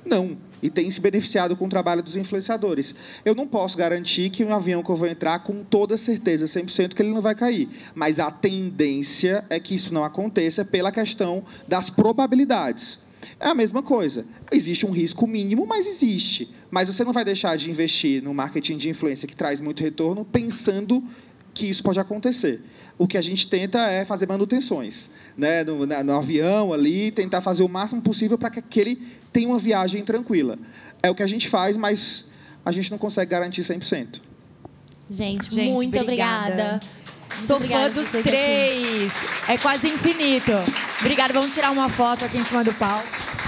não. 0.05 0.37
E 0.61 0.69
tem 0.69 0.89
se 0.91 1.01
beneficiado 1.01 1.55
com 1.55 1.65
o 1.65 1.69
trabalho 1.69 2.03
dos 2.03 2.15
influenciadores. 2.15 2.93
Eu 3.25 3.33
não 3.33 3.47
posso 3.47 3.77
garantir 3.77 4.29
que 4.29 4.43
um 4.43 4.53
avião 4.53 4.83
que 4.83 4.89
eu 4.89 4.95
vou 4.95 5.07
entrar, 5.07 5.39
com 5.39 5.63
toda 5.63 5.97
certeza, 5.97 6.45
100%, 6.45 6.93
que 6.93 7.01
ele 7.01 7.11
não 7.11 7.21
vai 7.21 7.33
cair. 7.33 7.67
Mas 7.95 8.19
a 8.19 8.29
tendência 8.29 9.43
é 9.49 9.59
que 9.59 9.73
isso 9.73 9.93
não 9.93 10.03
aconteça 10.03 10.63
pela 10.63 10.91
questão 10.91 11.43
das 11.67 11.89
probabilidades. 11.89 12.99
É 13.39 13.47
a 13.47 13.55
mesma 13.55 13.81
coisa. 13.81 14.25
Existe 14.51 14.85
um 14.85 14.91
risco 14.91 15.25
mínimo, 15.25 15.65
mas 15.65 15.87
existe. 15.87 16.53
Mas 16.69 16.87
você 16.87 17.03
não 17.03 17.13
vai 17.13 17.25
deixar 17.25 17.55
de 17.57 17.69
investir 17.69 18.21
no 18.21 18.33
marketing 18.33 18.77
de 18.77 18.89
influência 18.89 19.27
que 19.27 19.35
traz 19.35 19.59
muito 19.59 19.81
retorno 19.81 20.23
pensando 20.23 21.03
que 21.53 21.69
isso 21.69 21.83
pode 21.83 21.99
acontecer. 21.99 22.61
O 23.01 23.07
que 23.07 23.17
a 23.17 23.21
gente 23.21 23.47
tenta 23.47 23.79
é 23.87 24.05
fazer 24.05 24.27
manutenções 24.27 25.09
né? 25.35 25.63
no, 25.63 25.87
na, 25.87 26.03
no 26.03 26.15
avião 26.15 26.71
ali, 26.71 27.09
tentar 27.09 27.41
fazer 27.41 27.63
o 27.63 27.67
máximo 27.67 27.99
possível 27.99 28.37
para 28.37 28.51
que 28.51 28.59
aquele 28.59 28.95
tenha 29.33 29.47
uma 29.47 29.57
viagem 29.57 30.03
tranquila. 30.03 30.55
É 31.01 31.09
o 31.09 31.15
que 31.15 31.23
a 31.23 31.27
gente 31.27 31.49
faz, 31.49 31.75
mas 31.75 32.25
a 32.63 32.71
gente 32.71 32.91
não 32.91 32.99
consegue 32.99 33.31
garantir 33.31 33.63
100%. 33.63 34.21
Gente, 35.09 35.49
gente 35.49 35.71
muito 35.71 35.99
obrigada. 35.99 36.51
obrigada. 36.51 36.81
Sou 37.47 37.59
fã 37.59 37.89
dos 37.89 38.07
três. 38.23 39.11
Aqui. 39.11 39.51
É 39.51 39.57
quase 39.57 39.87
infinito. 39.87 40.51
Obrigada. 40.99 41.33
Vamos 41.33 41.55
tirar 41.55 41.71
uma 41.71 41.89
foto 41.89 42.23
aqui 42.23 42.37
em 42.37 42.43
cima 42.43 42.63
do 42.63 42.71
palco. 42.73 43.40